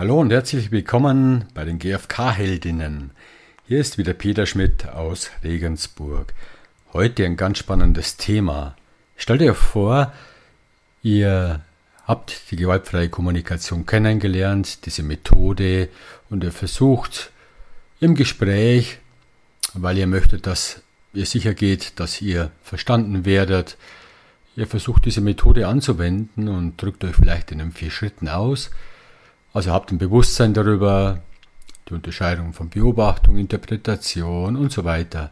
Hallo 0.00 0.18
und 0.18 0.32
herzlich 0.32 0.70
willkommen 0.70 1.44
bei 1.52 1.66
den 1.66 1.78
GfK-Heldinnen. 1.78 3.10
Hier 3.68 3.80
ist 3.80 3.98
wieder 3.98 4.14
Peter 4.14 4.46
Schmidt 4.46 4.88
aus 4.88 5.30
Regensburg. 5.44 6.32
Heute 6.94 7.26
ein 7.26 7.36
ganz 7.36 7.58
spannendes 7.58 8.16
Thema. 8.16 8.76
Stellt 9.14 9.42
euch 9.42 9.58
vor, 9.58 10.10
ihr 11.02 11.60
habt 12.06 12.50
die 12.50 12.56
gewaltfreie 12.56 13.10
Kommunikation 13.10 13.84
kennengelernt, 13.84 14.86
diese 14.86 15.02
Methode, 15.02 15.90
und 16.30 16.44
ihr 16.44 16.52
versucht 16.52 17.30
im 18.00 18.14
Gespräch, 18.14 19.00
weil 19.74 19.98
ihr 19.98 20.06
möchtet, 20.06 20.46
dass 20.46 20.80
ihr 21.12 21.26
sicher 21.26 21.52
geht, 21.52 22.00
dass 22.00 22.22
ihr 22.22 22.50
verstanden 22.62 23.26
werdet, 23.26 23.76
ihr 24.56 24.66
versucht 24.66 25.04
diese 25.04 25.20
Methode 25.20 25.68
anzuwenden 25.68 26.48
und 26.48 26.80
drückt 26.80 27.04
euch 27.04 27.16
vielleicht 27.16 27.52
in 27.52 27.58
den 27.58 27.72
vier 27.72 27.90
Schritten 27.90 28.30
aus. 28.30 28.70
Also 29.52 29.72
habt 29.72 29.90
ein 29.90 29.98
Bewusstsein 29.98 30.54
darüber, 30.54 31.20
die 31.88 31.94
Unterscheidung 31.94 32.52
von 32.52 32.68
Beobachtung, 32.68 33.36
Interpretation 33.36 34.56
und 34.56 34.72
so 34.72 34.84
weiter. 34.84 35.30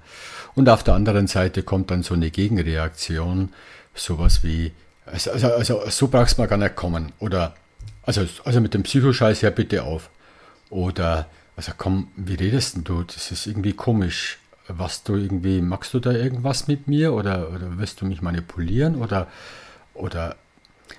Und 0.55 0.69
auf 0.69 0.83
der 0.83 0.95
anderen 0.95 1.27
Seite 1.27 1.63
kommt 1.63 1.91
dann 1.91 2.03
so 2.03 2.15
eine 2.15 2.31
Gegenreaktion, 2.31 3.51
sowas 3.95 4.43
wie, 4.43 4.73
also, 5.07 5.31
also, 5.31 5.49
also 5.49 5.83
so 5.89 6.09
brauchst 6.09 6.37
du 6.37 6.43
mal 6.43 6.49
gar 6.49 6.59
nicht 6.59 6.77
kommen. 6.77 7.13
Oder, 7.21 7.55
also, 8.03 8.27
also 8.45 8.61
mit 8.61 8.75
dem 8.75 8.83
Psychoscheiß 8.83 9.41
ja 9.43 9.51
bitte 9.51 9.85
auf. 9.85 10.11
Oder, 10.71 11.27
also 11.57 11.73
komm, 11.77 12.09
wie 12.17 12.35
redest 12.35 12.77
denn 12.77 12.85
du? 12.85 13.03
Das 13.03 13.31
ist 13.31 13.47
irgendwie 13.47 13.73
komisch. 13.73 14.39
Was 14.71 15.03
du 15.03 15.15
irgendwie, 15.15 15.63
magst 15.63 15.95
du 15.95 16.01
da 16.01 16.13
irgendwas 16.13 16.69
mit 16.69 16.89
mir? 16.89 17.15
Oder, 17.15 17.51
oder 17.51 17.79
wirst 17.79 18.01
du 18.01 18.07
mich 18.07 18.21
manipulieren? 18.21 18.97
Oder, 18.97 19.29
oder 19.95 20.37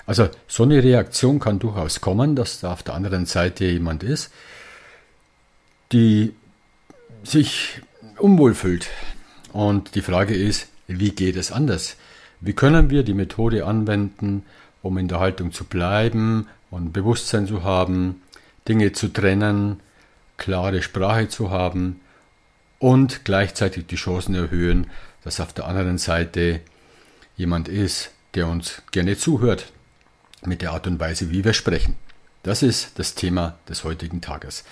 also 0.06 0.30
so 0.48 0.64
eine 0.64 0.84
Reaktion 0.84 1.40
kann 1.40 1.60
durchaus 1.60 2.02
kommen, 2.02 2.36
dass 2.36 2.60
da 2.60 2.74
auf 2.74 2.84
der 2.84 2.96
anderen 2.96 3.26
Seite 3.26 3.66
jemand 3.66 4.04
ist, 4.04 4.32
die 5.92 6.34
sich 7.24 7.82
unwohl 8.18 8.54
fühlt. 8.54 8.88
Und 9.54 9.96
die 9.96 10.02
Frage 10.02 10.36
ist, 10.36 10.68
wie 10.88 11.12
geht 11.12 11.36
es 11.36 11.52
anders? 11.52 11.96
Wie 12.42 12.54
können 12.54 12.90
wir 12.90 13.04
die 13.04 13.14
Methode 13.14 13.66
anwenden, 13.66 14.46
um 14.82 14.98
in 14.98 15.08
der 15.08 15.20
Haltung 15.20 15.52
zu 15.52 15.66
bleiben 15.66 16.48
und 16.72 16.94
Bewusstsein 16.94 17.48
zu 17.48 17.64
haben, 17.64 18.22
Dinge 18.68 18.94
zu 18.94 19.10
trennen, 19.10 19.82
klare 20.38 20.82
Sprache 20.82 21.28
zu 21.28 21.52
haben 21.52 22.00
und 22.78 23.26
gleichzeitig 23.26 23.88
die 23.88 23.98
Chancen 23.98 24.36
erhöhen, 24.36 24.88
dass 25.24 25.40
auf 25.40 25.54
der 25.54 25.66
anderen 25.66 25.98
Seite 25.98 26.62
jemand 27.36 27.68
ist, 27.68 28.12
der 28.36 28.48
uns 28.48 28.82
gerne 28.92 29.18
zuhört, 29.18 29.72
mit 30.46 30.62
der 30.62 30.72
Art 30.72 30.88
und 30.88 31.00
Weise, 31.00 31.32
wie 31.32 31.44
wir 31.44 31.54
sprechen. 31.54 31.96
Das 32.44 32.64
ist 32.64 32.98
das 32.98 33.16
Thema 33.16 33.58
des 33.68 33.84
heutigen 33.84 34.22
Tages. 34.22 34.64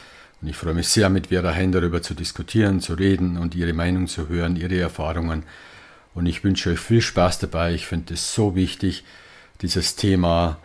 Und 0.41 0.47
ich 0.49 0.55
freue 0.55 0.73
mich 0.73 0.87
sehr, 0.87 1.09
mit 1.09 1.27
Vera 1.27 1.53
Hein 1.53 1.71
darüber 1.71 2.01
zu 2.01 2.13
diskutieren, 2.13 2.79
zu 2.79 2.93
reden 2.93 3.37
und 3.37 3.55
ihre 3.55 3.73
Meinung 3.73 4.07
zu 4.07 4.29
hören, 4.29 4.55
ihre 4.55 4.79
Erfahrungen. 4.79 5.43
Und 6.13 6.25
ich 6.25 6.43
wünsche 6.43 6.71
euch 6.71 6.79
viel 6.79 7.01
Spaß 7.01 7.39
dabei. 7.39 7.73
Ich 7.73 7.88
finde 7.88 8.13
es 8.13 8.33
so 8.33 8.55
wichtig, 8.55 9.03
dieses 9.61 9.95
Thema. 9.95 10.59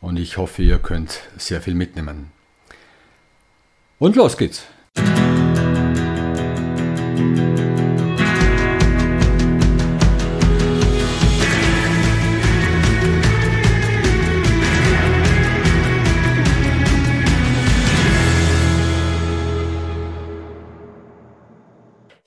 Und 0.00 0.18
ich 0.18 0.36
hoffe, 0.36 0.62
ihr 0.62 0.78
könnt 0.78 1.20
sehr 1.36 1.60
viel 1.60 1.74
mitnehmen. 1.74 2.32
Und 3.98 4.16
los 4.16 4.36
geht's! 4.36 4.64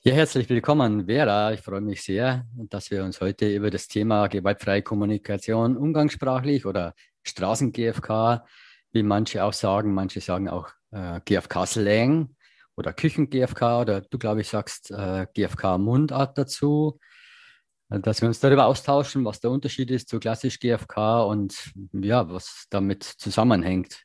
Ja, 0.07 0.13
herzlich 0.13 0.47
willkommen, 0.49 1.07
Vera. 1.07 1.51
Ich 1.51 1.61
freue 1.61 1.81
mich 1.81 2.03
sehr, 2.03 2.45
dass 2.53 2.91
wir 2.91 3.03
uns 3.03 3.21
heute 3.21 3.51
über 3.51 3.71
das 3.71 3.87
Thema 3.87 4.27
gewaltfreie 4.27 4.83
Kommunikation 4.83 5.75
umgangssprachlich 5.75 6.67
oder 6.67 6.93
Straßen-GFK, 7.23 8.45
wie 8.91 9.01
manche 9.01 9.43
auch 9.43 9.53
sagen, 9.53 9.95
manche 9.95 10.21
sagen 10.21 10.47
auch 10.47 10.69
äh, 10.91 11.21
GFK-Slang 11.25 12.35
oder 12.75 12.93
Küchen-GFK 12.93 13.81
oder 13.81 14.01
du, 14.01 14.19
glaube 14.19 14.41
ich, 14.41 14.47
sagst 14.47 14.91
äh, 14.91 15.25
GFK-Mundart 15.33 16.37
dazu, 16.37 16.99
äh, 17.89 17.99
dass 17.99 18.21
wir 18.21 18.27
uns 18.27 18.39
darüber 18.39 18.67
austauschen, 18.67 19.25
was 19.25 19.39
der 19.39 19.49
Unterschied 19.49 19.89
ist 19.89 20.07
zu 20.09 20.19
klassisch 20.19 20.59
GFK 20.59 21.23
und 21.23 21.73
ja, 21.93 22.29
was 22.29 22.67
damit 22.69 23.01
zusammenhängt. 23.01 24.03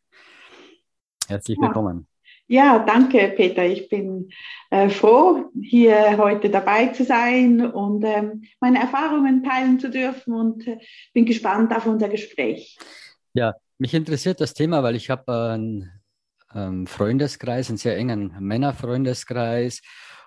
Herzlich 1.29 1.59
willkommen. 1.61 2.10
Ja, 2.53 2.81
danke, 2.81 3.33
Peter. 3.37 3.65
Ich 3.65 3.89
bin 3.89 4.33
äh, 4.71 4.89
froh, 4.89 5.53
hier 5.63 6.17
heute 6.19 6.51
dabei 6.51 6.89
zu 6.89 7.05
sein 7.05 7.65
und 7.65 8.03
ähm, 8.05 8.43
meine 8.59 8.81
Erfahrungen 8.81 9.45
teilen 9.45 9.79
zu 9.79 9.89
dürfen 9.89 10.35
und 10.35 10.67
äh, 10.67 10.79
bin 11.15 11.27
gespannt 11.27 11.73
auf 11.73 11.87
unser 11.87 12.09
Gespräch. 12.09 12.77
Ja, 13.35 13.55
mich 13.79 13.95
interessiert 13.95 14.41
das 14.41 14.53
Thema, 14.53 14.83
weil 14.83 14.97
ich 14.97 15.11
habe 15.11 15.53
einen 15.53 15.93
ähm, 16.53 16.89
Freundeskreis, 16.89 17.69
einen 17.69 17.79
sehr 17.79 17.97
engen 17.97 18.35
Männerfreundeskreis. 18.41 19.81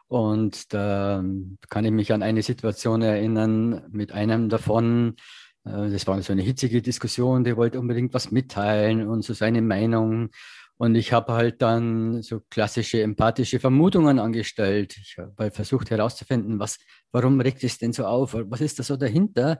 Und 0.07 0.73
da 0.73 1.21
kann 1.69 1.83
ich 1.83 1.91
mich 1.91 2.13
an 2.13 2.23
eine 2.23 2.41
Situation 2.41 3.01
erinnern 3.01 3.85
mit 3.91 4.13
einem 4.13 4.47
davon. 4.47 5.17
Äh, 5.65 5.89
das 5.89 6.07
war 6.07 6.21
so 6.21 6.31
eine 6.31 6.41
hitzige 6.41 6.81
Diskussion, 6.81 7.43
der 7.43 7.57
wollte 7.57 7.81
unbedingt 7.81 8.13
was 8.13 8.31
mitteilen 8.31 9.09
und 9.09 9.23
so 9.23 9.33
seine 9.33 9.61
Meinung. 9.61 10.29
Und 10.77 10.95
ich 10.95 11.13
habe 11.13 11.33
halt 11.33 11.61
dann 11.61 12.21
so 12.23 12.41
klassische 12.49 13.01
empathische 13.01 13.59
Vermutungen 13.59 14.19
angestellt. 14.19 14.97
Ich 14.97 15.17
habe 15.17 15.33
halt 15.37 15.55
versucht 15.55 15.91
herauszufinden, 15.91 16.59
was, 16.59 16.79
warum 17.11 17.39
regt 17.39 17.63
es 17.63 17.77
denn 17.77 17.93
so 17.93 18.05
auf? 18.05 18.33
Was 18.33 18.61
ist 18.61 18.79
da 18.79 18.83
so 18.83 18.97
dahinter? 18.97 19.59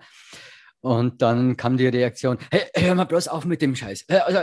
Und 0.82 1.22
dann 1.22 1.56
kam 1.56 1.78
die 1.78 1.88
Reaktion, 1.88 2.38
hey, 2.52 2.64
hör 2.76 2.96
mal 2.96 3.06
bloß 3.06 3.30
auf 3.30 3.46
mit 3.46 3.62
dem 3.62 3.74
Scheiß. 3.74 4.06
Also, 4.10 4.40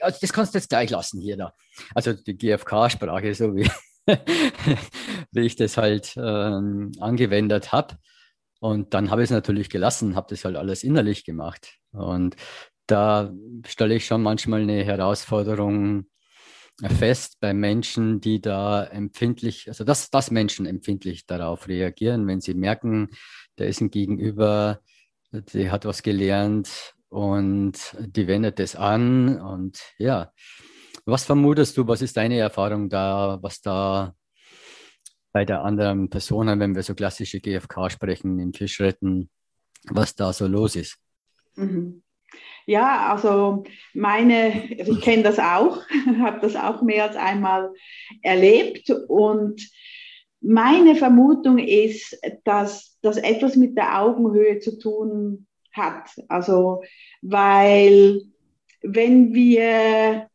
also 0.00 0.18
das 0.20 0.32
kannst 0.32 0.54
du 0.54 0.58
jetzt 0.58 0.68
gleich 0.68 0.90
lassen 0.90 1.20
hier 1.20 1.36
da. 1.36 1.52
Also 1.96 2.12
die 2.12 2.38
GfK-Sprache, 2.38 3.34
so 3.34 3.56
wie, 3.56 3.68
wie 5.32 5.40
ich 5.40 5.56
das 5.56 5.76
halt 5.76 6.14
ähm, 6.16 6.92
angewendet 7.00 7.72
habe. 7.72 7.96
Und 8.60 8.94
dann 8.94 9.10
habe 9.10 9.22
ich 9.22 9.30
es 9.30 9.34
natürlich 9.34 9.68
gelassen, 9.68 10.14
habe 10.14 10.28
das 10.30 10.44
halt 10.44 10.54
alles 10.54 10.84
innerlich 10.84 11.24
gemacht. 11.24 11.78
Und 11.90 12.36
da 12.88 13.32
stelle 13.66 13.94
ich 13.94 14.06
schon 14.06 14.22
manchmal 14.22 14.62
eine 14.62 14.84
Herausforderung 14.84 16.06
fest 16.86 17.38
bei 17.40 17.52
Menschen, 17.52 18.20
die 18.20 18.40
da 18.40 18.84
empfindlich, 18.84 19.68
also 19.68 19.84
dass, 19.84 20.10
dass 20.10 20.30
Menschen 20.30 20.66
empfindlich 20.66 21.26
darauf 21.26 21.68
reagieren, 21.68 22.26
wenn 22.26 22.40
sie 22.40 22.54
merken, 22.54 23.10
da 23.56 23.64
ist 23.64 23.80
ein 23.80 23.90
Gegenüber, 23.90 24.80
die 25.32 25.70
hat 25.70 25.84
was 25.84 26.02
gelernt 26.02 26.94
und 27.08 27.74
die 27.98 28.26
wendet 28.26 28.60
es 28.60 28.76
an 28.76 29.40
und 29.40 29.80
ja. 29.98 30.32
Was 31.04 31.24
vermutest 31.24 31.76
du, 31.76 31.86
was 31.88 32.02
ist 32.02 32.16
deine 32.16 32.38
Erfahrung 32.38 32.88
da, 32.88 33.38
was 33.40 33.60
da 33.60 34.14
bei 35.32 35.44
der 35.44 35.64
anderen 35.64 36.10
Person, 36.10 36.60
wenn 36.60 36.74
wir 36.74 36.82
so 36.82 36.94
klassische 36.94 37.40
GFK 37.40 37.90
sprechen, 37.90 38.38
in 38.38 38.52
vier 38.52 38.68
Schritten, 38.68 39.30
was 39.88 40.14
da 40.14 40.32
so 40.32 40.46
los 40.46 40.76
ist? 40.76 40.98
Mhm. 41.56 42.02
Ja, 42.68 43.10
also 43.10 43.64
meine, 43.94 44.68
also 44.78 44.92
ich 44.92 45.00
kenne 45.00 45.22
das 45.22 45.38
auch, 45.38 45.80
habe 46.18 46.40
das 46.42 46.54
auch 46.54 46.82
mehr 46.82 47.04
als 47.04 47.16
einmal 47.16 47.72
erlebt 48.20 48.90
und 49.08 49.66
meine 50.42 50.94
Vermutung 50.94 51.56
ist, 51.56 52.20
dass 52.44 52.98
das 53.00 53.16
etwas 53.16 53.56
mit 53.56 53.74
der 53.78 53.98
Augenhöhe 53.98 54.58
zu 54.58 54.78
tun 54.78 55.46
hat. 55.72 56.10
Also, 56.28 56.82
weil 57.22 58.20
wenn 58.82 59.32
wir 59.32 60.28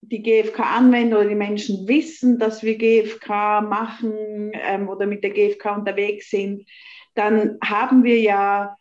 die 0.00 0.22
GfK 0.22 0.78
anwenden 0.78 1.12
oder 1.12 1.28
die 1.28 1.34
Menschen 1.34 1.86
wissen, 1.86 2.38
dass 2.38 2.62
wir 2.62 2.78
GfK 2.78 3.60
machen 3.60 4.14
ähm, 4.54 4.88
oder 4.88 5.04
mit 5.04 5.22
der 5.22 5.30
GfK 5.32 5.74
unterwegs 5.74 6.30
sind, 6.30 6.66
dann 7.14 7.58
haben 7.62 8.02
wir 8.02 8.18
ja 8.18 8.74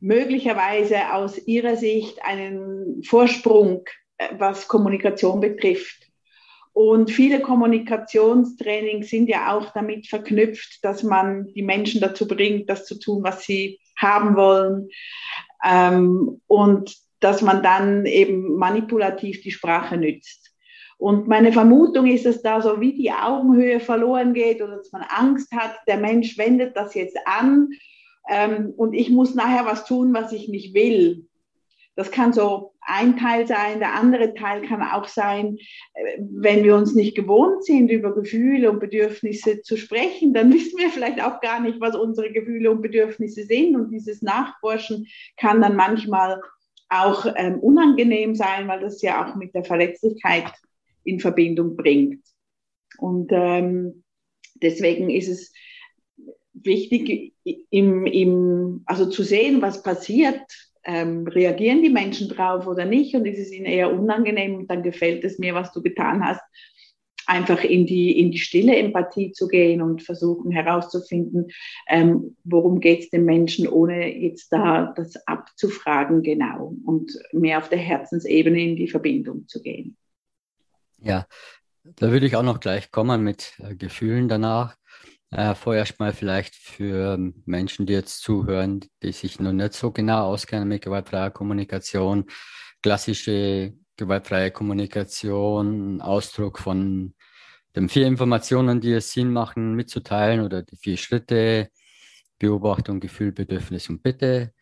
möglicherweise 0.00 1.12
aus 1.12 1.38
Ihrer 1.46 1.76
Sicht 1.76 2.22
einen 2.22 3.02
Vorsprung, 3.02 3.84
äh, 4.18 4.28
was 4.38 4.68
Kommunikation 4.68 5.40
betrifft. 5.40 6.06
Und 6.72 7.10
viele 7.10 7.40
Kommunikationstrainings 7.40 9.08
sind 9.08 9.28
ja 9.28 9.56
auch 9.56 9.72
damit 9.72 10.08
verknüpft, 10.08 10.84
dass 10.84 11.02
man 11.02 11.46
die 11.54 11.62
Menschen 11.62 12.02
dazu 12.02 12.28
bringt, 12.28 12.68
das 12.68 12.84
zu 12.84 12.98
tun, 12.98 13.22
was 13.22 13.44
sie 13.44 13.80
haben 13.98 14.36
wollen. 14.36 14.90
Ähm, 15.64 16.42
und 16.46 16.94
dass 17.20 17.40
man 17.40 17.62
dann 17.62 18.04
eben 18.04 18.56
manipulativ 18.56 19.40
die 19.40 19.50
Sprache 19.50 19.96
nützt. 19.96 20.52
Und 20.98 21.28
meine 21.28 21.52
Vermutung 21.52 22.06
ist, 22.06 22.24
dass 22.24 22.42
da 22.42 22.60
so 22.60 22.80
wie 22.80 22.94
die 22.94 23.10
Augenhöhe 23.10 23.80
verloren 23.80 24.32
geht 24.32 24.62
oder 24.62 24.76
dass 24.76 24.92
man 24.92 25.02
Angst 25.08 25.52
hat, 25.52 25.76
der 25.86 25.98
Mensch 25.98 26.38
wendet 26.38 26.76
das 26.76 26.94
jetzt 26.94 27.16
an 27.26 27.68
ähm, 28.28 28.72
und 28.76 28.94
ich 28.94 29.10
muss 29.10 29.34
nachher 29.34 29.66
was 29.66 29.84
tun, 29.84 30.12
was 30.14 30.32
ich 30.32 30.48
nicht 30.48 30.74
will. 30.74 31.26
Das 31.94 32.10
kann 32.10 32.32
so 32.34 32.74
ein 32.82 33.16
Teil 33.16 33.46
sein. 33.46 33.78
Der 33.78 33.94
andere 33.94 34.34
Teil 34.34 34.62
kann 34.62 34.82
auch 34.82 35.08
sein, 35.08 35.56
äh, 35.94 36.18
wenn 36.20 36.62
wir 36.62 36.76
uns 36.76 36.94
nicht 36.94 37.16
gewohnt 37.16 37.64
sind, 37.64 37.90
über 37.90 38.14
Gefühle 38.14 38.70
und 38.70 38.80
Bedürfnisse 38.80 39.62
zu 39.62 39.76
sprechen, 39.76 40.34
dann 40.34 40.52
wissen 40.54 40.78
wir 40.78 40.90
vielleicht 40.90 41.22
auch 41.22 41.40
gar 41.40 41.60
nicht, 41.60 41.80
was 41.80 41.96
unsere 41.96 42.32
Gefühle 42.32 42.70
und 42.70 42.82
Bedürfnisse 42.82 43.44
sind. 43.44 43.74
Und 43.74 43.90
dieses 43.90 44.22
Nachforschen 44.22 45.06
kann 45.36 45.62
dann 45.62 45.76
manchmal 45.76 46.40
auch 46.88 47.26
ähm, 47.34 47.58
unangenehm 47.60 48.34
sein, 48.34 48.68
weil 48.68 48.80
das 48.80 49.02
ja 49.02 49.24
auch 49.24 49.34
mit 49.34 49.54
der 49.54 49.64
Verletzlichkeit 49.64 50.52
in 51.02 51.18
Verbindung 51.18 51.76
bringt. 51.76 52.22
Und 52.98 53.30
ähm, 53.32 54.04
deswegen 54.62 55.10
ist 55.10 55.28
es 55.28 55.52
wichtig, 56.66 57.34
im, 57.70 58.06
im, 58.06 58.82
also 58.86 59.06
zu 59.06 59.22
sehen, 59.22 59.62
was 59.62 59.82
passiert. 59.82 60.40
Ähm, 60.84 61.26
reagieren 61.26 61.82
die 61.82 61.90
Menschen 61.90 62.28
drauf 62.28 62.66
oder 62.66 62.84
nicht? 62.84 63.14
Und 63.14 63.24
ist 63.24 63.38
es 63.38 63.50
ihnen 63.50 63.66
eher 63.66 63.92
unangenehm 63.92 64.54
und 64.54 64.70
dann 64.70 64.82
gefällt 64.84 65.24
es 65.24 65.38
mir, 65.38 65.54
was 65.54 65.72
du 65.72 65.82
getan 65.82 66.24
hast, 66.24 66.42
einfach 67.26 67.64
in 67.64 67.86
die, 67.86 68.18
in 68.18 68.30
die 68.30 68.38
stille 68.38 68.76
Empathie 68.76 69.32
zu 69.32 69.48
gehen 69.48 69.82
und 69.82 70.02
versuchen 70.02 70.52
herauszufinden, 70.52 71.48
ähm, 71.88 72.36
worum 72.44 72.80
geht 72.80 73.00
es 73.00 73.10
dem 73.10 73.24
Menschen, 73.24 73.68
ohne 73.68 74.16
jetzt 74.16 74.52
da 74.52 74.92
das 74.96 75.16
abzufragen 75.26 76.22
genau 76.22 76.74
und 76.84 77.12
mehr 77.32 77.58
auf 77.58 77.68
der 77.68 77.78
Herzensebene 77.78 78.60
in 78.60 78.76
die 78.76 78.88
Verbindung 78.88 79.48
zu 79.48 79.60
gehen. 79.60 79.96
Ja, 80.98 81.26
da 81.96 82.10
würde 82.10 82.26
ich 82.26 82.36
auch 82.36 82.42
noch 82.42 82.60
gleich 82.60 82.90
kommen 82.90 83.22
mit 83.22 83.54
äh, 83.58 83.74
Gefühlen 83.74 84.28
danach. 84.28 84.76
Äh, 85.30 85.54
vorerst 85.54 85.98
mal 85.98 86.12
vielleicht 86.12 86.54
für 86.54 87.18
Menschen, 87.44 87.86
die 87.86 87.92
jetzt 87.92 88.20
zuhören, 88.22 88.80
die 89.02 89.12
sich 89.12 89.40
noch 89.40 89.52
nicht 89.52 89.72
so 89.74 89.90
genau 89.90 90.26
auskennen 90.26 90.68
mit 90.68 90.82
gewaltfreier 90.82 91.30
Kommunikation. 91.30 92.26
Klassische 92.82 93.74
gewaltfreie 93.96 94.50
Kommunikation, 94.50 96.00
Ausdruck 96.00 96.58
von 96.58 97.14
den 97.74 97.88
vier 97.88 98.06
Informationen, 98.06 98.80
die 98.80 98.92
es 98.92 99.12
Sinn 99.12 99.32
machen, 99.32 99.74
mitzuteilen 99.74 100.40
oder 100.44 100.62
die 100.62 100.76
vier 100.76 100.96
Schritte, 100.96 101.70
Beobachtung, 102.38 103.00
Gefühl, 103.00 103.32
Bedürfnis 103.32 103.88
und 103.88 104.02
Bitte. 104.02 104.52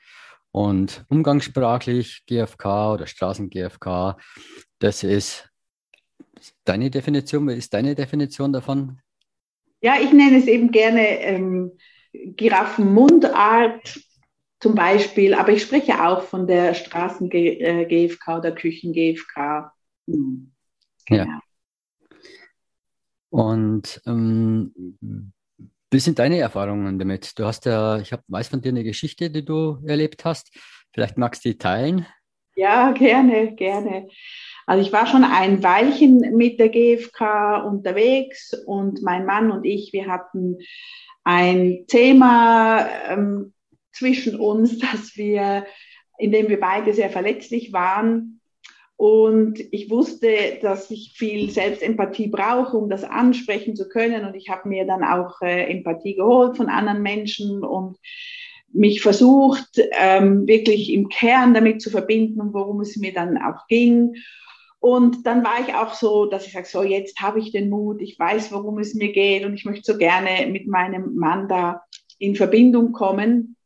Und 0.51 1.05
umgangssprachlich 1.09 2.25
GFK 2.27 2.95
oder 2.95 3.07
Straßen-GFK, 3.07 4.17
das 4.79 5.03
ist 5.03 5.51
deine 6.65 6.91
Definition. 6.91 7.49
Was 7.49 7.57
ist 7.57 7.75
deine 7.75 7.95
Definition 7.95 8.53
davon? 8.53 9.01
Ja, 9.85 10.01
ich 10.01 10.15
nenne 10.15 10.39
es 10.39 10.47
eben 10.47 10.71
gerne 10.71 11.21
ähm, 11.21 11.73
Giraffenmundart 12.15 14.01
zum 14.59 14.75
Beispiel, 14.75 15.35
aber 15.35 15.53
ich 15.53 15.61
spreche 15.61 16.03
auch 16.03 16.23
von 16.23 16.47
der 16.47 16.73
Straßen-GFK 16.73 18.29
äh, 18.29 18.39
oder 18.39 18.53
Küchen-GFK. 18.53 19.71
Hm. 20.07 20.53
Genau. 21.05 21.25
Ja. 21.25 21.41
Und 23.29 24.01
ähm, 24.07 24.73
wie 25.91 26.01
sind 26.01 26.19
deine 26.19 26.39
Erfahrungen 26.39 26.99
damit? 26.99 27.39
Du 27.39 27.45
hast 27.45 27.67
ja, 27.67 27.99
ich 27.99 28.11
habe 28.11 28.23
weiß 28.29 28.49
von 28.49 28.63
dir 28.63 28.71
eine 28.71 28.85
Geschichte, 28.85 29.29
die 29.29 29.45
du 29.45 29.83
erlebt 29.85 30.25
hast. 30.25 30.59
Vielleicht 30.95 31.19
magst 31.19 31.45
du 31.45 31.51
die 31.51 31.59
teilen? 31.59 32.07
Ja, 32.57 32.93
gerne, 32.93 33.55
gerne. 33.55 34.09
Also 34.67 34.85
ich 34.85 34.93
war 34.93 35.07
schon 35.07 35.25
ein 35.25 35.63
Weilchen 35.63 36.37
mit 36.37 36.59
der 36.59 36.69
GfK 36.69 37.65
unterwegs 37.67 38.55
und 38.67 39.03
mein 39.03 39.27
Mann 39.27 39.51
und 39.51 39.65
ich, 39.65 39.93
wir 39.93 40.07
hatten 40.07 40.59
ein 41.25 41.85
Thema 41.87 42.87
ähm, 43.09 43.53
zwischen 43.93 44.39
uns, 44.39 44.79
dass 44.93 45.17
wir, 45.17 45.67
in 46.19 46.33
dem 46.33 46.49
wir 46.49 46.61
beide 46.61 46.93
sehr 46.93 47.11
verletzlich 47.11 47.73
waren. 47.73 48.41
Und 48.97 49.59
ich 49.73 49.91
wusste, 49.91 50.59
dass 50.63 50.91
ich 50.91 51.15
viel 51.17 51.51
Selbstempathie 51.51 52.29
brauche, 52.29 52.77
um 52.77 52.89
das 52.89 53.03
ansprechen 53.03 53.75
zu 53.75 53.89
können. 53.89 54.25
Und 54.25 54.37
ich 54.37 54.49
habe 54.51 54.69
mir 54.69 54.87
dann 54.87 55.03
auch 55.03 55.43
äh, 55.43 55.65
Empathie 55.71 56.15
geholt 56.15 56.57
von 56.57 56.69
anderen 56.69 57.03
Menschen 57.03 57.65
und 57.65 57.99
mich 58.73 59.03
versucht, 59.03 59.81
ähm, 59.99 60.47
wirklich 60.47 60.93
im 60.93 61.09
Kern 61.09 61.55
damit 61.55 61.83
zu 61.83 61.91
verbinden, 61.91 62.53
worum 62.53 62.81
es 62.81 62.97
mir 62.97 63.13
dann 63.13 63.37
auch 63.37 63.67
ging. 63.69 64.15
Und 64.85 65.25
dann 65.25 65.43
war 65.43 65.67
ich 65.67 65.75
auch 65.75 65.95
so, 65.95 66.27
dass 66.27 66.47
ich 66.47 66.53
sage, 66.53 66.67
so 66.67 66.83
jetzt 66.83 67.23
habe 67.23 67.39
ich 67.39 67.53
den 67.53 67.71
Mut, 67.71 68.03
ich 68.03 68.19
weiß, 68.19 68.53
worum 68.53 68.79
es 68.79 68.93
mir 68.93 69.13
geht 69.13 69.47
und 69.47 69.55
ich 69.55 69.65
möchte 69.65 69.91
so 69.91 69.97
gerne 69.97 70.47
mit 70.49 70.67
meinem 70.67 71.15
Mann 71.15 71.49
da 71.49 71.85
in 72.19 72.37
Verbindung 72.37 72.93
kommen. 72.93 73.57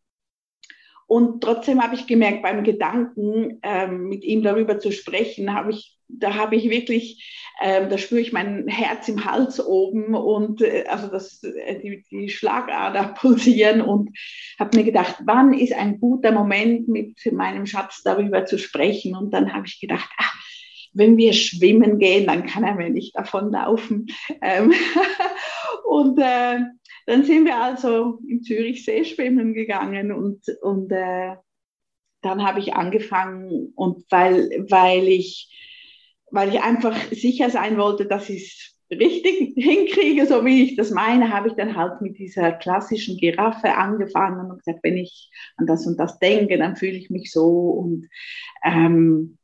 Und 1.09 1.43
trotzdem 1.43 1.82
habe 1.82 1.97
ich 1.97 2.06
gemerkt, 2.06 2.44
beim 2.44 2.62
Gedanken, 2.62 3.59
ähm, 3.65 4.09
mit 4.09 4.23
ihm 4.23 4.44
darüber 4.44 4.79
zu 4.79 4.93
sprechen, 4.93 5.53
habe 5.53 5.73
ich, 5.73 5.99
da 6.06 6.37
habe 6.37 6.55
ich 6.55 6.70
wirklich, 6.70 7.50
ähm, 7.61 7.91
da 7.91 7.99
spüre 7.99 8.21
ich 8.21 8.32
mein 8.32 8.69
Herz 8.69 9.09
im 9.09 9.25
Hals 9.25 9.59
oben 9.59 10.14
und 10.14 10.62
äh, 10.62 10.85
also 10.87 11.09
das, 11.09 11.43
äh, 11.43 11.81
die, 11.81 12.05
die 12.12 12.29
Schlagader 12.29 13.09
pulsieren 13.19 13.81
und 13.81 14.17
habe 14.56 14.76
mir 14.76 14.85
gedacht, 14.85 15.17
wann 15.25 15.53
ist 15.53 15.73
ein 15.73 15.99
guter 15.99 16.31
Moment, 16.31 16.87
mit 16.87 17.17
meinem 17.32 17.67
Schatz 17.67 18.03
darüber 18.05 18.47
zu 18.47 18.56
sprechen? 18.56 19.17
Und 19.17 19.32
dann 19.32 19.53
habe 19.53 19.67
ich 19.67 19.81
gedacht, 19.81 20.09
ach, 20.17 20.38
wenn 20.93 21.17
wir 21.17 21.32
schwimmen 21.32 21.99
gehen, 21.99 22.26
dann 22.26 22.46
kann 22.46 22.64
er 22.64 22.75
mir 22.75 22.90
nicht 22.90 23.17
davonlaufen. 23.17 24.06
Ähm 24.43 24.73
und 25.88 26.19
äh, 26.19 26.61
dann 27.06 27.25
sind 27.25 27.46
wir 27.46 27.56
also 27.56 28.19
im 28.29 28.43
Zürichsee 28.43 29.05
schwimmen 29.05 29.55
gegangen 29.55 30.12
und, 30.12 30.43
und 30.61 30.93
äh, 30.93 31.37
dann 32.23 32.46
habe 32.46 32.61
ich 32.61 32.75
angefangen 32.75 33.73
und 33.75 34.05
weil, 34.11 34.67
weil, 34.69 35.08
ich, 35.08 35.50
weil 36.31 36.50
ich 36.50 36.61
einfach 36.61 36.96
sicher 37.11 37.50
sein 37.50 37.79
wollte, 37.79 38.06
dass 38.06 38.29
ich 38.29 38.43
es 38.43 38.99
richtig 38.99 39.55
hinkriege, 39.56 40.26
so 40.26 40.44
wie 40.44 40.64
ich 40.64 40.76
das 40.76 40.90
meine, 40.90 41.32
habe 41.32 41.49
ich 41.49 41.55
dann 41.55 41.76
halt 41.76 42.00
mit 42.00 42.19
dieser 42.19 42.52
klassischen 42.52 43.17
Giraffe 43.17 43.75
angefangen 43.75 44.50
und 44.50 44.58
gesagt, 44.58 44.81
wenn 44.82 44.96
ich 44.96 45.31
an 45.56 45.67
das 45.67 45.87
und 45.87 45.99
das 45.99 46.19
denke, 46.19 46.58
dann 46.58 46.76
fühle 46.76 46.96
ich 46.96 47.11
mich 47.11 47.32
so 47.32 47.70
und 47.70 48.08
ähm, 48.64 49.38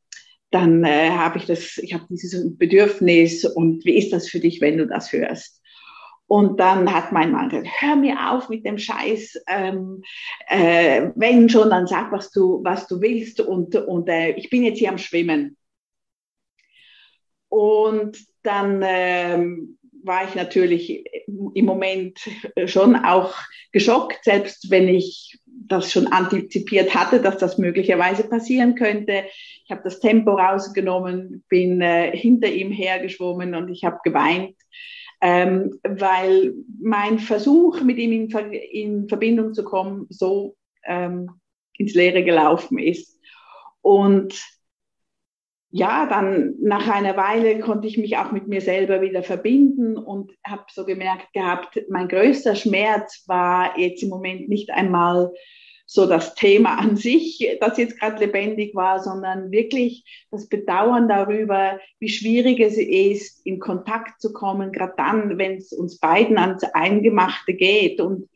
dann 0.55 0.85
äh, 0.85 1.09
habe 1.09 1.37
ich 1.37 1.45
das, 1.45 1.77
ich 1.79 1.93
habe 1.93 2.05
dieses 2.09 2.57
Bedürfnis 2.57 3.43
und 3.43 3.83
wie 3.83 3.97
ist 3.97 4.13
das 4.13 4.29
für 4.29 4.39
dich, 4.39 4.61
wenn 4.61 4.77
du 4.77 4.87
das 4.87 5.11
hörst? 5.11 5.61
Und 6.27 6.61
dann 6.61 6.91
hat 6.93 7.11
mein 7.11 7.33
Mann 7.33 7.49
gesagt, 7.49 7.67
hör 7.81 7.97
mir 7.97 8.31
auf 8.31 8.47
mit 8.47 8.65
dem 8.65 8.77
Scheiß, 8.77 9.43
ähm, 9.47 10.01
äh, 10.47 11.09
wenn 11.15 11.49
schon, 11.49 11.69
dann 11.69 11.87
sag, 11.87 12.11
was 12.13 12.31
du, 12.31 12.63
was 12.63 12.87
du 12.87 13.01
willst 13.01 13.41
und, 13.41 13.75
und 13.75 14.07
äh, 14.07 14.31
ich 14.31 14.49
bin 14.49 14.63
jetzt 14.63 14.79
hier 14.79 14.89
am 14.89 14.97
Schwimmen. 14.97 15.57
Und 17.49 18.17
dann 18.41 18.81
ähm, 18.81 19.77
war 20.03 20.25
ich 20.25 20.35
natürlich 20.35 21.03
im 21.53 21.65
Moment 21.65 22.19
schon 22.65 22.95
auch 22.95 23.35
geschockt, 23.73 24.23
selbst 24.23 24.71
wenn 24.71 24.87
ich 24.87 25.37
das 25.67 25.91
schon 25.91 26.07
antizipiert 26.07 26.93
hatte, 26.93 27.21
dass 27.21 27.37
das 27.37 27.57
möglicherweise 27.57 28.23
passieren 28.23 28.75
könnte. 28.75 29.23
Ich 29.63 29.71
habe 29.71 29.81
das 29.83 29.99
Tempo 29.99 30.31
rausgenommen, 30.31 31.43
bin 31.49 31.81
äh, 31.81 32.15
hinter 32.15 32.47
ihm 32.47 32.71
hergeschwommen 32.71 33.55
und 33.55 33.69
ich 33.69 33.83
habe 33.83 33.97
geweint, 34.03 34.55
ähm, 35.21 35.79
weil 35.83 36.53
mein 36.81 37.19
Versuch, 37.19 37.81
mit 37.81 37.97
ihm 37.97 38.11
in, 38.11 38.53
in 38.53 39.07
Verbindung 39.07 39.53
zu 39.53 39.63
kommen, 39.63 40.05
so 40.09 40.55
ähm, 40.85 41.29
ins 41.77 41.93
Leere 41.93 42.23
gelaufen 42.23 42.77
ist. 42.77 43.19
Und 43.81 44.43
ja, 45.77 46.05
dann 46.05 46.55
nach 46.61 46.87
einer 46.87 47.17
Weile 47.17 47.59
konnte 47.59 47.85
ich 47.85 47.97
mich 47.97 48.15
auch 48.15 48.31
mit 48.31 48.47
mir 48.47 48.61
selber 48.61 49.01
wieder 49.01 49.23
verbinden 49.23 49.97
und 49.97 50.31
habe 50.47 50.63
so 50.71 50.85
gemerkt 50.85 51.33
gehabt, 51.33 51.77
mein 51.89 52.07
größter 52.07 52.55
Schmerz 52.55 53.25
war 53.27 53.77
jetzt 53.77 54.01
im 54.01 54.07
Moment 54.07 54.47
nicht 54.47 54.71
einmal 54.71 55.33
so 55.85 56.05
das 56.05 56.33
Thema 56.33 56.79
an 56.79 56.95
sich, 56.95 57.57
das 57.59 57.77
jetzt 57.77 57.99
gerade 57.99 58.23
lebendig 58.23 58.73
war, 58.73 59.03
sondern 59.03 59.51
wirklich 59.51 60.05
das 60.31 60.47
Bedauern 60.47 61.09
darüber, 61.09 61.77
wie 61.99 62.07
schwierig 62.07 62.61
es 62.61 62.77
ist, 62.77 63.45
in 63.45 63.59
Kontakt 63.59 64.21
zu 64.21 64.31
kommen, 64.31 64.71
gerade 64.71 64.93
dann, 64.95 65.37
wenn 65.37 65.57
es 65.57 65.73
uns 65.73 65.99
beiden 65.99 66.37
ans 66.37 66.63
Eingemachte 66.63 67.53
geht. 67.53 67.99
Und, 67.99 68.29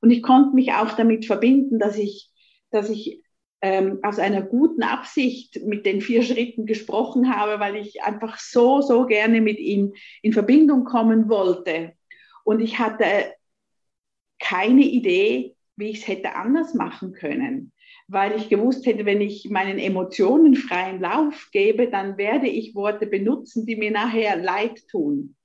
und 0.00 0.12
ich 0.12 0.22
konnte 0.22 0.54
mich 0.54 0.70
auch 0.70 0.92
damit 0.92 1.26
verbinden, 1.26 1.80
dass 1.80 1.98
ich, 1.98 2.30
dass 2.70 2.90
ich 2.90 3.24
ähm, 3.62 4.00
aus 4.02 4.18
einer 4.18 4.42
guten 4.42 4.82
Absicht 4.82 5.60
mit 5.64 5.86
den 5.86 6.00
vier 6.00 6.22
Schritten 6.22 6.66
gesprochen 6.66 7.34
habe, 7.34 7.58
weil 7.60 7.76
ich 7.76 8.02
einfach 8.02 8.38
so, 8.38 8.80
so 8.82 9.06
gerne 9.06 9.40
mit 9.40 9.58
ihm 9.58 9.94
in 10.22 10.32
Verbindung 10.32 10.84
kommen 10.84 11.28
wollte. 11.28 11.92
Und 12.44 12.60
ich 12.60 12.78
hatte 12.78 13.06
keine 14.38 14.82
Idee, 14.82 15.56
wie 15.76 15.90
ich 15.90 15.98
es 15.98 16.08
hätte 16.08 16.34
anders 16.34 16.74
machen 16.74 17.12
können, 17.12 17.72
weil 18.08 18.36
ich 18.36 18.48
gewusst 18.48 18.86
hätte, 18.86 19.04
wenn 19.04 19.20
ich 19.20 19.48
meinen 19.50 19.78
Emotionen 19.78 20.54
freien 20.54 21.00
Lauf 21.00 21.48
gebe, 21.52 21.88
dann 21.90 22.16
werde 22.18 22.48
ich 22.48 22.74
Worte 22.74 23.06
benutzen, 23.06 23.66
die 23.66 23.76
mir 23.76 23.90
nachher 23.90 24.36
leid 24.36 24.86
tun. 24.88 25.36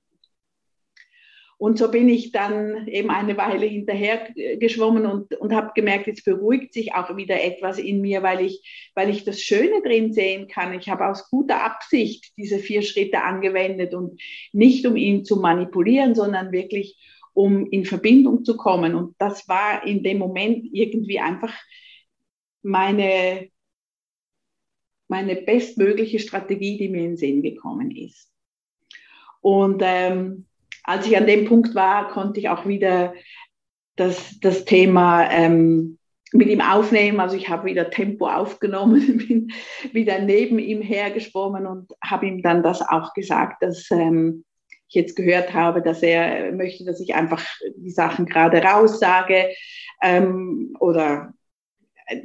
Und 1.61 1.77
so 1.77 1.91
bin 1.91 2.09
ich 2.09 2.31
dann 2.31 2.87
eben 2.87 3.11
eine 3.11 3.37
Weile 3.37 3.67
hinterher 3.67 4.33
geschwommen 4.57 5.05
und, 5.05 5.35
und 5.35 5.53
habe 5.53 5.73
gemerkt, 5.75 6.07
jetzt 6.07 6.25
beruhigt 6.25 6.73
sich 6.73 6.95
auch 6.95 7.15
wieder 7.17 7.39
etwas 7.39 7.77
in 7.77 8.01
mir, 8.01 8.23
weil 8.23 8.43
ich, 8.43 8.91
weil 8.95 9.11
ich 9.11 9.25
das 9.25 9.41
Schöne 9.41 9.83
drin 9.83 10.11
sehen 10.11 10.47
kann. 10.47 10.73
Ich 10.73 10.89
habe 10.89 11.05
aus 11.05 11.29
guter 11.29 11.63
Absicht 11.63 12.33
diese 12.35 12.57
vier 12.57 12.81
Schritte 12.81 13.21
angewendet 13.21 13.93
und 13.93 14.19
nicht 14.53 14.87
um 14.87 14.95
ihn 14.95 15.23
zu 15.23 15.35
manipulieren, 15.35 16.15
sondern 16.15 16.51
wirklich 16.51 16.97
um 17.33 17.69
in 17.69 17.85
Verbindung 17.85 18.43
zu 18.43 18.57
kommen. 18.57 18.95
Und 18.95 19.13
das 19.19 19.47
war 19.47 19.85
in 19.85 20.01
dem 20.01 20.17
Moment 20.17 20.67
irgendwie 20.71 21.19
einfach 21.19 21.53
meine, 22.63 23.49
meine 25.07 25.35
bestmögliche 25.35 26.17
Strategie, 26.17 26.79
die 26.79 26.89
mir 26.89 27.01
in 27.01 27.09
den 27.11 27.17
Sinn 27.17 27.43
gekommen 27.43 27.91
ist. 27.91 28.31
Und 29.41 29.83
ähm, 29.85 30.47
als 30.83 31.05
ich 31.07 31.17
an 31.17 31.27
dem 31.27 31.45
Punkt 31.45 31.75
war, 31.75 32.09
konnte 32.09 32.39
ich 32.39 32.49
auch 32.49 32.65
wieder 32.65 33.13
das, 33.95 34.39
das 34.39 34.65
Thema 34.65 35.29
ähm, 35.29 35.97
mit 36.33 36.47
ihm 36.47 36.61
aufnehmen. 36.61 37.19
Also 37.19 37.35
ich 37.35 37.49
habe 37.49 37.65
wieder 37.65 37.89
Tempo 37.89 38.27
aufgenommen, 38.27 39.17
bin 39.27 39.51
wieder 39.91 40.19
neben 40.19 40.59
ihm 40.59 40.81
hergeschwommen 40.81 41.65
und 41.65 41.91
habe 42.03 42.27
ihm 42.27 42.41
dann 42.41 42.63
das 42.63 42.81
auch 42.81 43.13
gesagt, 43.13 43.61
dass 43.61 43.89
ähm, 43.91 44.45
ich 44.87 44.95
jetzt 44.95 45.15
gehört 45.15 45.53
habe, 45.53 45.81
dass 45.81 46.01
er 46.01 46.51
möchte, 46.51 46.83
dass 46.83 46.99
ich 46.99 47.15
einfach 47.15 47.45
die 47.77 47.91
Sachen 47.91 48.25
gerade 48.25 48.61
raussage 48.61 49.49
ähm, 50.01 50.75
oder 50.79 51.33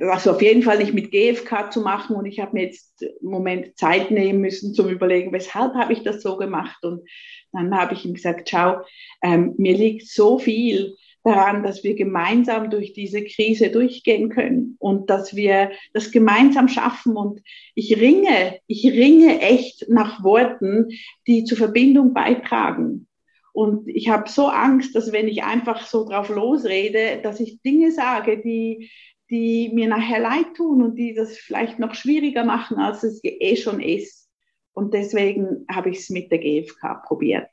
was 0.00 0.26
auf 0.28 0.42
jeden 0.42 0.62
Fall 0.62 0.78
nicht 0.78 0.94
mit 0.94 1.10
GFK 1.10 1.70
zu 1.70 1.80
machen. 1.80 2.16
Und 2.16 2.26
ich 2.26 2.40
habe 2.40 2.52
mir 2.54 2.64
jetzt 2.64 3.02
im 3.02 3.30
Moment 3.30 3.76
Zeit 3.78 4.10
nehmen 4.10 4.40
müssen 4.40 4.74
zum 4.74 4.88
Überlegen, 4.88 5.32
weshalb 5.32 5.74
habe 5.74 5.92
ich 5.92 6.02
das 6.02 6.22
so 6.22 6.36
gemacht. 6.36 6.84
Und 6.84 7.08
dann 7.52 7.74
habe 7.76 7.94
ich 7.94 8.04
ihm 8.04 8.14
gesagt, 8.14 8.48
schau, 8.48 8.80
ähm, 9.22 9.54
mir 9.58 9.76
liegt 9.76 10.08
so 10.08 10.38
viel 10.38 10.96
daran, 11.24 11.64
dass 11.64 11.82
wir 11.82 11.94
gemeinsam 11.94 12.70
durch 12.70 12.92
diese 12.92 13.24
Krise 13.24 13.70
durchgehen 13.70 14.28
können 14.28 14.76
und 14.78 15.10
dass 15.10 15.34
wir 15.34 15.72
das 15.92 16.12
gemeinsam 16.12 16.68
schaffen. 16.68 17.16
Und 17.16 17.42
ich 17.74 18.00
ringe, 18.00 18.58
ich 18.66 18.84
ringe 18.84 19.40
echt 19.40 19.88
nach 19.88 20.22
Worten, 20.22 20.88
die 21.26 21.44
zur 21.44 21.58
Verbindung 21.58 22.14
beitragen. 22.14 23.08
Und 23.52 23.88
ich 23.88 24.10
habe 24.10 24.28
so 24.28 24.48
Angst, 24.48 24.94
dass 24.94 25.12
wenn 25.12 25.28
ich 25.28 25.42
einfach 25.42 25.86
so 25.86 26.06
drauf 26.06 26.28
losrede, 26.28 27.20
dass 27.22 27.40
ich 27.40 27.62
Dinge 27.62 27.90
sage, 27.90 28.38
die, 28.38 28.90
die 29.30 29.70
mir 29.72 29.88
nachher 29.88 30.20
leid 30.20 30.54
tun 30.54 30.82
und 30.82 30.96
die 30.96 31.14
das 31.14 31.36
vielleicht 31.36 31.78
noch 31.78 31.94
schwieriger 31.94 32.44
machen, 32.44 32.78
als 32.78 33.02
es 33.02 33.20
eh 33.22 33.56
schon 33.56 33.80
ist. 33.80 34.28
Und 34.72 34.94
deswegen 34.94 35.64
habe 35.70 35.90
ich 35.90 35.98
es 35.98 36.10
mit 36.10 36.30
der 36.30 36.38
GfK 36.38 37.02
probiert. 37.06 37.50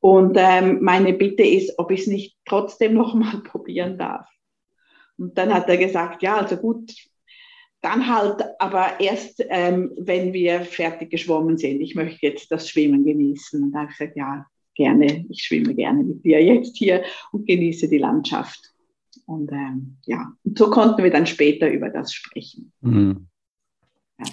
Und 0.00 0.36
ähm, 0.38 0.80
meine 0.82 1.14
Bitte 1.14 1.42
ist, 1.42 1.78
ob 1.78 1.90
ich 1.90 2.02
es 2.02 2.06
nicht 2.06 2.36
trotzdem 2.44 2.94
noch 2.94 3.14
mal 3.14 3.42
probieren 3.42 3.98
darf. 3.98 4.28
Und 5.16 5.38
dann 5.38 5.52
hat 5.52 5.68
er 5.68 5.76
gesagt, 5.76 6.22
ja, 6.22 6.36
also 6.36 6.56
gut, 6.56 6.92
dann 7.80 8.08
halt, 8.08 8.42
aber 8.58 8.98
erst, 8.98 9.44
ähm, 9.48 9.92
wenn 9.96 10.32
wir 10.32 10.62
fertig 10.62 11.10
geschwommen 11.10 11.58
sind. 11.58 11.80
Ich 11.80 11.94
möchte 11.94 12.26
jetzt 12.26 12.50
das 12.50 12.68
Schwimmen 12.68 13.04
genießen. 13.04 13.62
Und 13.62 13.72
da 13.72 13.80
habe 13.80 13.90
ich 13.92 13.98
gesagt, 13.98 14.16
ja, 14.16 14.46
gerne, 14.74 15.26
ich 15.28 15.42
schwimme 15.42 15.74
gerne 15.74 16.02
mit 16.02 16.24
dir 16.24 16.42
jetzt 16.42 16.76
hier 16.76 17.04
und 17.32 17.46
genieße 17.46 17.88
die 17.88 17.98
Landschaft. 17.98 18.73
Und 19.26 19.50
ähm, 19.52 19.98
ja, 20.04 20.32
und 20.44 20.58
so 20.58 20.70
konnten 20.70 21.02
wir 21.02 21.10
dann 21.10 21.26
später 21.26 21.70
über 21.70 21.90
das 21.90 22.12
sprechen. 22.12 22.72
Mhm. 22.80 23.28
Ja. 24.18 24.26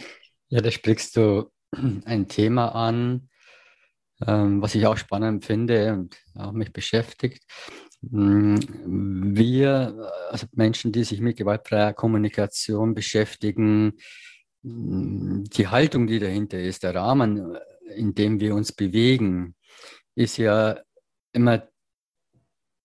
ja, 0.50 0.62
da 0.62 0.72
sprichst 0.72 1.16
du 1.18 1.50
ein 2.06 2.28
Thema 2.28 2.76
an, 2.76 3.30
ähm, 4.26 4.62
was 4.62 4.76
ich 4.76 4.86
auch 4.86 4.98
spannend 4.98 5.46
finde 5.46 5.94
und 5.94 6.18
auch 6.36 6.52
mich 6.52 6.72
beschäftigt. 6.74 7.44
Mm, 8.02 8.58
wir, 9.36 10.12
also 10.30 10.48
Menschen, 10.54 10.92
die 10.92 11.04
sich 11.04 11.22
mit 11.22 11.38
gewaltfreier 11.38 11.94
Kommunikation 11.94 12.94
beschäftigen, 12.94 13.94
mm, 14.64 15.44
die 15.46 15.68
Haltung, 15.68 16.08
die 16.08 16.20
dahinter 16.20 16.60
ist, 16.60 16.84
der 16.84 16.96
Rahmen, 16.96 17.58
in 17.96 18.14
dem 18.14 18.40
wir 18.40 18.56
uns 18.56 18.72
bewegen, 18.72 19.56
ist 20.16 20.38
ja 20.38 20.80
immer 21.34 21.68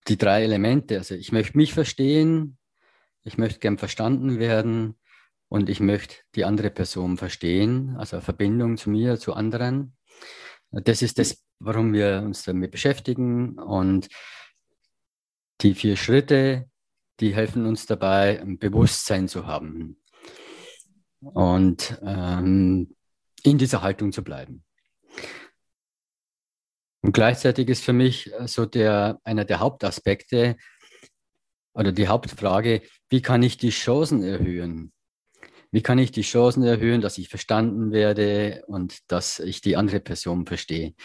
die 0.07 0.17
drei 0.17 0.43
Elemente. 0.43 0.97
Also 0.97 1.15
ich 1.15 1.31
möchte 1.31 1.57
mich 1.57 1.73
verstehen, 1.73 2.57
ich 3.23 3.37
möchte 3.37 3.59
gern 3.59 3.77
verstanden 3.77 4.39
werden 4.39 4.95
und 5.49 5.69
ich 5.69 5.79
möchte 5.79 6.17
die 6.35 6.45
andere 6.45 6.69
Person 6.69 7.17
verstehen, 7.17 7.95
also 7.97 8.21
Verbindung 8.21 8.77
zu 8.77 8.89
mir, 8.89 9.19
zu 9.19 9.33
anderen. 9.33 9.97
Das 10.71 11.01
ist 11.01 11.19
das, 11.19 11.43
warum 11.59 11.93
wir 11.93 12.21
uns 12.25 12.43
damit 12.43 12.71
beschäftigen. 12.71 13.57
Und 13.59 14.07
die 15.61 15.73
vier 15.73 15.95
Schritte, 15.95 16.69
die 17.19 17.33
helfen 17.33 17.65
uns 17.65 17.85
dabei, 17.85 18.39
ein 18.41 18.59
Bewusstsein 18.59 19.27
zu 19.27 19.47
haben 19.47 19.97
und 21.19 21.99
ähm, 22.03 22.95
in 23.43 23.57
dieser 23.57 23.81
Haltung 23.81 24.11
zu 24.11 24.23
bleiben. 24.23 24.63
Und 27.07 27.13
gleichzeitig 27.13 27.69
ist 27.69 27.85
für 27.85 27.93
mich 27.93 28.33
äh, 28.33 28.49
so 28.49 28.65
der, 28.65 29.21
einer 29.23 29.45
der 29.45 29.61
Hauptaspekte 29.61 30.57
oder 31.73 31.93
die 31.93 32.09
Hauptfrage, 32.09 32.81
wie 33.09 33.21
kann 33.21 33.41
ich 33.43 33.55
die 33.55 33.69
Chancen 33.69 34.23
erhöhen? 34.23 34.91
Wie 35.71 35.81
kann 35.81 35.99
ich 35.99 36.11
die 36.11 36.23
Chancen 36.23 36.63
erhöhen, 36.63 36.99
dass 36.99 37.17
ich 37.17 37.29
verstanden 37.29 37.93
werde 37.93 38.65
und 38.67 39.09
dass 39.09 39.39
ich 39.39 39.61
die 39.61 39.77
andere 39.77 40.01
Person 40.01 40.45
verstehe? 40.45 40.95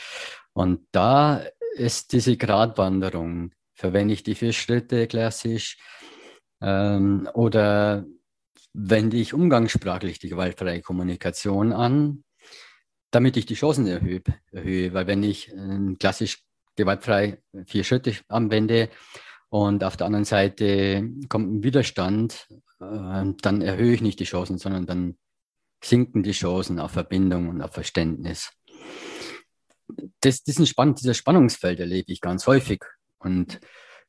Und 0.52 0.88
da 0.90 1.47
ist 1.76 2.12
diese 2.12 2.37
Gratwanderung. 2.37 3.52
Verwende 3.76 4.14
ich 4.14 4.25
die 4.25 4.35
vier 4.35 4.52
Schritte 4.52 5.06
klassisch 5.06 5.78
ähm, 6.61 7.28
oder 7.32 8.04
wende 8.73 9.18
ich 9.18 9.35
umgangssprachlich 9.35 10.18
die 10.18 10.30
gewaltfreie 10.30 10.82
Kommunikation 10.82 11.73
an? 11.73 12.25
Damit 13.12 13.37
ich 13.37 13.47
die 13.47 13.54
Chancen 13.54 13.87
erhöhe. 13.87 14.23
erhöhe. 14.50 14.92
Weil 14.92 15.07
wenn 15.07 15.23
ich 15.23 15.52
äh, 15.52 15.95
klassisch 16.00 16.42
gewaltfrei 16.75 17.40
vier 17.66 17.85
Schritte 17.85 18.16
anwende 18.28 18.88
und 19.50 19.85
auf 19.85 19.97
der 19.97 20.07
anderen 20.07 20.25
Seite 20.25 21.09
kommt 21.28 21.52
ein 21.52 21.62
Widerstand, 21.62 22.49
äh, 22.81 23.25
dann 23.40 23.62
erhöhe 23.62 23.95
ich 23.95 24.02
nicht 24.02 24.19
die 24.19 24.25
Chancen, 24.25 24.59
sondern 24.59 24.87
dann 24.87 25.19
sinken 25.85 26.23
die 26.23 26.33
Chancen 26.33 26.81
auf 26.81 26.92
Verbindung 26.92 27.49
und 27.49 27.61
auf 27.62 27.73
Verständnis. 27.73 28.50
Das, 30.21 30.42
diesen 30.42 30.66
Spann, 30.66 30.95
dieses 30.95 31.16
Spannungsfeld 31.16 31.81
erlebe 31.81 32.11
ich 32.12 32.21
ganz 32.21 32.47
häufig. 32.47 32.83
Und 33.19 33.61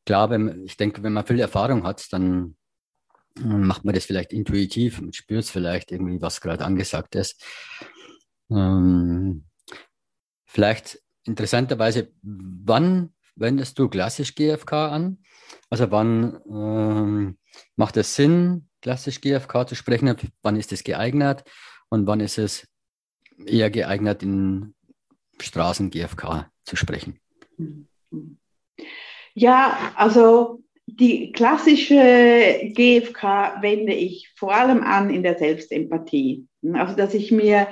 klar, 0.05 0.29
wenn, 0.29 0.63
ich 0.65 0.77
denke, 0.77 1.03
wenn 1.03 1.13
man 1.13 1.25
viel 1.25 1.39
Erfahrung 1.39 1.83
hat, 1.83 2.11
dann 2.13 2.55
macht 3.39 3.83
man 3.83 3.95
das 3.95 4.05
vielleicht 4.05 4.31
intuitiv 4.31 4.99
und 4.99 5.15
spürt 5.15 5.45
vielleicht 5.45 5.91
irgendwie, 5.91 6.21
was 6.21 6.39
gerade 6.39 6.63
angesagt 6.63 7.15
ist. 7.15 7.43
Ähm, 8.49 9.45
vielleicht 10.45 10.99
interessanterweise, 11.25 12.11
wann 12.21 13.13
wendest 13.35 13.79
du 13.79 13.89
klassisch 13.89 14.35
GFK 14.35 14.73
an? 14.73 15.23
Also 15.69 15.89
wann 15.91 16.39
ähm, 16.49 17.37
macht 17.75 17.97
es 17.97 18.15
Sinn, 18.15 18.69
klassisch 18.81 19.21
GFK 19.21 19.67
zu 19.67 19.75
sprechen? 19.75 20.15
Wann 20.41 20.55
ist 20.55 20.71
es 20.71 20.83
geeignet? 20.83 21.43
Und 21.89 22.07
wann 22.07 22.19
ist 22.19 22.37
es 22.37 22.67
eher 23.45 23.69
geeignet, 23.69 24.23
in 24.23 24.75
Straßen 25.39 25.89
GFK 25.89 26.49
zu 26.63 26.75
sprechen? 26.75 27.19
Ja, 29.33 29.93
also 29.95 30.63
die 30.85 31.31
klassische 31.31 32.71
GFK 32.75 33.61
wende 33.61 33.93
ich 33.93 34.31
vor 34.35 34.53
allem 34.53 34.83
an 34.83 35.09
in 35.09 35.23
der 35.23 35.37
Selbstempathie. 35.37 36.47
Also 36.73 36.95
dass 36.95 37.13
ich 37.13 37.31
mir 37.31 37.67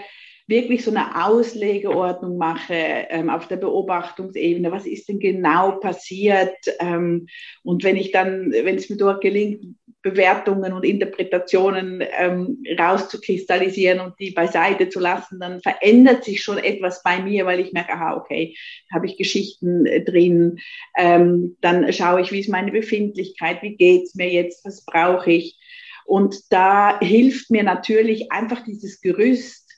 wirklich 0.51 0.83
so 0.83 0.91
eine 0.91 1.25
Auslegeordnung 1.25 2.37
mache 2.37 2.75
ähm, 3.09 3.31
auf 3.31 3.47
der 3.47 3.55
Beobachtungsebene. 3.55 4.71
Was 4.71 4.85
ist 4.85 5.09
denn 5.09 5.19
genau 5.19 5.79
passiert? 5.79 6.55
Ähm, 6.79 7.27
und 7.63 7.83
wenn 7.83 7.95
ich 7.95 8.11
dann, 8.11 8.51
wenn 8.51 8.75
es 8.75 8.89
mir 8.89 8.97
dort 8.97 9.21
gelingt, 9.21 9.65
Bewertungen 10.03 10.73
und 10.73 10.83
Interpretationen 10.83 12.03
ähm, 12.17 12.63
rauszukristallisieren 12.77 13.99
und 13.99 14.15
die 14.19 14.31
beiseite 14.31 14.89
zu 14.89 14.99
lassen, 14.99 15.39
dann 15.39 15.61
verändert 15.61 16.23
sich 16.23 16.43
schon 16.43 16.57
etwas 16.57 17.03
bei 17.03 17.21
mir, 17.21 17.45
weil 17.45 17.59
ich 17.59 17.71
merke, 17.71 17.93
aha, 17.93 18.15
okay, 18.17 18.55
habe 18.91 19.05
ich 19.05 19.17
Geschichten 19.17 19.85
äh, 19.85 20.03
drin. 20.03 20.59
Ähm, 20.97 21.57
dann 21.61 21.91
schaue 21.93 22.21
ich, 22.21 22.31
wie 22.31 22.39
ist 22.39 22.49
meine 22.49 22.71
Befindlichkeit, 22.71 23.61
wie 23.61 23.75
geht's 23.75 24.15
mir 24.15 24.29
jetzt, 24.29 24.65
was 24.65 24.83
brauche 24.85 25.31
ich. 25.31 25.57
Und 26.05 26.51
da 26.51 26.99
hilft 26.99 27.51
mir 27.51 27.63
natürlich 27.63 28.31
einfach 28.31 28.63
dieses 28.63 29.01
Gerüst, 29.01 29.70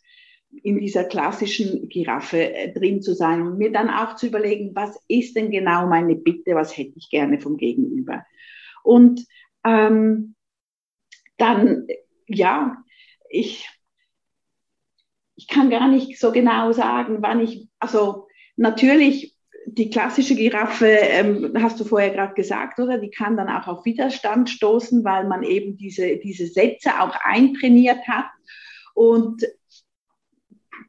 in 0.62 0.80
dieser 0.80 1.04
klassischen 1.06 1.90
Giraffe 1.90 2.54
äh, 2.54 2.72
drin 2.72 3.02
zu 3.02 3.14
sein 3.14 3.42
und 3.42 3.58
mir 3.58 3.72
dann 3.72 3.90
auch 3.90 4.16
zu 4.16 4.28
überlegen, 4.28 4.76
was 4.76 5.02
ist 5.08 5.36
denn 5.36 5.52
genau 5.52 5.88
meine 5.88 6.16
Bitte, 6.16 6.56
was 6.56 6.78
hätte 6.78 6.94
ich 6.96 7.10
gerne 7.10 7.40
vom 7.40 7.58
Gegenüber. 7.58 8.26
Und 8.84 9.26
ähm, 9.66 10.36
dann, 11.38 11.88
ja, 12.28 12.78
ich, 13.30 13.70
ich 15.36 15.48
kann 15.48 15.70
gar 15.70 15.88
nicht 15.88 16.20
so 16.20 16.32
genau 16.32 16.72
sagen, 16.72 17.18
wann 17.22 17.40
ich, 17.40 17.68
also 17.80 18.28
natürlich 18.56 19.36
die 19.66 19.90
klassische 19.90 20.36
Giraffe, 20.36 20.88
ähm, 20.88 21.54
hast 21.62 21.80
du 21.80 21.86
vorher 21.86 22.12
gerade 22.12 22.34
gesagt, 22.34 22.80
oder? 22.80 22.98
Die 22.98 23.10
kann 23.10 23.38
dann 23.38 23.50
auch 23.50 23.68
auf 23.68 23.86
Widerstand 23.86 24.50
stoßen, 24.50 25.04
weil 25.04 25.26
man 25.26 25.44
eben 25.44 25.78
diese, 25.78 26.18
diese 26.18 26.48
Sätze 26.48 27.02
auch 27.02 27.16
eintrainiert 27.24 28.08
hat. 28.08 28.26
Und 28.94 29.44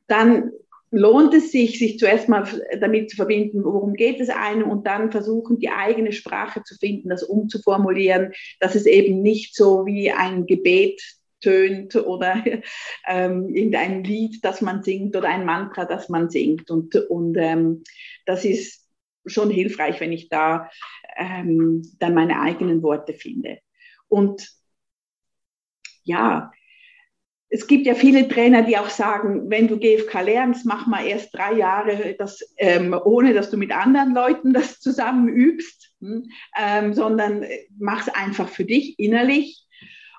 dann 0.07 0.50
lohnt 0.91 1.35
es 1.35 1.50
sich, 1.50 1.79
sich 1.79 1.99
zuerst 1.99 2.29
mal 2.29 2.47
damit 2.79 3.11
zu 3.11 3.17
verbinden, 3.17 3.64
worum 3.64 3.95
geht 3.95 4.21
es 4.21 4.29
einem 4.29 4.71
und 4.71 4.87
dann 4.87 5.11
versuchen, 5.11 5.59
die 5.59 5.71
eigene 5.71 6.12
Sprache 6.12 6.62
zu 6.62 6.76
finden, 6.76 7.09
das 7.09 7.25
umzuformulieren, 7.25 8.33
dass 8.61 8.76
es 8.76 8.87
eben 8.87 9.21
nicht 9.21 9.57
so 9.57 9.87
wie 9.87 10.12
ein 10.12 10.47
Gebet 10.47 11.03
tönt 11.41 11.97
oder 11.97 12.43
ähm, 13.09 13.49
irgendein 13.49 14.05
Lied, 14.05 14.45
das 14.45 14.61
man 14.61 14.83
singt 14.83 15.17
oder 15.17 15.29
ein 15.29 15.45
Mantra, 15.45 15.85
das 15.85 16.09
man 16.09 16.31
singt. 16.31 16.71
Und, 16.71 16.95
und 16.95 17.37
ähm, 17.38 17.83
das 18.25 18.45
ist 18.45 18.88
schon 19.26 19.50
hilfreich, 19.50 20.00
wenn 20.00 20.12
ich 20.12 20.29
da 20.29 20.71
ähm, 21.17 21.83
dann 21.99 22.14
meine 22.14 22.41
eigenen 22.41 22.83
Worte 22.83 23.14
finde. 23.14 23.59
Und 24.09 24.49
ja, 26.05 26.53
es 27.54 27.68
gibt 27.68 27.87
ja 27.87 27.94
viele 27.94 28.26
Trainer, 28.26 28.62
die 28.62 28.76
auch 28.76 28.90
sagen, 28.90 29.49
wenn 29.49 29.68
du 29.68 29.78
GFK 29.78 30.23
lernst, 30.23 30.66
mach 30.66 30.88
mal 30.88 31.06
erst 31.06 31.32
drei 31.32 31.52
Jahre 31.52 32.16
das, 32.18 32.40
ähm, 32.56 32.96
ohne 33.04 33.32
dass 33.32 33.49
du 33.49 33.56
mit 33.56 33.70
anderen 33.70 34.12
Leuten 34.12 34.52
das 34.52 34.80
zusammen 34.80 35.28
übst, 35.28 35.92
hm, 36.00 36.25
ähm, 36.61 36.94
sondern 36.94 37.44
mach 37.78 38.08
es 38.08 38.12
einfach 38.12 38.49
für 38.49 38.64
dich 38.64 38.99
innerlich. 38.99 39.64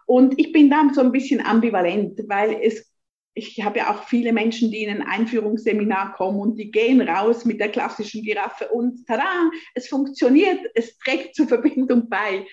Und 0.06 0.40
ich 0.40 0.54
bin 0.54 0.70
da 0.70 0.90
so 0.94 1.02
ein 1.02 1.12
bisschen 1.12 1.46
ambivalent, 1.46 2.22
weil 2.30 2.58
es 2.64 2.90
ich 3.38 3.62
habe 3.64 3.80
ja 3.80 3.94
auch 3.94 4.04
viele 4.06 4.32
Menschen, 4.32 4.72
die 4.72 4.84
in 4.84 4.90
ein 4.90 5.08
Einführungsseminar 5.08 6.14
kommen 6.14 6.40
und 6.40 6.56
die 6.56 6.72
gehen 6.72 7.02
raus 7.02 7.44
mit 7.44 7.60
der 7.60 7.68
klassischen 7.68 8.24
Giraffe 8.24 8.70
und 8.70 9.06
tada, 9.06 9.52
es 9.74 9.90
funktioniert, 9.90 10.60
es 10.74 10.98
trägt 10.98 11.36
zur 11.36 11.48
Verbindung 11.48 12.08
bei. 12.10 12.46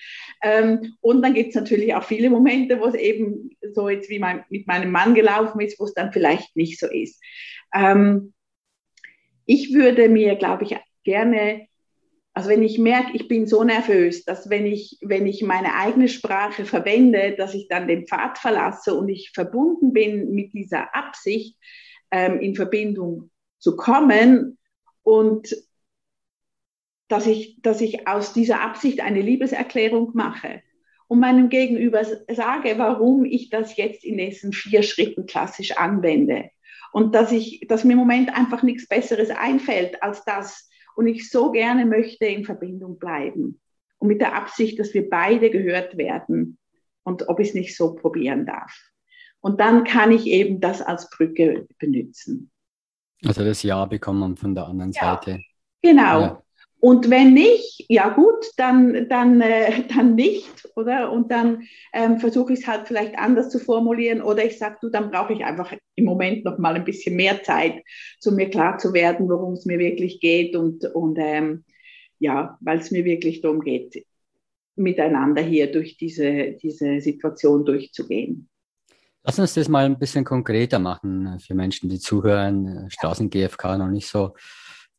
Ähm, 0.43 0.95
und 0.99 1.21
dann 1.21 1.33
gibt 1.33 1.49
es 1.49 1.55
natürlich 1.55 1.95
auch 1.95 2.03
viele 2.03 2.29
Momente, 2.29 2.79
wo 2.81 2.85
es 2.85 2.95
eben 2.95 3.49
so 3.73 3.87
jetzt 3.87 4.09
wie 4.09 4.19
mein, 4.19 4.43
mit 4.49 4.67
meinem 4.67 4.91
Mann 4.91 5.15
gelaufen 5.15 5.61
ist, 5.61 5.79
wo 5.79 5.85
es 5.85 5.93
dann 5.93 6.11
vielleicht 6.11 6.53
nicht 6.57 6.77
so 6.77 6.87
ist. 6.87 7.23
Ähm, 7.73 8.33
ich 9.45 9.73
würde 9.73 10.09
mir, 10.09 10.35
glaube 10.35 10.65
ich, 10.65 10.75
gerne 11.05 11.67
also 12.33 12.49
wenn 12.49 12.63
ich 12.63 12.79
merke, 12.79 13.11
ich 13.13 13.27
bin 13.27 13.45
so 13.45 13.63
nervös, 13.63 14.25
dass 14.25 14.49
wenn 14.49 14.65
ich, 14.65 14.97
wenn 15.01 15.27
ich 15.27 15.43
meine 15.43 15.75
eigene 15.75 16.07
Sprache 16.07 16.65
verwende, 16.65 17.35
dass 17.37 17.53
ich 17.53 17.67
dann 17.67 17.87
den 17.87 18.07
Pfad 18.07 18.39
verlasse 18.39 18.95
und 18.95 19.07
ich 19.07 19.31
verbunden 19.33 19.93
bin 19.93 20.31
mit 20.31 20.53
dieser 20.53 20.95
Absicht, 20.95 21.57
ähm, 22.09 22.39
in 22.39 22.55
Verbindung 22.55 23.29
zu 23.59 23.75
kommen 23.75 24.57
und 25.03 25.55
dass 27.07 27.27
ich, 27.27 27.61
dass 27.61 27.81
ich 27.81 28.07
aus 28.07 28.33
dieser 28.33 28.61
Absicht 28.61 29.01
eine 29.01 29.21
Liebeserklärung 29.21 30.11
mache 30.15 30.63
und 31.07 31.19
meinem 31.19 31.49
Gegenüber 31.49 32.03
sage, 32.03 32.75
warum 32.77 33.25
ich 33.25 33.51
das 33.51 33.77
jetzt 33.77 34.03
in 34.03 34.17
diesen 34.17 34.53
vier 34.53 34.81
Schritten 34.81 35.27
klassisch 35.27 35.77
anwende. 35.77 36.49
Und 36.91 37.13
dass 37.13 37.31
ich, 37.31 37.65
dass 37.67 37.83
mir 37.83 37.93
im 37.93 37.99
Moment 37.99 38.35
einfach 38.35 38.63
nichts 38.63 38.87
Besseres 38.87 39.29
einfällt, 39.29 40.01
als 40.01 40.23
das, 40.25 40.69
und 40.95 41.07
ich 41.07 41.29
so 41.29 41.51
gerne 41.51 41.85
möchte 41.85 42.25
in 42.25 42.45
Verbindung 42.45 42.99
bleiben. 42.99 43.59
Und 43.97 44.07
mit 44.07 44.21
der 44.21 44.35
Absicht, 44.35 44.79
dass 44.79 44.93
wir 44.93 45.09
beide 45.09 45.49
gehört 45.49 45.97
werden 45.97 46.57
und 47.03 47.29
ob 47.29 47.39
ich 47.39 47.49
es 47.49 47.53
nicht 47.53 47.75
so 47.75 47.95
probieren 47.95 48.45
darf. 48.45 48.77
Und 49.39 49.59
dann 49.59 49.83
kann 49.83 50.11
ich 50.11 50.25
eben 50.25 50.59
das 50.59 50.81
als 50.81 51.09
Brücke 51.09 51.67
benutzen. 51.79 52.51
Also 53.25 53.43
das 53.43 53.63
Ja 53.63 53.85
bekommen 53.85 54.35
von 54.35 54.55
der 54.55 54.67
anderen 54.67 54.91
ja, 54.91 55.15
Seite. 55.15 55.39
Genau. 55.81 56.19
Ja. 56.21 56.42
Und 56.83 57.09
wenn 57.09 57.33
nicht, 57.33 57.85
ja 57.87 58.09
gut, 58.09 58.45
dann, 58.57 59.07
dann, 59.07 59.39
äh, 59.39 59.87
dann 59.87 60.15
nicht, 60.15 60.67
oder? 60.75 61.13
Und 61.13 61.31
dann 61.31 61.63
ähm, 61.93 62.19
versuche 62.19 62.51
ich 62.51 62.59
es 62.59 62.67
halt 62.67 62.89
vielleicht 62.89 63.17
anders 63.17 63.49
zu 63.49 63.59
formulieren 63.59 64.21
oder 64.21 64.43
ich 64.43 64.57
sage, 64.57 64.79
du, 64.81 64.89
dann 64.89 65.09
brauche 65.09 65.31
ich 65.31 65.45
einfach 65.45 65.73
im 65.95 66.03
Moment 66.03 66.43
noch 66.43 66.57
mal 66.57 66.75
ein 66.75 66.83
bisschen 66.83 67.15
mehr 67.15 67.41
Zeit, 67.41 67.81
um 68.25 68.35
mir 68.35 68.49
klar 68.49 68.79
zu 68.79 68.91
werden, 68.91 69.29
worum 69.29 69.53
es 69.53 69.65
mir 69.65 69.79
wirklich 69.79 70.19
geht 70.19 70.57
und, 70.57 70.83
und 70.93 71.17
ähm, 71.21 71.63
ja, 72.19 72.57
weil 72.59 72.79
es 72.79 72.91
mir 72.91 73.05
wirklich 73.05 73.39
darum 73.39 73.61
geht, 73.61 74.05
miteinander 74.75 75.41
hier 75.41 75.71
durch 75.71 75.95
diese, 75.95 76.57
diese 76.61 76.99
Situation 76.99 77.63
durchzugehen. 77.63 78.49
Lass 79.23 79.39
uns 79.39 79.53
das 79.53 79.69
mal 79.69 79.85
ein 79.85 79.97
bisschen 79.97 80.25
konkreter 80.25 80.79
machen 80.79 81.39
für 81.39 81.53
Menschen, 81.53 81.87
die 81.87 81.99
zuhören, 81.99 82.89
Straßen-GFK 82.89 83.77
noch 83.77 83.87
nicht 83.87 84.07
so 84.07 84.33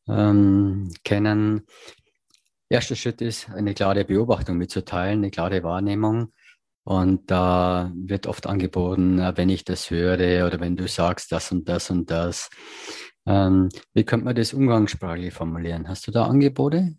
ähm, 0.08 0.92
kennen. 1.04 1.62
Erster 2.68 2.96
Schritt 2.96 3.20
ist, 3.20 3.50
eine 3.50 3.74
klare 3.74 4.04
Beobachtung 4.04 4.56
mitzuteilen, 4.56 5.18
eine 5.20 5.30
klare 5.30 5.62
Wahrnehmung. 5.62 6.32
Und 6.84 7.30
da 7.30 7.90
wird 7.94 8.26
oft 8.26 8.46
angeboten, 8.46 9.18
wenn 9.36 9.48
ich 9.48 9.64
das 9.64 9.90
höre 9.90 10.46
oder 10.46 10.60
wenn 10.60 10.76
du 10.76 10.86
sagst 10.86 11.32
das 11.32 11.50
und 11.50 11.68
das 11.68 11.90
und 11.90 12.10
das. 12.10 12.50
Ähm, 13.26 13.70
wie 13.94 14.04
könnte 14.04 14.26
man 14.26 14.34
das 14.34 14.52
umgangssprachlich 14.52 15.32
formulieren? 15.32 15.88
Hast 15.88 16.06
du 16.06 16.10
da 16.10 16.26
Angebote? 16.26 16.94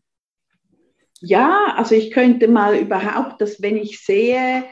Ja, 1.22 1.76
also 1.78 1.96
ich 1.96 2.12
könnte 2.12 2.48
mal 2.48 2.76
überhaupt, 2.76 3.42
dass 3.42 3.62
wenn 3.62 3.78
ich 3.78 4.04
sehe, 4.04 4.66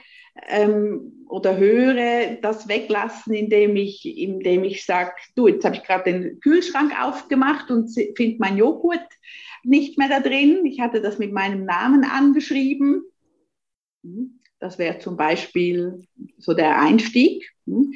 ähm, 0.48 1.26
oder 1.30 1.58
höre, 1.58 2.36
das 2.42 2.68
weglassen, 2.68 3.34
indem 3.34 3.76
ich, 3.76 4.06
indem 4.06 4.64
ich 4.64 4.86
sage, 4.86 5.12
du, 5.36 5.48
jetzt 5.48 5.66
habe 5.66 5.76
ich 5.76 5.84
gerade 5.84 6.12
den 6.12 6.40
Kühlschrank 6.40 6.94
aufgemacht 7.02 7.72
und 7.72 7.90
finde 8.16 8.38
mein 8.40 8.58
Joghurt 8.58 9.08
nicht 9.64 9.98
mehr 9.98 10.10
da 10.10 10.20
drin. 10.20 10.66
Ich 10.66 10.80
hatte 10.80 11.02
das 11.02 11.20
mit 11.20 11.32
meinem 11.32 11.66
Namen 11.66 12.04
angeschrieben. 12.04 13.04
Hm, 14.04 14.40
das 14.60 14.78
wäre 14.78 15.00
zum 15.00 15.18
Beispiel 15.18 16.06
so 16.38 16.54
der 16.54 16.80
Einstieg. 16.80 17.50
Hm. 17.66 17.94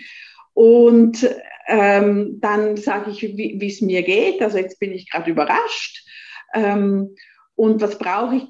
Und 0.54 1.30
ähm, 1.68 2.40
dann 2.40 2.78
sage 2.78 3.12
ich, 3.12 3.22
wie 3.22 3.68
es 3.68 3.82
mir 3.82 4.02
geht. 4.02 4.42
Also 4.42 4.58
jetzt 4.58 4.80
bin 4.80 4.92
ich 4.92 5.10
gerade 5.10 5.30
überrascht. 5.30 6.06
Ähm, 6.54 7.16
und 7.58 7.82
was 7.82 7.98
brauche 7.98 8.36
ich? 8.36 8.44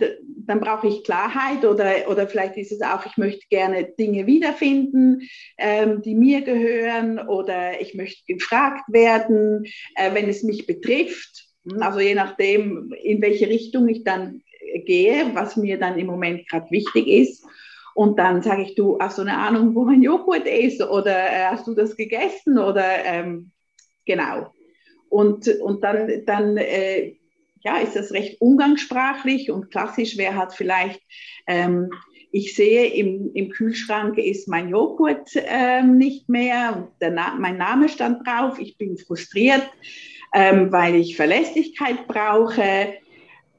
Dann 0.46 0.60
brauche 0.60 0.88
ich 0.88 1.06
Klarheit 1.06 1.64
oder, 1.64 2.10
oder 2.10 2.28
vielleicht 2.28 2.58
ist 2.58 2.74
es 2.74 2.82
auch, 2.82 3.06
ich 3.06 3.16
möchte 3.16 3.48
gerne 3.50 3.86
Dinge 3.98 4.28
wiederfinden, 4.28 5.22
ähm, 5.58 6.02
die 6.02 6.14
mir 6.14 6.42
gehören 6.42 7.18
oder 7.18 7.80
ich 7.80 7.96
möchte 7.96 8.22
gefragt 8.28 8.84
werden, 8.90 9.64
äh, 9.96 10.14
wenn 10.14 10.28
es 10.28 10.44
mich 10.44 10.68
betrifft. 10.68 11.48
Also 11.80 12.02
je 12.02 12.16
nachdem, 12.16 12.94
in 13.02 13.22
welche 13.22 13.48
Richtung 13.48 13.88
ich 13.88 14.04
dann 14.04 14.42
gehe, 14.86 15.32
was 15.34 15.56
mir 15.56 15.80
dann 15.80 15.98
im 15.98 16.08
Moment 16.08 16.48
gerade 16.50 16.70
wichtig 16.70 17.08
ist. 17.08 17.46
Und 17.96 18.20
dann 18.20 18.42
sage 18.42 18.64
ich, 18.64 18.76
du 18.76 18.98
hast 19.00 19.20
du 19.20 19.22
eine 19.22 19.38
Ahnung, 19.38 19.74
wo 19.74 19.86
mein 19.86 20.04
Joghurt 20.04 20.46
ist 20.46 20.82
oder 20.82 21.16
äh, 21.16 21.46
hast 21.46 21.66
du 21.66 21.74
das 21.74 21.96
gegessen 21.96 22.60
oder 22.60 23.06
ähm, 23.06 23.52
genau. 24.06 24.52
Und, 25.10 25.48
und 25.62 25.82
dann, 25.82 26.26
dann 26.26 26.58
äh, 26.58 27.17
ja, 27.62 27.78
ist 27.78 27.96
das 27.96 28.12
recht 28.12 28.42
umgangssprachlich 28.42 29.52
und 29.52 29.72
klassisch 29.72 30.18
wäre 30.18 30.36
halt 30.36 30.54
vielleicht, 30.54 31.02
ähm, 31.48 31.90
ich 32.32 32.56
sehe 32.56 32.88
im, 32.88 33.32
im 33.34 33.50
Kühlschrank 33.50 34.18
ist 34.18 34.48
mein 34.48 34.70
Joghurt 34.70 35.30
ähm, 35.36 35.98
nicht 35.98 36.30
mehr, 36.30 36.92
Na 37.00 37.36
mein 37.40 37.58
Name 37.58 37.90
stand 37.90 38.28
drauf, 38.28 38.60
ich 38.60 38.78
bin 38.78 38.98
frustriert, 38.98 39.68
ähm, 40.34 40.72
weil 40.72 40.96
ich 40.96 41.16
Verlässlichkeit 41.16 42.08
brauche. 42.08 42.94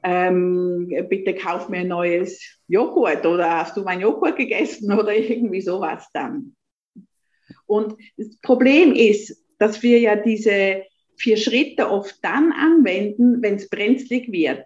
Ähm, 0.01 0.87
bitte 1.09 1.35
kauf 1.35 1.67
mir 1.67 1.79
ein 1.79 1.89
neues 1.89 2.41
Joghurt 2.67 3.25
oder 3.25 3.57
hast 3.57 3.75
du 3.75 3.81
mein 3.81 3.99
Joghurt 3.99 4.37
gegessen 4.37 4.93
oder 4.97 5.13
irgendwie 5.13 5.61
sowas 5.61 6.07
dann. 6.13 6.55
Und 7.65 7.95
das 8.15 8.37
Problem 8.41 8.93
ist, 8.93 9.43
dass 9.57 9.83
wir 9.83 9.99
ja 9.99 10.15
diese 10.15 10.83
vier 11.19 11.37
Schritte 11.37 11.89
oft 11.89 12.15
dann 12.23 12.51
anwenden, 12.51 13.41
wenn 13.41 13.55
es 13.55 13.69
brenzlig 13.69 14.31
wird. 14.31 14.65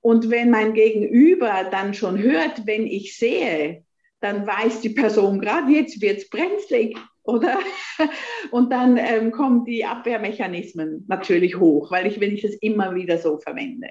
Und 0.00 0.30
wenn 0.30 0.50
mein 0.50 0.74
Gegenüber 0.74 1.68
dann 1.70 1.92
schon 1.92 2.18
hört, 2.18 2.66
wenn 2.66 2.86
ich 2.86 3.18
sehe, 3.18 3.84
dann 4.20 4.46
weiß 4.46 4.80
die 4.80 4.90
Person 4.90 5.40
gerade, 5.40 5.70
jetzt 5.72 6.00
wird 6.00 6.18
es 6.18 6.30
brenzlig, 6.30 6.96
oder? 7.24 7.58
Und 8.50 8.70
dann 8.70 8.96
ähm, 8.96 9.32
kommen 9.32 9.64
die 9.64 9.84
Abwehrmechanismen 9.84 11.04
natürlich 11.08 11.58
hoch, 11.58 11.90
weil 11.90 12.06
ich, 12.06 12.20
wenn 12.20 12.32
ich 12.32 12.42
das 12.42 12.54
immer 12.54 12.94
wieder 12.94 13.18
so 13.18 13.38
verwende. 13.38 13.88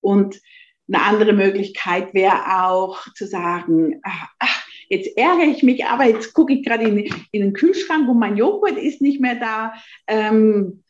Und 0.00 0.40
eine 0.88 1.02
andere 1.02 1.32
Möglichkeit 1.32 2.14
wäre 2.14 2.62
auch 2.62 3.02
zu 3.14 3.26
sagen, 3.26 4.00
ach, 4.02 4.28
ach, 4.38 4.65
jetzt 4.88 5.16
ärgere 5.16 5.46
ich 5.46 5.62
mich, 5.62 5.84
aber 5.84 6.04
jetzt 6.04 6.32
gucke 6.34 6.54
ich 6.54 6.64
gerade 6.64 6.84
in, 6.84 6.98
in, 7.32 7.42
den 7.42 7.52
Kühlschrank 7.52 8.08
und 8.08 8.18
mein 8.18 8.36
Joghurt 8.36 8.78
ist 8.78 9.00
nicht 9.00 9.20
mehr 9.20 9.36
da. 9.36 9.74
Ähm, 10.06 10.82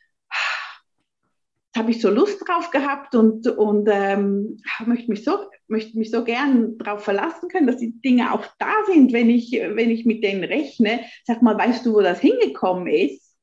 habe 1.76 1.90
ich 1.90 2.00
so 2.00 2.08
Lust 2.08 2.40
drauf 2.46 2.70
gehabt 2.70 3.14
und, 3.14 3.46
und 3.46 3.86
ähm, 3.92 4.62
möchte 4.86 5.10
mich 5.10 5.24
so 5.24 5.38
möchte 5.68 5.98
mich 5.98 6.10
so 6.10 6.24
gern 6.24 6.78
darauf 6.78 7.04
verlassen 7.04 7.48
können, 7.48 7.66
dass 7.66 7.78
die 7.78 8.00
Dinge 8.00 8.32
auch 8.32 8.44
da 8.58 8.72
sind, 8.86 9.12
wenn 9.12 9.30
ich, 9.30 9.52
wenn 9.52 9.90
ich 9.90 10.06
mit 10.06 10.22
denen 10.22 10.44
rechne. 10.44 11.00
Sag 11.24 11.42
mal, 11.42 11.58
weißt 11.58 11.84
du, 11.86 11.94
wo 11.94 12.00
das 12.00 12.20
hingekommen 12.20 12.86
ist? 12.86 13.36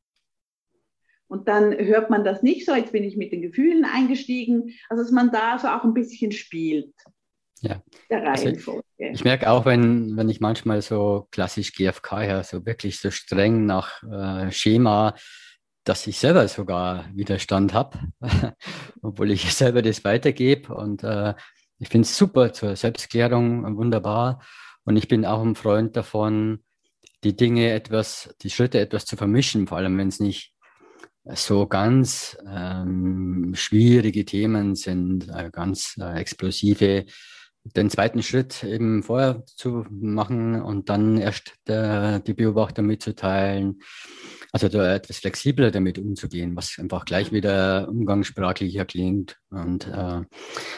Und 1.28 1.48
dann 1.48 1.74
hört 1.74 2.10
man 2.10 2.24
das 2.24 2.44
nicht 2.44 2.66
so, 2.66 2.76
jetzt 2.76 2.92
bin 2.92 3.04
ich 3.04 3.18
mit 3.18 3.32
den 3.32 3.42
Gefühlen 3.42 3.86
eingestiegen. 3.86 4.74
Also 4.90 5.04
dass 5.04 5.12
man 5.12 5.32
da 5.32 5.58
so 5.58 5.68
auch 5.68 5.84
ein 5.84 5.94
bisschen 5.94 6.32
spielt. 6.32 6.94
Ja. 7.64 7.82
Der 8.10 8.24
Reihenfolge. 8.24 8.84
Also 9.00 9.14
ich 9.14 9.24
merke 9.24 9.50
auch, 9.50 9.66
wenn, 9.66 10.18
wenn 10.18 10.28
ich 10.28 10.42
manchmal 10.42 10.82
so 10.82 11.28
klassisch 11.32 11.74
GFK 11.74 12.24
ja 12.24 12.44
so 12.44 12.66
wirklich 12.66 13.00
so 13.00 13.10
streng 13.10 13.66
nach 13.66 14.04
äh, 14.04 14.52
Schema, 14.52 15.16
dass 15.86 16.06
ich 16.08 16.20
selber 16.20 16.48
sogar 16.50 17.06
Widerstand 17.14 17.74
habe, 17.74 18.00
obwohl 19.02 19.32
ich 19.32 19.54
selber 19.56 19.82
das 19.82 20.04
weitergebe. 20.04 20.76
Und 20.76 21.04
äh, 21.04 21.36
ich 21.80 21.88
finde 21.88 22.06
es 22.06 22.18
super 22.18 22.52
zur 22.52 22.76
Selbstklärung, 22.76 23.78
wunderbar. 23.78 24.42
Und 24.84 24.98
ich 24.98 25.08
bin 25.08 25.26
auch 25.26 25.42
ein 25.42 25.56
Freund 25.56 25.96
davon, 25.96 26.64
die 27.24 27.38
Dinge 27.38 27.72
etwas, 27.72 28.36
die 28.42 28.50
Schritte 28.50 28.82
etwas 28.82 29.06
zu 29.06 29.16
vermischen, 29.16 29.68
vor 29.68 29.78
allem 29.78 29.98
wenn 29.98 30.10
es 30.10 30.20
nicht 30.20 30.54
so 31.26 31.68
ganz 31.68 32.38
ähm, 32.46 33.54
schwierige 33.56 34.26
Themen 34.26 34.76
sind, 34.76 35.30
äh, 35.30 35.50
ganz 35.50 35.96
äh, 35.98 36.20
explosive 36.20 37.06
den 37.64 37.90
zweiten 37.90 38.22
Schritt 38.22 38.64
eben 38.64 39.04
vorher 39.04 39.44
zu 39.46 39.86
machen 39.90 40.62
und 40.62 40.90
dann 40.90 41.18
erst 41.18 41.54
der, 41.68 42.20
die 42.20 42.34
Beobachter 42.34 42.82
mitzuteilen. 42.82 43.82
Also 44.52 44.68
da 44.68 44.94
etwas 44.94 45.18
flexibler 45.18 45.72
damit 45.72 45.98
umzugehen, 45.98 46.56
was 46.56 46.78
einfach 46.78 47.06
gleich 47.06 47.32
wieder 47.32 47.88
umgangssprachlicher 47.90 48.86
klingt 48.86 49.40
und 49.50 49.88
äh, 49.88 50.22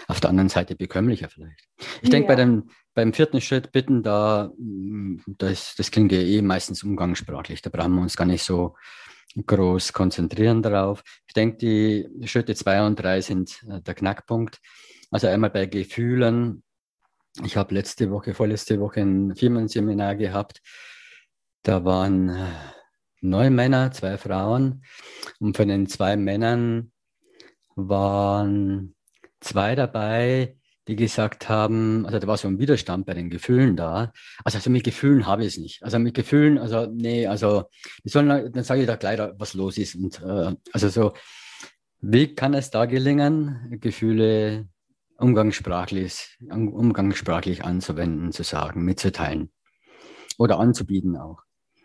auf 0.08 0.20
der 0.22 0.30
anderen 0.30 0.48
Seite 0.50 0.76
bekömmlicher 0.76 1.28
vielleicht. 1.28 1.68
Ich 2.02 2.10
denke, 2.10 2.28
bei 2.28 2.36
dem, 2.36 2.70
beim 2.94 3.12
vierten 3.12 3.42
Schritt 3.42 3.74
bitten, 3.74 4.02
da, 4.02 4.52
das, 5.26 5.76
das 5.76 5.92
klingt 5.92 6.14
ja 6.14 6.20
eh 6.20 6.42
meistens 6.42 6.84
umgangssprachlich. 6.84 7.62
Da 7.62 7.70
brauchen 7.70 7.96
wir 7.96 8.02
uns 8.02 8.16
gar 8.16 8.26
nicht 8.26 8.44
so 8.44 8.76
groß 9.36 9.92
konzentrieren 9.92 10.62
darauf. 10.62 11.04
Ich 11.28 11.34
denke, 11.34 11.58
die 11.58 12.28
Schritte 12.28 12.56
zwei 12.56 12.86
und 12.86 12.96
drei 12.96 13.20
sind 13.20 13.62
äh, 13.70 13.82
der 13.82 13.96
Knackpunkt. 13.96 14.62
Also 15.12 15.28
einmal 15.28 15.50
bei 15.50 15.66
Gefühlen 15.66 16.64
ich 17.44 17.58
habe 17.58 17.74
letzte 17.74 18.12
Woche, 18.12 18.34
vorletzte 18.34 18.80
Woche 18.80 19.02
ein 19.02 19.36
Firmenseminar 19.36 20.16
gehabt. 20.16 20.62
Da 21.64 21.84
waren 21.84 22.30
äh, 22.30 22.46
neun 23.22 23.54
Männer, 23.56 23.92
zwei 23.92 24.18
Frauen. 24.18 24.84
Und 25.40 25.58
von 25.58 25.68
den 25.68 25.88
zwei 25.88 26.16
Männern 26.16 26.92
waren 27.76 28.96
zwei 29.42 29.76
dabei, 29.76 30.58
die 30.88 30.96
gesagt 30.96 31.50
haben, 31.50 32.06
also 32.06 32.20
da 32.20 32.28
war 32.28 32.38
so 32.38 32.48
ein 32.48 32.60
Widerstand 32.60 33.06
bei 33.06 33.14
den 33.14 33.30
Gefühlen 33.30 33.76
da. 33.76 34.14
Also, 34.44 34.58
also 34.58 34.70
mit 34.70 34.84
Gefühlen 34.84 35.26
habe 35.26 35.44
ich 35.44 35.56
es 35.56 35.58
nicht. 35.58 35.84
Also 35.84 36.00
mit 36.00 36.14
Gefühlen, 36.14 36.58
also 36.58 36.86
nee, 36.86 37.26
also 37.28 37.66
die 38.04 38.10
sollen, 38.10 38.52
dann 38.54 38.64
sage 38.64 38.82
ich 38.82 38.88
da 38.88 38.96
gleich, 38.96 39.20
was 39.38 39.56
los 39.56 39.78
ist. 39.78 39.96
Und 39.96 40.22
äh, 40.22 40.56
also 40.72 40.90
so, 40.90 41.14
wie 42.02 42.34
kann 42.36 42.54
es 42.54 42.70
da 42.70 42.86
gelingen, 42.86 43.80
Gefühle 43.82 44.68
umgangssprachlich, 45.18 46.38
umgangssprachlich 46.50 47.64
anzuwenden, 47.64 48.32
zu 48.32 48.44
sagen, 48.44 48.84
mitzuteilen 48.84 49.52
oder 50.38 50.60
anzubieten 50.60 51.18
auch. 51.18 51.40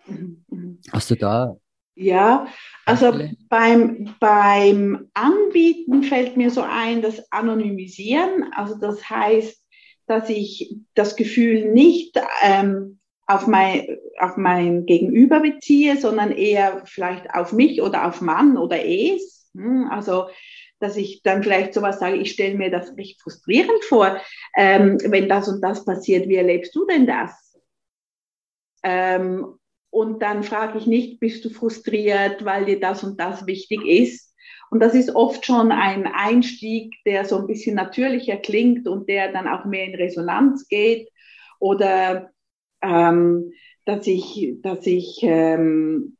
Mhm. 0.06 0.80
Hast 0.92 1.10
du 1.10 1.16
da? 1.16 1.56
Ja, 1.94 2.46
also 2.86 3.12
beim, 3.48 4.14
beim 4.20 5.10
Anbieten 5.12 6.02
fällt 6.02 6.36
mir 6.36 6.50
so 6.50 6.62
ein, 6.62 7.02
das 7.02 7.30
Anonymisieren. 7.30 8.52
Also 8.54 8.76
das 8.78 9.08
heißt, 9.10 9.62
dass 10.06 10.28
ich 10.30 10.76
das 10.94 11.14
Gefühl 11.14 11.72
nicht 11.72 12.18
ähm, 12.42 13.00
auf, 13.26 13.46
mein, 13.46 13.98
auf 14.18 14.36
mein 14.36 14.86
Gegenüber 14.86 15.40
beziehe, 15.40 15.98
sondern 15.98 16.32
eher 16.32 16.82
vielleicht 16.86 17.34
auf 17.34 17.52
mich 17.52 17.82
oder 17.82 18.06
auf 18.06 18.20
Mann 18.20 18.56
oder 18.56 18.82
es. 18.84 19.50
Hm, 19.54 19.88
also 19.90 20.28
dass 20.80 20.96
ich 20.96 21.22
dann 21.22 21.42
vielleicht 21.42 21.74
sowas 21.74 22.00
sage, 22.00 22.16
ich 22.16 22.32
stelle 22.32 22.56
mir 22.56 22.70
das 22.70 22.96
recht 22.96 23.20
frustrierend 23.20 23.84
vor, 23.84 24.20
ähm, 24.56 24.98
wenn 25.04 25.28
das 25.28 25.48
und 25.48 25.60
das 25.62 25.84
passiert, 25.84 26.28
wie 26.28 26.36
erlebst 26.36 26.74
du 26.74 26.86
denn 26.86 27.06
das? 27.06 27.58
Ähm, 28.82 29.58
und 29.90 30.22
dann 30.22 30.42
frage 30.42 30.78
ich 30.78 30.86
nicht, 30.86 31.20
bist 31.20 31.44
du 31.44 31.50
frustriert, 31.50 32.44
weil 32.44 32.64
dir 32.64 32.80
das 32.80 33.04
und 33.04 33.20
das 33.20 33.46
wichtig 33.46 33.84
ist? 33.84 34.34
Und 34.70 34.80
das 34.80 34.94
ist 34.94 35.14
oft 35.14 35.44
schon 35.44 35.72
ein 35.72 36.06
Einstieg, 36.06 36.94
der 37.04 37.24
so 37.24 37.38
ein 37.38 37.48
bisschen 37.48 37.74
natürlicher 37.74 38.36
klingt 38.36 38.86
und 38.86 39.08
der 39.08 39.32
dann 39.32 39.48
auch 39.48 39.64
mehr 39.64 39.84
in 39.84 39.96
Resonanz 39.96 40.68
geht. 40.68 41.10
Oder 41.58 42.30
ähm, 42.80 43.52
dass 43.84 44.06
ich, 44.06 44.54
dass 44.62 44.86
ich 44.86 45.18
ähm, 45.22 46.16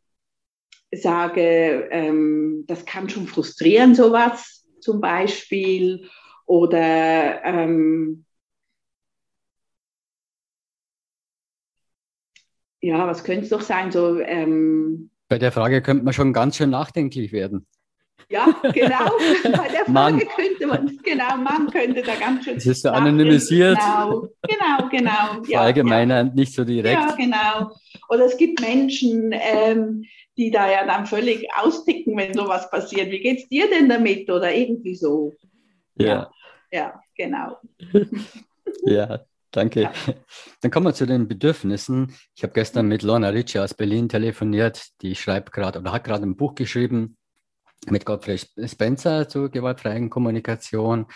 sage, 0.93 1.89
ähm, 1.91 2.65
das 2.67 2.85
kann 2.85 3.09
schon 3.09 3.27
frustrieren, 3.27 3.95
sowas 3.95 4.67
zum 4.81 5.01
Beispiel. 5.01 6.09
Oder 6.47 7.45
ähm, 7.45 8.25
ja, 12.81 13.07
was 13.07 13.23
könnte 13.23 13.45
es 13.45 13.51
doch 13.51 13.61
sein? 13.61 13.93
So, 13.93 14.19
ähm, 14.21 15.11
Bei 15.29 15.39
der 15.39 15.53
Frage 15.53 15.83
könnte 15.83 16.05
man 16.05 16.13
schon 16.13 16.33
ganz 16.33 16.57
schön 16.57 16.71
nachdenklich 16.71 17.33
werden. 17.33 17.67
Ja, 18.29 18.47
genau. 18.73 19.11
Bei 19.45 19.69
der 19.69 19.85
Frage 19.85 19.93
Mann. 19.93 20.19
könnte 20.19 20.67
man, 20.67 20.99
genau, 21.03 21.37
man 21.37 21.71
könnte 21.71 22.03
da 22.03 22.15
ganz 22.15 22.45
schön. 22.45 22.55
Das 22.55 22.67
ist 22.67 22.83
so 22.83 22.91
anonymisiert. 22.91 23.79
Genau, 23.79 24.29
genau, 24.43 24.89
genau. 24.89 25.43
Ja, 25.49 25.63
Allgemeiner, 25.63 26.19
ja. 26.19 26.25
nicht 26.25 26.55
so 26.55 26.65
direkt. 26.65 27.01
Ja, 27.01 27.17
genau. 27.17 27.73
Oder 28.09 28.27
es 28.27 28.37
gibt 28.37 28.61
Menschen, 28.61 29.33
ähm, 29.33 30.05
die 30.41 30.51
da 30.51 30.71
ja 30.71 30.87
dann 30.87 31.05
völlig 31.05 31.47
austicken, 31.55 32.17
wenn 32.17 32.33
sowas 32.33 32.71
passiert. 32.71 33.11
Wie 33.11 33.21
geht's 33.21 33.47
dir 33.49 33.69
denn 33.69 33.91
damit? 33.91 34.31
Oder 34.31 34.55
irgendwie 34.55 34.95
so. 34.95 35.35
Ja. 35.97 36.31
Ja, 36.73 36.99
genau. 37.15 37.59
ja, 38.85 39.21
danke. 39.51 39.83
Ja. 39.83 39.93
Dann 40.63 40.71
kommen 40.71 40.87
wir 40.87 40.95
zu 40.95 41.05
den 41.05 41.29
Bedürfnissen. 41.29 42.15
Ich 42.35 42.43
habe 42.43 42.55
gestern 42.55 42.89
mit 42.89 43.03
Lorna 43.03 43.29
Ritchie 43.29 43.59
aus 43.59 43.75
Berlin 43.75 44.09
telefoniert. 44.09 44.83
Die 45.03 45.15
schreibt 45.15 45.53
gerade 45.53 45.79
oder 45.79 45.93
hat 45.93 46.05
gerade 46.05 46.23
ein 46.23 46.37
Buch 46.37 46.55
geschrieben 46.55 47.19
mit 47.91 48.07
Gottfried 48.07 48.49
Spencer 48.65 49.29
zur 49.29 49.51
gewaltfreien 49.51 50.09
Kommunikation. 50.09 51.07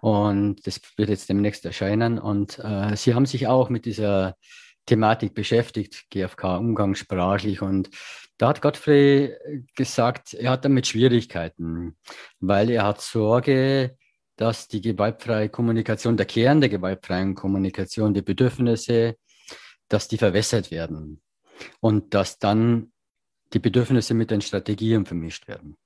Und 0.00 0.64
das 0.68 0.80
wird 0.96 1.08
jetzt 1.08 1.28
demnächst 1.28 1.64
erscheinen. 1.64 2.20
Und 2.20 2.60
äh, 2.60 2.94
sie 2.94 3.14
haben 3.14 3.26
sich 3.26 3.48
auch 3.48 3.70
mit 3.70 3.86
dieser 3.86 4.36
Thematik 4.86 5.34
beschäftigt, 5.34 6.06
GfK 6.10 6.58
umgangssprachlich. 6.58 7.62
Und 7.62 7.90
da 8.38 8.48
hat 8.48 8.62
Godfrey 8.62 9.34
gesagt, 9.76 10.34
er 10.34 10.50
hat 10.50 10.64
damit 10.64 10.86
Schwierigkeiten, 10.86 11.96
weil 12.40 12.70
er 12.70 12.84
hat 12.84 13.00
Sorge, 13.00 13.96
dass 14.36 14.66
die 14.68 14.80
gewaltfreie 14.80 15.48
Kommunikation, 15.48 16.16
der 16.16 16.26
Kern 16.26 16.60
der 16.60 16.70
gewaltfreien 16.70 17.34
Kommunikation, 17.34 18.14
die 18.14 18.22
Bedürfnisse, 18.22 19.16
dass 19.88 20.08
die 20.08 20.18
verwässert 20.18 20.70
werden 20.70 21.20
und 21.80 22.14
dass 22.14 22.38
dann 22.38 22.92
die 23.52 23.58
Bedürfnisse 23.58 24.14
mit 24.14 24.30
den 24.30 24.40
Strategien 24.40 25.04
vermischt 25.04 25.46
werden. 25.46 25.76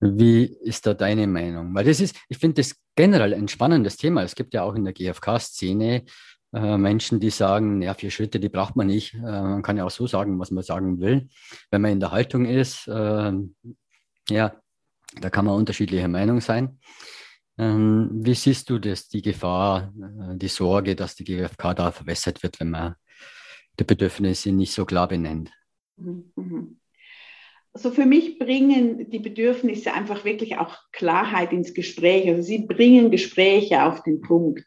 Wie 0.00 0.44
ist 0.44 0.86
da 0.86 0.94
deine 0.94 1.26
Meinung? 1.26 1.74
Weil 1.74 1.84
das 1.84 2.00
ist, 2.00 2.16
ich 2.28 2.38
finde 2.38 2.62
das 2.62 2.76
generell 2.94 3.34
ein 3.34 3.48
spannendes 3.48 3.96
Thema. 3.96 4.22
Es 4.22 4.34
gibt 4.34 4.54
ja 4.54 4.62
auch 4.62 4.74
in 4.74 4.84
der 4.84 4.92
GfK-Szene 4.92 6.04
äh, 6.54 6.78
Menschen, 6.78 7.20
die 7.20 7.30
sagen, 7.30 7.82
ja, 7.82 7.94
vier 7.94 8.10
Schritte, 8.10 8.38
die 8.38 8.48
braucht 8.48 8.76
man 8.76 8.86
nicht. 8.86 9.14
Äh, 9.14 9.18
man 9.20 9.62
kann 9.62 9.76
ja 9.76 9.84
auch 9.84 9.90
so 9.90 10.06
sagen, 10.06 10.38
was 10.38 10.50
man 10.50 10.62
sagen 10.62 11.00
will. 11.00 11.28
Wenn 11.70 11.82
man 11.82 11.92
in 11.92 12.00
der 12.00 12.12
Haltung 12.12 12.46
ist, 12.46 12.86
äh, 12.86 13.32
ja, 14.30 14.54
da 15.20 15.30
kann 15.30 15.44
man 15.44 15.56
unterschiedlicher 15.56 16.08
Meinung 16.08 16.40
sein. 16.40 16.78
Ähm, 17.58 18.08
wie 18.12 18.34
siehst 18.34 18.70
du 18.70 18.78
das, 18.78 19.08
die 19.08 19.22
Gefahr, 19.22 19.92
äh, 20.00 20.36
die 20.36 20.48
Sorge, 20.48 20.96
dass 20.96 21.14
die 21.14 21.24
GfK 21.24 21.74
da 21.74 21.90
verwässert 21.90 22.42
wird, 22.42 22.58
wenn 22.60 22.70
man 22.70 22.94
die 23.78 23.84
Bedürfnisse 23.84 24.52
nicht 24.52 24.72
so 24.72 24.84
klar 24.84 25.08
benennt? 25.08 25.50
Mhm. 25.96 26.32
mhm. 26.36 26.80
Also 27.76 27.90
für 27.90 28.06
mich 28.06 28.38
bringen 28.38 29.10
die 29.10 29.18
Bedürfnisse 29.18 29.92
einfach 29.92 30.24
wirklich 30.24 30.58
auch 30.58 30.78
Klarheit 30.92 31.52
ins 31.52 31.74
Gespräch. 31.74 32.28
Also 32.28 32.42
sie 32.42 32.66
bringen 32.66 33.10
Gespräche 33.10 33.82
auf 33.82 34.04
den 34.04 34.20
Punkt. 34.20 34.64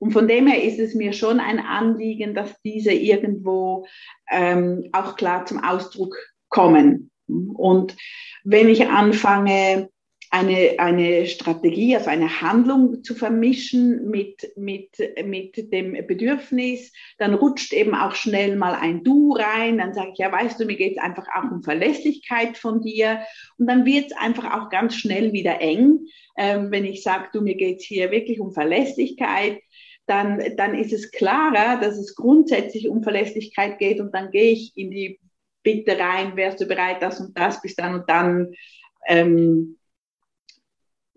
Und 0.00 0.12
von 0.12 0.26
dem 0.26 0.46
her 0.46 0.64
ist 0.64 0.78
es 0.78 0.94
mir 0.94 1.12
schon 1.12 1.40
ein 1.40 1.60
Anliegen, 1.60 2.34
dass 2.34 2.60
diese 2.62 2.92
irgendwo 2.92 3.86
ähm, 4.30 4.88
auch 4.92 5.14
klar 5.14 5.44
zum 5.46 5.62
Ausdruck 5.62 6.16
kommen. 6.48 7.10
Und 7.28 7.96
wenn 8.42 8.68
ich 8.68 8.88
anfange, 8.88 9.90
eine, 10.32 10.76
eine 10.78 11.26
Strategie, 11.26 11.96
also 11.96 12.08
eine 12.08 12.40
Handlung 12.40 13.02
zu 13.02 13.16
vermischen 13.16 14.08
mit, 14.08 14.52
mit, 14.56 14.90
mit 15.24 15.72
dem 15.72 16.06
Bedürfnis, 16.06 16.92
dann 17.18 17.34
rutscht 17.34 17.72
eben 17.72 17.96
auch 17.96 18.14
schnell 18.14 18.54
mal 18.54 18.74
ein 18.74 19.02
Du 19.02 19.32
rein, 19.32 19.78
dann 19.78 19.92
sage 19.92 20.10
ich, 20.12 20.18
ja, 20.18 20.30
weißt 20.30 20.60
du, 20.60 20.66
mir 20.66 20.76
geht 20.76 20.96
es 20.96 21.02
einfach 21.02 21.26
auch 21.34 21.50
um 21.50 21.64
Verlässlichkeit 21.64 22.56
von 22.56 22.80
dir. 22.80 23.22
Und 23.58 23.66
dann 23.66 23.84
wird 23.84 24.12
es 24.12 24.16
einfach 24.16 24.54
auch 24.54 24.70
ganz 24.70 24.94
schnell 24.94 25.32
wieder 25.32 25.60
eng, 25.60 26.06
ähm, 26.38 26.70
wenn 26.70 26.84
ich 26.84 27.02
sage, 27.02 27.28
du, 27.32 27.40
mir 27.40 27.56
geht 27.56 27.78
es 27.78 27.84
hier 27.84 28.12
wirklich 28.12 28.38
um 28.38 28.52
Verlässlichkeit, 28.52 29.60
dann, 30.10 30.42
dann 30.56 30.74
ist 30.74 30.92
es 30.92 31.10
klarer, 31.12 31.80
dass 31.80 31.96
es 31.96 32.14
grundsätzlich 32.14 32.88
um 32.88 33.02
Verlässlichkeit 33.02 33.78
geht 33.78 34.00
und 34.00 34.12
dann 34.12 34.30
gehe 34.30 34.52
ich 34.52 34.76
in 34.76 34.90
die 34.90 35.20
bitte 35.62 35.98
rein, 35.98 36.36
wärst 36.36 36.60
du 36.60 36.66
bereit, 36.66 37.00
das 37.00 37.20
und 37.20 37.38
das 37.38 37.62
bis 37.62 37.76
dann 37.76 37.94
und 37.94 38.10
dann 38.10 38.52
ähm, 39.06 39.78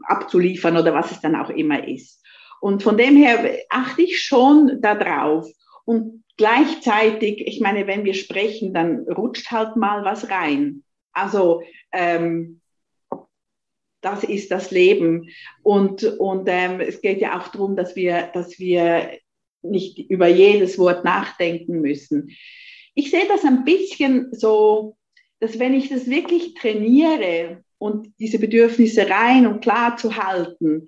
abzuliefern 0.04 0.78
oder 0.78 0.94
was 0.94 1.12
es 1.12 1.22
dann 1.22 1.36
auch 1.36 1.50
immer 1.50 1.88
ist. 1.88 2.22
Und 2.62 2.84
von 2.84 2.98
dem 2.98 3.18
her 3.18 3.58
achte 3.70 4.04
ich 4.04 4.22
schon 4.22 4.80
darauf. 4.82 5.48
Und 5.86 6.24
gleichzeitig, 6.38 7.46
ich 7.48 7.60
meine, 7.60 7.88
wenn 7.88 8.06
wir 8.06 8.14
sprechen, 8.14 8.74
dann 8.74 9.00
rutscht 9.10 9.52
halt 9.52 9.76
mal 9.76 10.06
was 10.06 10.30
rein. 10.30 10.84
Also 11.14 11.62
ähm, 11.92 12.62
das 14.04 14.24
ist 14.24 14.52
das 14.52 14.72
Leben. 14.72 15.30
Und, 15.63 16.04
und 16.04 16.48
ähm, 16.48 16.80
es 16.80 17.02
geht 17.02 17.22
ja 17.22 17.39
auch 17.39 17.48
darum, 17.48 17.76
dass 17.76 17.96
wir, 17.96 18.30
dass 18.34 18.60
wir 18.60 19.18
nicht 19.62 19.98
über 20.10 20.28
jedes 20.28 20.78
Wort 20.78 21.04
nachdenken 21.04 21.82
müssen. 21.82 22.32
Ich 22.96 23.10
sehe 23.10 23.28
das 23.28 23.44
ein 23.44 23.63
bisschen 23.63 24.34
so, 24.34 24.98
dass 25.39 25.58
wenn 25.58 25.74
ich 25.74 25.89
das 25.89 26.10
wirklich 26.10 26.54
trainiere 26.54 27.63
und 27.78 28.13
diese 28.20 28.39
Bedürfnisse 28.39 29.10
rein 29.10 29.48
und 29.48 29.62
klar 29.62 29.98
zu 29.98 30.16
halten, 30.16 30.88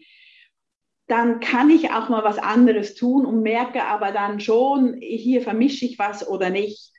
dann 1.07 1.39
kann 1.39 1.69
ich 1.69 1.91
auch 1.91 2.09
mal 2.09 2.23
was 2.23 2.37
anderes 2.37 2.95
tun 2.95 3.25
und 3.25 3.43
merke 3.43 3.83
aber 3.83 4.11
dann 4.11 4.39
schon, 4.39 4.97
hier 4.99 5.41
vermische 5.41 5.85
ich 5.85 5.99
was 5.99 6.27
oder 6.27 6.49
nicht. 6.49 6.94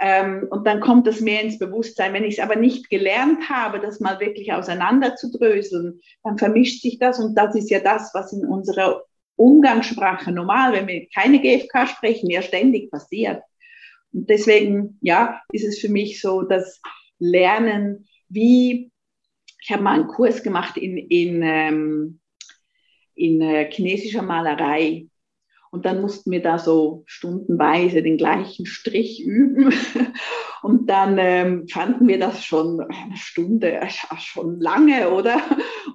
Ähm, 0.00 0.46
und 0.50 0.66
dann 0.66 0.80
kommt 0.80 1.06
das 1.06 1.20
mehr 1.20 1.42
ins 1.42 1.58
Bewusstsein. 1.58 2.12
Wenn 2.12 2.24
ich 2.24 2.38
es 2.38 2.44
aber 2.44 2.56
nicht 2.56 2.88
gelernt 2.88 3.48
habe, 3.48 3.80
das 3.80 4.00
mal 4.00 4.20
wirklich 4.20 4.52
auseinander 4.52 5.16
zu 5.16 5.30
dröseln, 5.30 6.00
dann 6.22 6.38
vermischt 6.38 6.82
sich 6.82 6.98
das 6.98 7.18
und 7.18 7.34
das 7.34 7.54
ist 7.56 7.70
ja 7.70 7.80
das, 7.80 8.12
was 8.14 8.32
in 8.32 8.46
unserer 8.46 9.02
Umgangssprache 9.36 10.32
normal, 10.32 10.72
wenn 10.72 10.88
wir 10.88 11.08
keine 11.14 11.40
GFK 11.40 11.86
sprechen, 11.86 12.30
ja 12.30 12.42
ständig 12.42 12.90
passiert. 12.90 13.42
Und 14.12 14.28
deswegen, 14.30 14.98
ja, 15.00 15.42
ist 15.52 15.66
es 15.66 15.78
für 15.78 15.88
mich 15.88 16.20
so, 16.20 16.42
das 16.42 16.80
Lernen, 17.18 18.08
wie, 18.28 18.90
ich 19.60 19.70
habe 19.70 19.82
mal 19.82 19.94
einen 19.94 20.08
Kurs 20.08 20.42
gemacht 20.42 20.76
in, 20.76 20.96
in, 20.96 21.42
ähm, 21.42 22.20
in 23.14 23.40
äh, 23.40 23.70
chinesischer 23.70 24.22
Malerei. 24.22 25.07
Und 25.70 25.84
dann 25.84 26.00
mussten 26.00 26.30
wir 26.30 26.42
da 26.42 26.58
so 26.58 27.02
stundenweise 27.06 28.02
den 28.02 28.16
gleichen 28.16 28.66
Strich 28.66 29.22
üben. 29.24 29.72
Und 30.62 30.88
dann 30.88 31.18
ähm, 31.18 31.68
fanden 31.68 32.08
wir 32.08 32.18
das 32.18 32.44
schon 32.44 32.80
eine 32.80 33.16
Stunde, 33.16 33.80
schon 34.18 34.60
lange, 34.60 35.10
oder? 35.10 35.40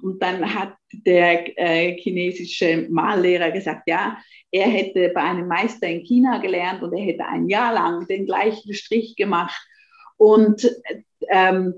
Und 0.02 0.22
dann 0.22 0.54
hat 0.54 0.74
der 0.92 1.58
äh, 1.58 1.96
chinesische 1.98 2.86
Mallehrer 2.88 3.50
gesagt, 3.50 3.82
ja, 3.86 4.16
er 4.50 4.68
hätte 4.68 5.10
bei 5.12 5.22
einem 5.22 5.48
Meister 5.48 5.88
in 5.88 6.04
China 6.04 6.38
gelernt 6.38 6.82
und 6.82 6.92
er 6.92 7.04
hätte 7.04 7.26
ein 7.26 7.48
Jahr 7.48 7.74
lang 7.74 8.06
den 8.06 8.24
gleichen 8.24 8.72
Strich 8.72 9.16
gemacht. 9.16 9.60
Und 10.16 10.70
ähm, 11.28 11.74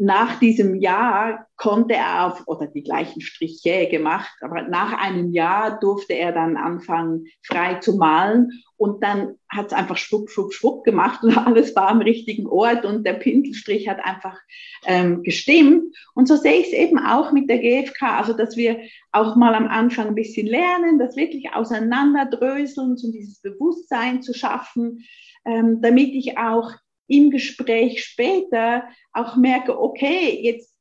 nach 0.00 0.38
diesem 0.38 0.76
Jahr 0.76 1.46
konnte 1.58 1.92
er 1.92 2.26
auf, 2.26 2.48
oder 2.48 2.66
die 2.66 2.82
gleichen 2.82 3.20
Striche 3.20 3.86
gemacht, 3.86 4.32
aber 4.40 4.62
nach 4.62 4.94
einem 4.94 5.30
Jahr 5.30 5.78
durfte 5.78 6.14
er 6.14 6.32
dann 6.32 6.56
anfangen, 6.56 7.26
frei 7.42 7.74
zu 7.74 7.96
malen 7.96 8.48
und 8.78 9.04
dann 9.04 9.36
hat 9.46 9.66
es 9.66 9.72
einfach 9.74 9.98
schwupp, 9.98 10.30
schwupp, 10.30 10.54
schwupp 10.54 10.84
gemacht 10.84 11.22
und 11.22 11.36
alles 11.46 11.76
war 11.76 11.88
am 11.88 12.00
richtigen 12.00 12.46
Ort 12.46 12.86
und 12.86 13.06
der 13.06 13.12
Pinselstrich 13.12 13.90
hat 13.90 14.02
einfach 14.02 14.38
ähm, 14.86 15.22
gestimmt. 15.22 15.94
Und 16.14 16.28
so 16.28 16.36
sehe 16.36 16.60
ich 16.60 16.68
es 16.68 16.72
eben 16.72 16.98
auch 16.98 17.32
mit 17.32 17.50
der 17.50 17.58
GfK, 17.58 18.20
also 18.20 18.32
dass 18.32 18.56
wir 18.56 18.80
auch 19.12 19.36
mal 19.36 19.54
am 19.54 19.68
Anfang 19.68 20.06
ein 20.08 20.14
bisschen 20.14 20.46
lernen, 20.46 20.98
das 20.98 21.14
wirklich 21.14 21.52
auseinanderdröseln, 21.52 22.92
um 22.92 23.12
dieses 23.12 23.42
Bewusstsein 23.42 24.22
zu 24.22 24.32
schaffen, 24.32 25.04
ähm, 25.44 25.82
damit 25.82 26.14
ich 26.14 26.38
auch 26.38 26.72
im 27.10 27.30
Gespräch 27.30 28.04
später 28.04 28.84
auch 29.12 29.36
merke, 29.36 29.78
okay, 29.78 30.38
jetzt 30.42 30.74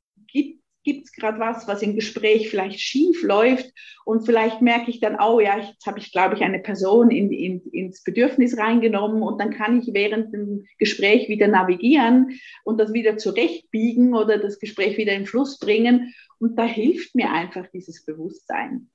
gibt 0.83 1.05
es 1.05 1.11
gerade 1.11 1.39
was, 1.39 1.67
was 1.67 1.81
im 1.81 1.95
Gespräch 1.95 2.49
vielleicht 2.49 2.79
schief 2.79 3.21
läuft 3.23 3.71
und 4.05 4.25
vielleicht 4.25 4.61
merke 4.61 4.89
ich 4.89 4.99
dann, 4.99 5.17
oh 5.19 5.39
ja, 5.39 5.57
jetzt 5.57 5.85
habe 5.85 5.99
ich, 5.99 6.11
glaube 6.11 6.35
ich, 6.35 6.41
eine 6.41 6.59
Person 6.59 7.11
in, 7.11 7.31
in, 7.31 7.61
ins 7.71 8.03
Bedürfnis 8.03 8.57
reingenommen 8.57 9.21
und 9.21 9.39
dann 9.39 9.51
kann 9.51 9.81
ich 9.81 9.93
während 9.93 10.33
dem 10.33 10.65
Gespräch 10.77 11.27
wieder 11.27 11.47
navigieren 11.47 12.39
und 12.63 12.79
das 12.79 12.93
wieder 12.93 13.17
zurechtbiegen 13.17 14.15
oder 14.15 14.37
das 14.37 14.59
Gespräch 14.59 14.97
wieder 14.97 15.13
in 15.13 15.25
Fluss 15.25 15.59
bringen 15.59 16.13
und 16.39 16.57
da 16.57 16.63
hilft 16.63 17.13
mir 17.15 17.31
einfach 17.31 17.67
dieses 17.73 18.05
Bewusstsein. 18.05 18.89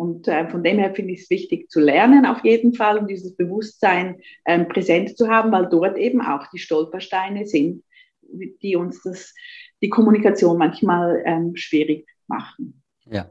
Und 0.00 0.28
äh, 0.28 0.48
von 0.48 0.64
dem 0.64 0.78
her 0.78 0.94
finde 0.94 1.12
ich 1.12 1.24
es 1.24 1.28
wichtig 1.28 1.70
zu 1.70 1.78
lernen 1.78 2.24
auf 2.24 2.42
jeden 2.42 2.72
Fall 2.72 2.96
und 2.96 3.06
dieses 3.06 3.36
Bewusstsein 3.36 4.22
ähm, 4.46 4.66
präsent 4.66 5.14
zu 5.18 5.28
haben, 5.28 5.52
weil 5.52 5.68
dort 5.68 5.98
eben 5.98 6.22
auch 6.22 6.46
die 6.46 6.58
Stolpersteine 6.58 7.44
sind, 7.44 7.84
die 8.22 8.76
uns 8.76 9.02
das, 9.02 9.34
die 9.82 9.90
Kommunikation 9.90 10.56
manchmal 10.56 11.22
ähm, 11.26 11.54
schwierig 11.54 12.08
machen. 12.28 12.82
Ja. 13.10 13.30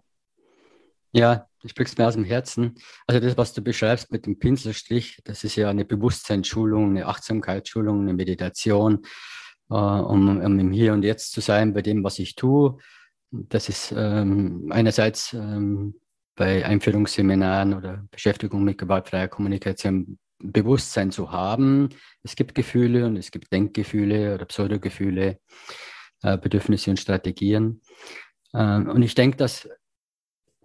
Ja, 1.11 1.47
du 1.59 1.69
sprichst 1.69 1.97
mir 1.97 2.07
aus 2.07 2.13
dem 2.13 2.23
Herzen. 2.23 2.75
Also 3.07 3.19
das, 3.19 3.35
was 3.35 3.51
du 3.53 3.63
beschreibst 3.63 4.11
mit 4.11 4.27
dem 4.27 4.37
Pinselstrich, 4.37 5.21
das 5.23 5.43
ist 5.43 5.55
ja 5.55 5.71
eine 5.71 5.85
Bewusstseinsschulung, 5.85 6.91
eine 6.91 7.07
Achtsamkeitsschulung, 7.07 8.01
eine 8.01 8.13
Meditation, 8.13 9.07
äh, 9.71 9.73
um, 9.73 10.37
um 10.39 10.59
im 10.59 10.71
Hier 10.71 10.93
und 10.93 11.01
Jetzt 11.01 11.31
zu 11.31 11.41
sein 11.41 11.73
bei 11.73 11.81
dem, 11.81 12.03
was 12.03 12.19
ich 12.19 12.35
tue. 12.35 12.77
Das 13.31 13.69
ist 13.69 13.91
ähm, 13.97 14.67
einerseits 14.71 15.33
ähm, 15.33 15.95
bei 16.39 16.65
Einführungsseminaren 16.65 17.73
oder 17.73 18.07
Beschäftigung 18.11 18.63
mit 18.63 18.77
gewaltfreier 18.77 19.27
Kommunikation 19.27 20.17
Bewusstsein 20.41 21.11
zu 21.11 21.33
haben. 21.33 21.89
Es 22.23 22.37
gibt 22.37 22.55
Gefühle 22.55 23.05
und 23.05 23.17
es 23.17 23.29
gibt 23.29 23.51
Denkgefühle 23.51 24.35
oder 24.35 24.45
Pseudogefühle, 24.45 25.37
äh, 26.23 26.37
Bedürfnisse 26.37 26.91
und 26.91 26.97
Strategien. 26.97 27.81
Ähm, 28.53 28.87
und 28.87 29.01
ich 29.03 29.15
denke, 29.15 29.35
dass 29.35 29.67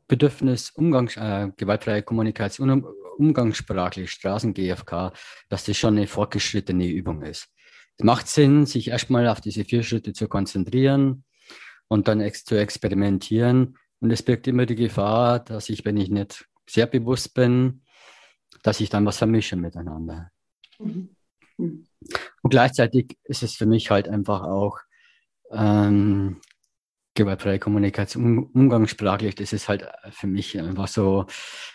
Bedürfnis 0.06 0.70
Umgangs, 0.70 1.16
äh, 1.16 1.50
gewaltfreie 1.56 2.04
Kommunikation, 2.04 2.70
um, 2.70 2.87
umgangssprachlich, 3.18 4.12
Straßen-GFK, 4.12 5.12
dass 5.48 5.64
das 5.64 5.76
schon 5.76 5.96
eine 5.96 6.06
fortgeschrittene 6.06 6.87
Übung 6.87 7.22
ist. 7.22 7.48
Es 7.96 8.04
macht 8.04 8.28
Sinn, 8.28 8.66
sich 8.66 8.90
erstmal 8.90 9.26
auf 9.26 9.40
diese 9.40 9.64
vier 9.64 9.82
Schritte 9.82 10.12
zu 10.12 10.28
konzentrieren 10.28 11.24
und 11.88 12.06
dann 12.06 12.20
ex 12.20 12.44
zu 12.44 12.54
experimentieren 12.54 13.76
und 14.04 14.10
es 14.10 14.22
birgt 14.22 14.46
immer 14.46 14.66
die 14.66 14.74
Gefahr, 14.74 15.40
dass 15.40 15.70
ich, 15.70 15.86
wenn 15.86 15.96
ich 15.96 16.10
nicht 16.10 16.44
sehr 16.68 16.84
bewusst 16.84 17.32
bin, 17.32 17.80
dass 18.62 18.80
ich 18.80 18.90
dann 18.90 19.06
was 19.06 19.16
vermische 19.16 19.56
miteinander. 19.56 20.30
Mhm. 20.78 21.08
Und 21.56 22.50
gleichzeitig 22.50 23.16
ist 23.24 23.42
es 23.42 23.54
für 23.54 23.64
mich 23.64 23.90
halt 23.90 24.06
einfach 24.06 24.42
auch 24.42 24.78
ähm, 25.52 26.42
gewaltfreie 27.14 27.58
Kommunikation, 27.58 28.50
umgangssprachlich, 28.52 29.36
das 29.36 29.54
ist 29.54 29.70
halt 29.70 29.88
für 30.10 30.26
mich 30.26 30.60
einfach 30.60 30.88
so 30.88 31.24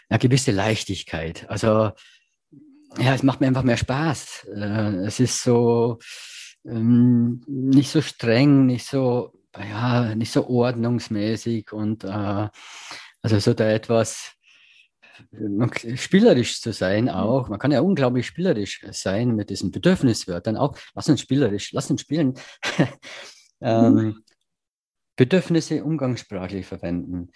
eine 0.07 0.19
gewisse 0.19 0.51
Leichtigkeit. 0.51 1.49
Also 1.49 1.93
ja, 2.99 3.15
es 3.15 3.23
macht 3.23 3.41
mir 3.41 3.47
einfach 3.47 3.63
mehr 3.63 3.77
Spaß. 3.77 4.49
Äh, 4.53 4.97
es 5.07 5.19
ist 5.19 5.41
so 5.41 5.97
ähm, 6.63 7.41
nicht 7.47 7.89
so 7.89 8.03
streng, 8.03 8.67
nicht 8.67 8.85
so 8.85 9.33
ja, 9.57 10.15
nicht 10.15 10.31
so 10.31 10.47
ordnungsmäßig 10.47 11.71
und 11.73 12.03
äh, 12.03 12.49
also 13.21 13.39
so 13.39 13.53
da 13.53 13.69
etwas 13.69 14.35
spielerisch 15.95 16.61
zu 16.61 16.71
sein 16.71 17.05
mhm. 17.05 17.09
auch. 17.09 17.49
Man 17.49 17.59
kann 17.59 17.71
ja 17.71 17.81
unglaublich 17.81 18.27
spielerisch 18.27 18.85
sein 18.91 19.35
mit 19.35 19.49
diesen 19.49 19.71
Bedürfniswörtern 19.71 20.57
auch. 20.57 20.77
Lass 20.95 21.09
uns 21.09 21.21
spielerisch, 21.21 21.71
lass 21.73 21.89
uns 21.89 22.01
spielen. 22.01 22.35
ähm, 23.61 23.93
mhm. 23.93 24.23
Bedürfnisse 25.15 25.83
umgangssprachlich 25.83 26.65
verwenden. 26.65 27.31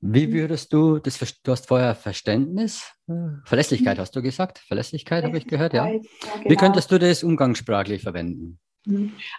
Wie 0.00 0.28
mhm. 0.28 0.32
würdest 0.32 0.72
du, 0.72 0.98
das, 0.98 1.18
du 1.18 1.52
hast 1.52 1.66
vorher 1.66 1.94
Verständnis, 1.94 2.92
äh, 3.08 3.12
Verlässlichkeit 3.44 3.98
hast 3.98 4.14
du 4.14 4.22
gesagt, 4.22 4.58
Verlässlichkeit 4.58 5.24
habe 5.24 5.38
ich 5.38 5.46
gehört, 5.46 5.74
ja. 5.74 5.86
ja 5.86 5.92
genau. 5.92 6.50
Wie 6.50 6.56
könntest 6.56 6.90
du 6.90 6.98
das 6.98 7.22
umgangssprachlich 7.22 8.02
verwenden? 8.02 8.58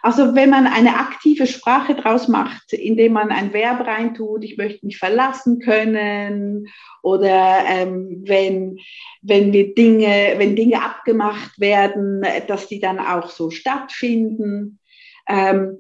Also 0.02 0.36
wenn 0.36 0.50
man 0.50 0.68
eine 0.68 0.98
aktive 0.98 1.48
Sprache 1.48 1.96
draus 1.96 2.28
macht, 2.28 2.74
indem 2.74 3.14
man 3.14 3.32
ein 3.32 3.52
Verb 3.52 3.86
reintut, 3.86 4.44
ich 4.44 4.58
möchte 4.58 4.86
mich 4.86 4.98
verlassen 4.98 5.60
können, 5.60 6.68
oder 7.02 7.64
ähm, 7.68 8.24
wenn, 8.26 8.80
wenn 9.22 9.54
wir 9.54 9.74
Dinge, 9.74 10.36
wenn 10.38 10.56
Dinge 10.56 10.84
abgemacht 10.84 11.60
werden, 11.60 12.24
dass 12.48 12.68
die 12.68 12.80
dann 12.80 13.00
auch 13.00 13.30
so 13.30 13.50
stattfinden. 13.50 14.80
Ähm, 15.28 15.80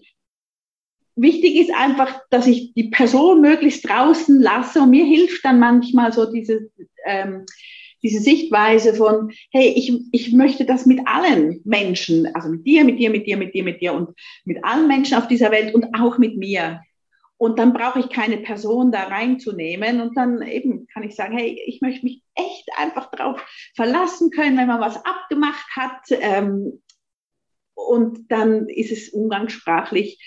wichtig 1.15 1.57
ist 1.57 1.73
einfach, 1.73 2.21
dass 2.29 2.47
ich 2.47 2.73
die 2.73 2.89
Person 2.89 3.41
möglichst 3.41 3.87
draußen 3.87 4.39
lasse 4.41 4.81
und 4.81 4.91
mir 4.91 5.05
hilft 5.05 5.43
dann 5.43 5.59
manchmal 5.59 6.11
so 6.13 6.31
diese 6.31 6.69
ähm, 7.05 7.45
diese 8.01 8.21
Sichtweise 8.21 8.93
von, 8.93 9.31
hey, 9.51 9.73
ich, 9.75 9.93
ich 10.11 10.33
möchte 10.33 10.65
das 10.65 10.85
mit 10.85 11.01
allen 11.05 11.61
Menschen, 11.65 12.33
also 12.35 12.49
mit 12.49 12.65
dir, 12.65 12.83
mit 12.85 12.99
dir, 12.99 13.09
mit 13.09 13.27
dir, 13.27 13.37
mit 13.37 13.53
dir, 13.53 13.63
mit 13.63 13.81
dir 13.81 13.93
und 13.93 14.09
mit 14.45 14.63
allen 14.63 14.87
Menschen 14.87 15.17
auf 15.17 15.27
dieser 15.27 15.51
Welt 15.51 15.73
und 15.73 15.93
auch 15.93 16.17
mit 16.17 16.37
mir. 16.37 16.81
Und 17.37 17.57
dann 17.57 17.71
brauche 17.71 17.99
ich 17.99 18.09
keine 18.09 18.37
Person 18.37 18.91
da 18.91 19.03
reinzunehmen. 19.03 20.01
Und 20.01 20.17
dann 20.17 20.41
eben 20.41 20.87
kann 20.87 21.03
ich 21.03 21.15
sagen, 21.15 21.37
hey, 21.37 21.57
ich 21.65 21.79
möchte 21.79 22.05
mich 22.05 22.21
echt 22.35 22.67
einfach 22.77 23.09
darauf 23.11 23.41
verlassen 23.75 24.29
können, 24.29 24.57
wenn 24.57 24.67
man 24.67 24.81
was 24.81 24.97
abgemacht 25.05 25.65
hat. 25.73 26.01
Ähm, 26.09 26.81
und 27.75 28.29
dann 28.29 28.67
ist 28.67 28.91
es 28.91 29.09
umgangssprachlich. 29.09 30.21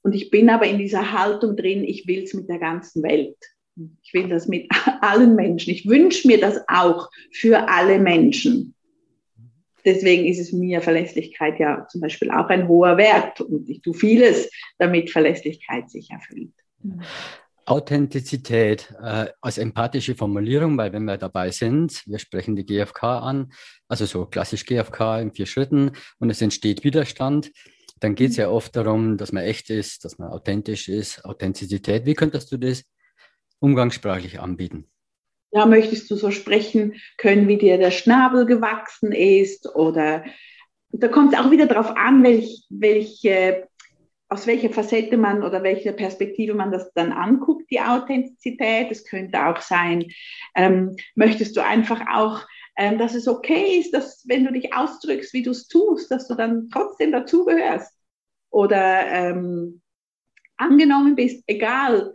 Und 0.00 0.14
ich 0.14 0.30
bin 0.30 0.48
aber 0.48 0.66
in 0.66 0.78
dieser 0.78 1.12
Haltung 1.12 1.54
drin, 1.54 1.84
ich 1.84 2.06
will 2.06 2.22
es 2.22 2.32
mit 2.32 2.48
der 2.48 2.58
ganzen 2.58 3.02
Welt. 3.02 3.36
Ich 4.02 4.14
will 4.14 4.28
das 4.28 4.46
mit 4.46 4.68
allen 5.00 5.34
Menschen. 5.34 5.70
Ich 5.70 5.88
wünsche 5.88 6.26
mir 6.28 6.40
das 6.40 6.60
auch 6.68 7.10
für 7.32 7.68
alle 7.68 7.98
Menschen. 7.98 8.74
Deswegen 9.84 10.24
ist 10.24 10.38
es 10.38 10.52
mir 10.52 10.80
Verlässlichkeit 10.80 11.58
ja 11.58 11.86
zum 11.88 12.00
Beispiel 12.00 12.30
auch 12.30 12.48
ein 12.48 12.68
hoher 12.68 12.96
Wert 12.96 13.40
und 13.40 13.68
ich 13.68 13.82
tue 13.82 13.92
vieles, 13.92 14.50
damit 14.78 15.10
Verlässlichkeit 15.10 15.90
sich 15.90 16.10
erfüllt. 16.10 16.52
Authentizität 17.66 18.94
äh, 19.02 19.26
als 19.40 19.58
empathische 19.58 20.14
Formulierung, 20.14 20.76
weil 20.76 20.92
wenn 20.92 21.04
wir 21.04 21.16
dabei 21.16 21.50
sind, 21.50 22.02
wir 22.06 22.18
sprechen 22.18 22.56
die 22.56 22.66
GfK 22.66 23.02
an, 23.20 23.52
also 23.88 24.06
so 24.06 24.26
klassisch 24.26 24.64
GfK 24.66 25.20
in 25.20 25.32
vier 25.32 25.46
Schritten 25.46 25.92
und 26.18 26.30
es 26.30 26.42
entsteht 26.42 26.84
Widerstand, 26.84 27.52
dann 28.00 28.14
geht 28.14 28.32
es 28.32 28.36
ja 28.36 28.50
oft 28.50 28.76
darum, 28.76 29.16
dass 29.16 29.32
man 29.32 29.44
echt 29.44 29.70
ist, 29.70 30.04
dass 30.04 30.18
man 30.18 30.30
authentisch 30.30 30.88
ist, 30.88 31.24
Authentizität. 31.24 32.04
Wie 32.04 32.14
könntest 32.14 32.52
du 32.52 32.58
das 32.58 32.84
umgangssprachlich 33.64 34.40
anbieten? 34.40 34.86
Ja, 35.50 35.64
möchtest 35.66 36.10
du 36.10 36.16
so 36.16 36.30
sprechen 36.30 36.94
können, 37.16 37.48
wie 37.48 37.56
dir 37.56 37.78
der 37.78 37.90
Schnabel 37.90 38.44
gewachsen 38.44 39.12
ist 39.12 39.74
oder 39.74 40.24
da 40.90 41.08
kommt 41.08 41.32
es 41.32 41.38
auch 41.40 41.50
wieder 41.50 41.66
darauf 41.66 41.96
an, 41.96 42.22
welch, 42.22 42.66
welche 42.68 43.66
aus 44.28 44.46
welcher 44.46 44.70
Facette 44.70 45.16
man 45.16 45.42
oder 45.42 45.62
welcher 45.62 45.92
Perspektive 45.92 46.54
man 46.54 46.72
das 46.72 46.92
dann 46.94 47.12
anguckt, 47.12 47.70
die 47.70 47.80
Authentizität. 47.80 48.90
Es 48.90 49.04
könnte 49.04 49.46
auch 49.46 49.60
sein, 49.60 50.06
ähm, 50.56 50.96
möchtest 51.14 51.56
du 51.56 51.62
einfach 51.62 52.00
auch, 52.12 52.40
ähm, 52.76 52.98
dass 52.98 53.14
es 53.14 53.28
okay 53.28 53.78
ist, 53.78 53.92
dass 53.92 54.24
wenn 54.26 54.44
du 54.44 54.52
dich 54.52 54.74
ausdrückst, 54.74 55.32
wie 55.34 55.42
du 55.42 55.52
es 55.52 55.68
tust, 55.68 56.10
dass 56.10 56.26
du 56.26 56.34
dann 56.34 56.68
trotzdem 56.70 57.12
dazugehörst 57.12 57.92
oder 58.50 59.06
ähm, 59.06 59.80
angenommen 60.56 61.14
bist, 61.14 61.44
egal 61.46 62.12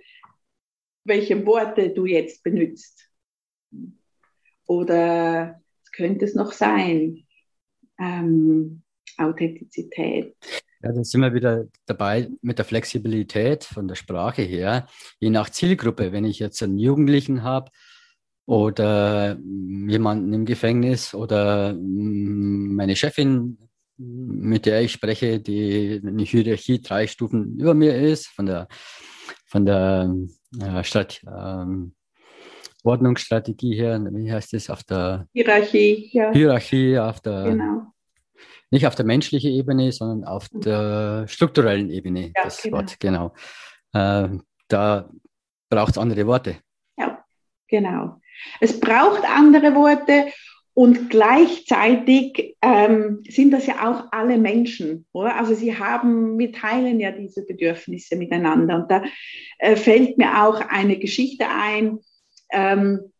welche 1.09 1.45
Worte 1.45 1.89
du 1.89 2.05
jetzt 2.05 2.43
benutzt. 2.43 3.09
Oder 4.65 5.59
es 5.83 5.91
könnte 5.91 6.23
es 6.23 6.35
noch 6.35 6.53
sein, 6.53 7.25
ähm, 7.99 8.83
Authentizität. 9.17 10.35
Ja, 10.81 10.93
dann 10.93 11.03
sind 11.03 11.19
wir 11.19 11.33
wieder 11.33 11.65
dabei 11.85 12.29
mit 12.41 12.57
der 12.57 12.65
Flexibilität 12.65 13.65
von 13.65 13.87
der 13.87 13.95
Sprache 13.95 14.43
her. 14.43 14.87
Je 15.19 15.29
nach 15.29 15.49
Zielgruppe, 15.49 16.13
wenn 16.13 16.23
ich 16.23 16.39
jetzt 16.39 16.63
einen 16.63 16.77
Jugendlichen 16.77 17.43
habe 17.43 17.69
oder 18.45 19.37
jemanden 19.37 20.31
im 20.31 20.45
Gefängnis 20.45 21.13
oder 21.13 21.73
meine 21.73 22.95
Chefin, 22.95 23.57
mit 23.97 24.65
der 24.65 24.81
ich 24.81 24.93
spreche, 24.93 25.41
die 25.41 25.99
eine 26.01 26.23
Hierarchie 26.23 26.81
drei 26.81 27.07
Stufen 27.07 27.59
über 27.59 27.73
mir 27.73 27.95
ist, 27.95 28.27
von 28.27 28.45
der, 28.45 28.69
von 29.45 29.65
der 29.65 30.15
äh, 30.59 31.05
ähm, 31.27 31.93
Ordnungsstrategie 32.83 33.75
her, 33.75 33.99
wie 34.11 34.31
heißt 34.31 34.53
das, 34.53 34.69
auf 34.69 34.83
der 34.83 35.27
Hierarchie, 35.33 36.09
ja. 36.13 36.31
Hierarchie, 36.31 36.97
auf 36.97 37.19
der 37.19 37.43
genau 37.43 37.93
nicht 38.71 38.85
auf 38.85 38.95
der 38.95 39.05
menschlichen 39.05 39.51
Ebene, 39.51 39.91
sondern 39.91 40.25
auf 40.25 40.51
mhm. 40.51 40.61
der 40.61 41.27
strukturellen 41.27 41.89
Ebene, 41.89 42.31
ja, 42.35 42.43
das 42.43 42.61
genau. 42.61 42.77
Wort, 42.77 42.99
genau. 42.99 43.33
Äh, 43.93 44.29
da 44.67 45.09
braucht 45.69 45.91
es 45.91 45.97
andere 45.97 46.25
Worte. 46.27 46.57
Ja, 46.97 47.23
genau. 47.67 48.19
Es 48.59 48.79
braucht 48.79 49.23
andere 49.25 49.73
Worte 49.75 50.31
und 50.79 51.09
gleichzeitig 51.09 52.55
ähm, 52.61 53.21
sind 53.27 53.51
das 53.51 53.67
ja 53.67 53.85
auch 53.85 54.13
alle 54.13 54.37
Menschen, 54.37 55.05
oder? 55.11 55.35
Also 55.35 55.53
sie 55.53 55.77
haben, 55.77 56.39
wir 56.39 56.53
teilen 56.53 57.01
ja 57.01 57.11
diese 57.11 57.45
Bedürfnisse 57.45 58.15
miteinander. 58.15 58.77
Und 58.77 58.89
da 58.89 59.03
äh, 59.57 59.75
fällt 59.75 60.17
mir 60.17 60.41
auch 60.41 60.61
eine 60.69 60.97
Geschichte 60.97 61.47
ein, 61.49 61.99
ähm, 62.53 63.11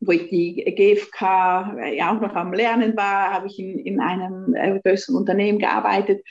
wo 0.00 0.12
ich 0.12 0.30
die 0.30 0.64
GfK 0.64 1.76
äh, 1.78 1.98
ja 1.98 2.16
auch 2.16 2.22
noch 2.22 2.34
am 2.34 2.54
Lernen 2.54 2.96
war, 2.96 3.34
habe 3.34 3.48
ich 3.48 3.58
in, 3.58 3.80
in 3.80 4.00
einem 4.00 4.54
äh, 4.54 4.80
größeren 4.82 5.14
Unternehmen 5.14 5.58
gearbeitet 5.58 6.24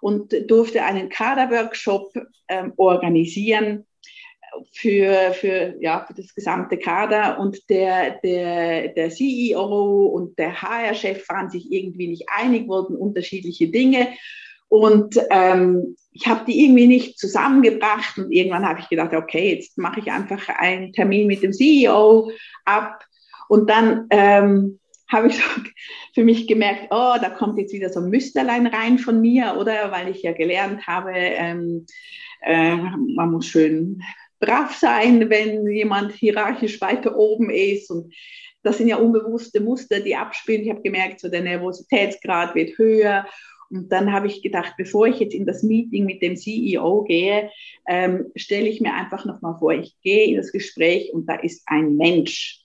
und 0.00 0.32
durfte 0.48 0.84
einen 0.84 1.08
Kaderworkshop 1.08 2.12
ähm, 2.46 2.72
organisieren 2.76 3.84
für, 4.72 5.32
für, 5.32 5.74
ja, 5.80 6.04
für 6.06 6.14
das 6.14 6.34
gesamte 6.34 6.78
Kader. 6.78 7.38
Und 7.38 7.68
der, 7.68 8.18
der, 8.22 8.88
der 8.88 9.10
CEO 9.10 10.06
und 10.06 10.38
der 10.38 10.62
HR-Chef 10.62 11.28
waren 11.28 11.50
sich 11.50 11.70
irgendwie 11.70 12.08
nicht 12.08 12.26
einig, 12.28 12.68
wollten 12.68 12.96
unterschiedliche 12.96 13.68
Dinge. 13.68 14.08
Und 14.68 15.20
ähm, 15.30 15.96
ich 16.12 16.28
habe 16.28 16.44
die 16.46 16.64
irgendwie 16.64 16.86
nicht 16.86 17.18
zusammengebracht 17.18 18.18
und 18.18 18.30
irgendwann 18.30 18.68
habe 18.68 18.80
ich 18.80 18.88
gedacht, 18.88 19.12
okay, 19.12 19.54
jetzt 19.54 19.78
mache 19.78 20.00
ich 20.00 20.10
einfach 20.10 20.48
einen 20.48 20.92
Termin 20.92 21.26
mit 21.26 21.42
dem 21.42 21.52
CEO 21.52 22.30
ab. 22.64 23.04
Und 23.48 23.68
dann 23.68 24.06
ähm, 24.10 24.78
habe 25.08 25.28
ich 25.28 25.40
für 26.14 26.24
mich 26.24 26.46
gemerkt, 26.46 26.88
oh, 26.90 27.14
da 27.20 27.30
kommt 27.30 27.58
jetzt 27.58 27.72
wieder 27.72 27.90
so 27.90 28.00
ein 28.00 28.10
Müsterlein 28.10 28.66
rein 28.66 28.98
von 28.98 29.20
mir, 29.20 29.56
oder? 29.58 29.90
Weil 29.90 30.08
ich 30.08 30.22
ja 30.22 30.32
gelernt 30.32 30.86
habe, 30.86 31.12
ähm, 31.14 31.86
äh, 32.42 32.76
man 32.76 33.30
muss 33.32 33.46
schön 33.46 34.02
brav 34.40 34.74
sein, 34.74 35.30
wenn 35.30 35.70
jemand 35.70 36.12
hierarchisch 36.12 36.80
weiter 36.80 37.16
oben 37.16 37.50
ist. 37.50 37.90
Und 37.90 38.12
das 38.62 38.78
sind 38.78 38.88
ja 38.88 38.96
unbewusste 38.96 39.60
Muster, 39.60 40.00
die 40.00 40.16
abspielen. 40.16 40.62
Ich 40.62 40.70
habe 40.70 40.82
gemerkt, 40.82 41.20
so 41.20 41.28
der 41.28 41.42
Nervositätsgrad 41.42 42.54
wird 42.54 42.76
höher. 42.78 43.26
Und 43.70 43.92
dann 43.92 44.12
habe 44.12 44.26
ich 44.26 44.42
gedacht, 44.42 44.74
bevor 44.76 45.06
ich 45.06 45.20
jetzt 45.20 45.34
in 45.34 45.46
das 45.46 45.62
Meeting 45.62 46.04
mit 46.04 46.22
dem 46.22 46.36
CEO 46.36 47.04
gehe, 47.04 47.50
ähm, 47.86 48.32
stelle 48.34 48.68
ich 48.68 48.80
mir 48.80 48.94
einfach 48.94 49.24
nochmal 49.24 49.56
vor, 49.58 49.72
ich 49.72 49.94
gehe 50.02 50.26
in 50.26 50.36
das 50.36 50.50
Gespräch 50.50 51.12
und 51.12 51.26
da 51.26 51.36
ist 51.36 51.62
ein 51.66 51.94
Mensch 51.94 52.60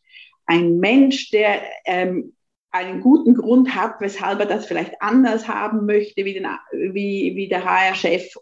ein 0.46 0.80
Mensch, 0.80 1.30
der 1.32 1.62
ähm, 1.86 2.34
einen 2.72 3.02
guten 3.02 3.36
Grund 3.36 3.74
hat, 3.74 4.02
weshalb 4.02 4.40
er 4.40 4.46
das 4.46 4.66
vielleicht 4.66 5.02
anders 5.02 5.48
haben 5.48 5.86
möchte 5.86 6.26
wie, 6.26 6.34
den, 6.34 6.48
wie, 6.72 7.34
wie 7.36 7.48
der 7.48 7.64
HR-Chef 7.64 8.36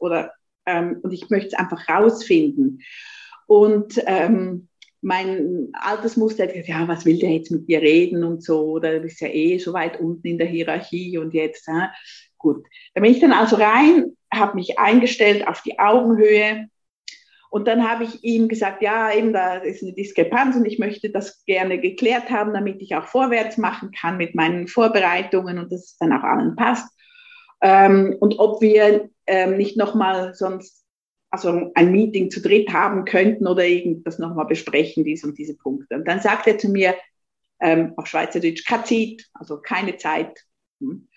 ähm, 0.66 1.00
und 1.04 1.12
ich 1.12 1.30
möchte 1.30 1.50
es 1.50 1.54
einfach 1.54 1.88
rausfinden. 1.88 2.82
Und 3.48 4.02
ähm, 4.06 4.68
mein 5.02 5.70
altes 5.74 6.18
Muster 6.18 6.44
hat 6.44 6.54
gesagt, 6.54 6.70
ja, 6.70 6.88
was 6.88 7.06
will 7.06 7.20
der 7.20 7.32
jetzt 7.32 7.52
mit 7.52 7.68
dir 7.68 7.82
reden 7.82 8.24
und 8.24 8.44
so, 8.44 8.62
oder 8.72 8.94
du 8.94 9.02
bist 9.02 9.20
ja 9.22 9.28
eh 9.28 9.58
so 9.58 9.74
weit 9.74 10.00
unten 10.00 10.26
in 10.28 10.38
der 10.38 10.48
Hierarchie 10.48 11.18
und 11.18 11.34
jetzt, 11.34 11.68
äh, 11.68 11.88
gut. 12.38 12.66
Da 12.94 13.02
bin 13.02 13.12
ich 13.12 13.20
dann 13.20 13.34
also 13.34 13.58
rein, 13.58 14.16
habe 14.34 14.56
mich 14.56 14.80
eingestellt 14.80 15.48
auf 15.48 15.62
die 15.62 15.78
Augenhöhe 15.78 16.68
und 17.54 17.68
dann 17.68 17.88
habe 17.88 18.06
ich 18.06 18.24
ihm 18.24 18.48
gesagt, 18.48 18.82
ja, 18.82 19.14
eben 19.14 19.32
da 19.32 19.58
ist 19.58 19.84
eine 19.84 19.94
Diskrepanz 19.94 20.56
und 20.56 20.66
ich 20.66 20.80
möchte 20.80 21.12
das 21.12 21.46
gerne 21.46 21.80
geklärt 21.80 22.32
haben, 22.32 22.52
damit 22.52 22.82
ich 22.82 22.96
auch 22.96 23.06
vorwärts 23.06 23.60
machen 23.60 23.92
kann 23.92 24.18
mit 24.18 24.34
meinen 24.34 24.68
Vorbereitungen 24.68 25.60
und 25.60 25.72
dass 25.72 25.82
es 25.82 25.98
dann 25.98 26.14
auch 26.14 26.24
allen 26.24 26.56
passt. 26.56 26.90
Ähm, 27.62 28.16
und 28.20 28.40
ob 28.40 28.60
wir 28.62 29.10
ähm, 29.28 29.58
nicht 29.58 29.78
nochmal 29.78 30.34
sonst 30.34 30.83
also 31.34 31.72
ein 31.74 31.92
Meeting 31.92 32.30
zu 32.30 32.44
dritt 32.44 32.72
haben 32.72 33.06
könnten 33.06 33.48
oder 33.48 33.66
irgendwas 33.66 34.20
nochmal 34.20 34.46
besprechen, 34.46 35.04
dies 35.04 35.24
und 35.24 35.36
diese 35.40 35.58
Punkte. 35.58 35.96
Und 35.96 36.08
dann 36.08 36.20
sagt 36.20 36.46
er 36.46 36.60
zu 36.60 36.70
mir 36.70 36.94
ähm, 37.60 37.94
auf 37.98 38.06
Schweizerdeutsch, 38.06 38.64
Kazit, 38.68 39.28
also 39.34 39.60
keine 39.60 39.98
Zeit. 39.98 40.46
Hm. 40.80 41.08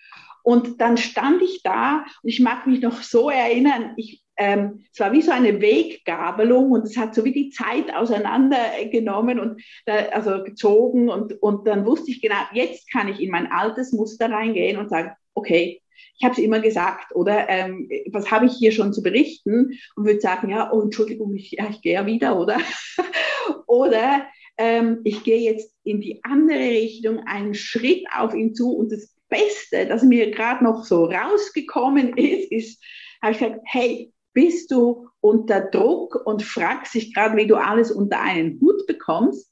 Und 0.41 0.81
dann 0.81 0.97
stand 0.97 1.43
ich 1.43 1.61
da 1.61 2.03
und 2.23 2.29
ich 2.29 2.39
mag 2.39 2.65
mich 2.65 2.81
noch 2.81 3.03
so 3.03 3.29
erinnern, 3.29 3.93
ich 3.95 4.23
ähm, 4.37 4.85
es 4.91 4.99
war 4.99 5.11
wie 5.11 5.21
so 5.21 5.31
eine 5.31 5.61
Weggabelung 5.61 6.71
und 6.71 6.85
es 6.85 6.97
hat 6.97 7.13
so 7.13 7.23
wie 7.23 7.33
die 7.33 7.49
Zeit 7.49 7.93
auseinandergenommen 7.93 9.39
und 9.39 9.61
da, 9.85 9.95
also 10.11 10.43
gezogen 10.43 11.09
und, 11.09 11.33
und 11.41 11.67
dann 11.67 11.85
wusste 11.85 12.11
ich 12.11 12.21
genau, 12.21 12.35
jetzt 12.53 12.91
kann 12.91 13.07
ich 13.07 13.19
in 13.19 13.31
mein 13.31 13.51
altes 13.51 13.93
Muster 13.93 14.31
reingehen 14.31 14.77
und 14.77 14.89
sagen, 14.89 15.11
okay, 15.37 15.81
ich 16.17 16.23
habe 16.23 16.33
es 16.33 16.39
immer 16.39 16.59
gesagt, 16.59 17.15
oder 17.15 17.47
ähm, 17.47 17.89
was 18.11 18.31
habe 18.31 18.47
ich 18.47 18.53
hier 18.53 18.71
schon 18.71 18.91
zu 18.91 19.03
berichten 19.03 19.77
und 19.95 20.05
würde 20.05 20.19
sagen, 20.19 20.49
ja, 20.49 20.71
oh, 20.71 20.81
Entschuldigung, 20.81 21.35
ich, 21.35 21.51
ja, 21.51 21.67
ich 21.69 21.81
gehe 21.81 21.93
ja 21.93 22.05
wieder, 22.05 22.39
oder? 22.39 22.57
oder 23.67 24.25
ähm, 24.57 25.01
ich 25.03 25.23
gehe 25.23 25.39
jetzt 25.39 25.71
in 25.83 26.01
die 26.01 26.23
andere 26.23 26.57
Richtung, 26.57 27.19
einen 27.27 27.53
Schritt 27.53 28.03
auf 28.15 28.33
ihn 28.33 28.55
zu 28.55 28.71
und 28.71 28.91
das 28.91 29.15
Beste, 29.29 29.85
das 29.85 30.03
mir 30.03 30.31
gerade 30.31 30.63
noch 30.63 30.85
so 30.85 31.05
rausgekommen 31.05 32.17
ist, 32.17 32.51
ist, 32.51 32.83
habe 33.21 33.33
ich 33.33 33.39
gesagt, 33.39 33.61
hey, 33.65 34.11
bist 34.33 34.71
du 34.71 35.09
unter 35.19 35.61
Druck 35.61 36.15
und 36.25 36.43
fragst 36.43 36.95
dich 36.95 37.13
gerade, 37.13 37.37
wie 37.37 37.47
du 37.47 37.55
alles 37.55 37.91
unter 37.91 38.21
einen 38.21 38.59
Hut 38.59 38.87
bekommst, 38.87 39.51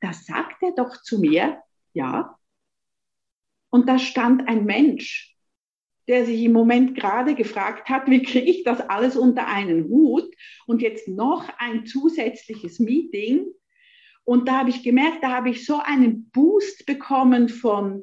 da 0.00 0.12
sagt 0.12 0.62
er 0.62 0.72
doch 0.72 1.02
zu 1.02 1.18
mir, 1.18 1.62
ja. 1.92 2.36
Und 3.70 3.88
da 3.88 3.98
stand 3.98 4.48
ein 4.48 4.64
Mensch, 4.64 5.34
der 6.08 6.26
sich 6.26 6.42
im 6.42 6.52
Moment 6.52 6.96
gerade 6.96 7.34
gefragt 7.34 7.88
hat, 7.88 8.10
wie 8.10 8.22
kriege 8.22 8.50
ich 8.50 8.64
das 8.64 8.80
alles 8.80 9.16
unter 9.16 9.46
einen 9.46 9.84
Hut 9.84 10.28
und 10.66 10.82
jetzt 10.82 11.06
noch 11.08 11.48
ein 11.58 11.86
zusätzliches 11.86 12.80
Meeting. 12.80 13.46
Und 14.24 14.48
da 14.48 14.58
habe 14.58 14.70
ich 14.70 14.82
gemerkt, 14.82 15.22
da 15.22 15.30
habe 15.30 15.50
ich 15.50 15.64
so 15.64 15.80
einen 15.82 16.28
Boost 16.30 16.84
bekommen 16.84 17.48
von, 17.48 18.02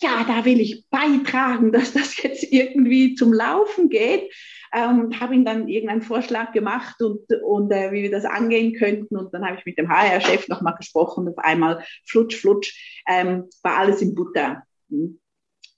ja, 0.00 0.24
da 0.26 0.44
will 0.44 0.60
ich 0.60 0.84
beitragen, 0.90 1.72
dass 1.72 1.92
das 1.92 2.22
jetzt 2.22 2.44
irgendwie 2.52 3.14
zum 3.14 3.32
Laufen 3.32 3.88
geht. 3.88 4.32
Ähm, 4.72 5.18
habe 5.18 5.34
ihm 5.34 5.46
dann 5.46 5.66
irgendeinen 5.66 6.02
Vorschlag 6.02 6.52
gemacht 6.52 7.00
und, 7.00 7.20
und 7.42 7.72
äh, 7.72 7.90
wie 7.90 8.02
wir 8.02 8.10
das 8.10 8.26
angehen 8.26 8.74
könnten. 8.74 9.16
Und 9.16 9.32
dann 9.32 9.44
habe 9.44 9.56
ich 9.58 9.64
mit 9.64 9.78
dem 9.78 9.88
HR-Chef 9.88 10.46
nochmal 10.48 10.74
gesprochen. 10.76 11.26
Auf 11.26 11.38
einmal 11.38 11.82
flutsch, 12.06 12.36
flutsch, 12.36 13.02
ähm, 13.08 13.48
war 13.62 13.78
alles 13.78 14.02
in 14.02 14.14
Butter. 14.14 14.62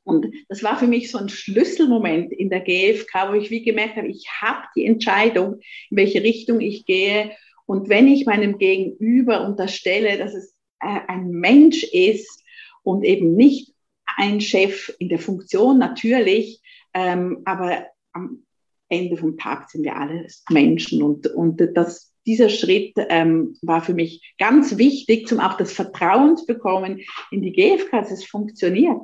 Und 0.05 0.35
das 0.49 0.63
war 0.63 0.79
für 0.79 0.87
mich 0.87 1.11
so 1.11 1.19
ein 1.19 1.29
Schlüsselmoment 1.29 2.33
in 2.33 2.51
der 2.51 2.61
GfK, 2.61 3.31
wo 3.31 3.35
ich 3.35 3.51
wie 3.51 3.63
gemerkt 3.63 3.97
habe, 3.97 4.09
ich 4.09 4.27
habe 4.41 4.67
die 4.75 4.87
Entscheidung, 4.87 5.61
in 5.91 5.97
welche 5.97 6.23
Richtung 6.23 6.61
ich 6.61 6.87
gehe. 6.87 7.33
Und 7.67 7.89
wenn 7.89 8.09
ich 8.09 8.27
meinem 8.27 8.59
Gegenüber 8.59 9.47
unterstelle, 9.47 10.19
dass 10.19 10.35
es 10.35 10.57
äh, 10.81 11.01
ein 11.07 11.31
Mensch 11.31 11.85
ist 11.85 12.43
und 12.83 13.05
eben 13.05 13.37
nicht 13.37 13.73
ein 14.17 14.41
Chef 14.41 14.93
in 14.99 15.09
der 15.09 15.19
Funktion 15.19 15.79
natürlich, 15.79 16.61
ähm, 16.95 17.43
aber 17.45 17.87
am 18.13 18.45
Ende 18.89 19.17
vom 19.17 19.39
Tag 19.39 19.71
sind 19.71 19.85
wir 19.85 19.97
alle 19.97 20.27
Menschen 20.49 21.03
und, 21.03 21.29
und 21.29 21.61
das, 21.75 22.10
dieser 22.27 22.49
Schritt 22.49 22.95
ähm, 22.97 23.57
war 23.63 23.83
für 23.83 23.95
mich 23.95 24.35
ganz 24.39 24.77
wichtig, 24.79 25.31
um 25.33 25.41
auch 25.41 25.57
das 25.57 25.73
Vertrauen 25.73 26.37
zu 26.37 26.47
bekommen 26.47 27.01
in 27.31 27.43
die 27.43 27.53
GfK, 27.53 27.91
dass 27.91 28.11
es 28.11 28.25
funktioniert. 28.25 29.01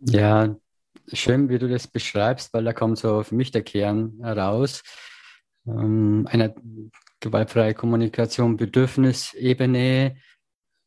Ja, 0.00 0.56
schön, 1.12 1.48
wie 1.48 1.58
du 1.58 1.68
das 1.68 1.86
beschreibst, 1.86 2.52
weil 2.54 2.64
da 2.64 2.72
kommt 2.72 2.98
so 2.98 3.22
für 3.22 3.34
mich 3.34 3.50
der 3.50 3.62
Kern 3.62 4.20
raus. 4.22 4.82
Ähm, 5.66 6.26
eine 6.30 6.54
gewaltfreie 7.20 7.74
Kommunikation, 7.74 8.56
Bedürfnisebene 8.56 10.16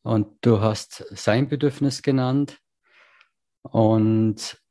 und 0.04 0.38
du 0.42 0.60
hast 0.62 1.06
sein 1.12 1.48
Bedürfnis 1.48 2.02
genannt 2.02 2.60
und 3.62 4.63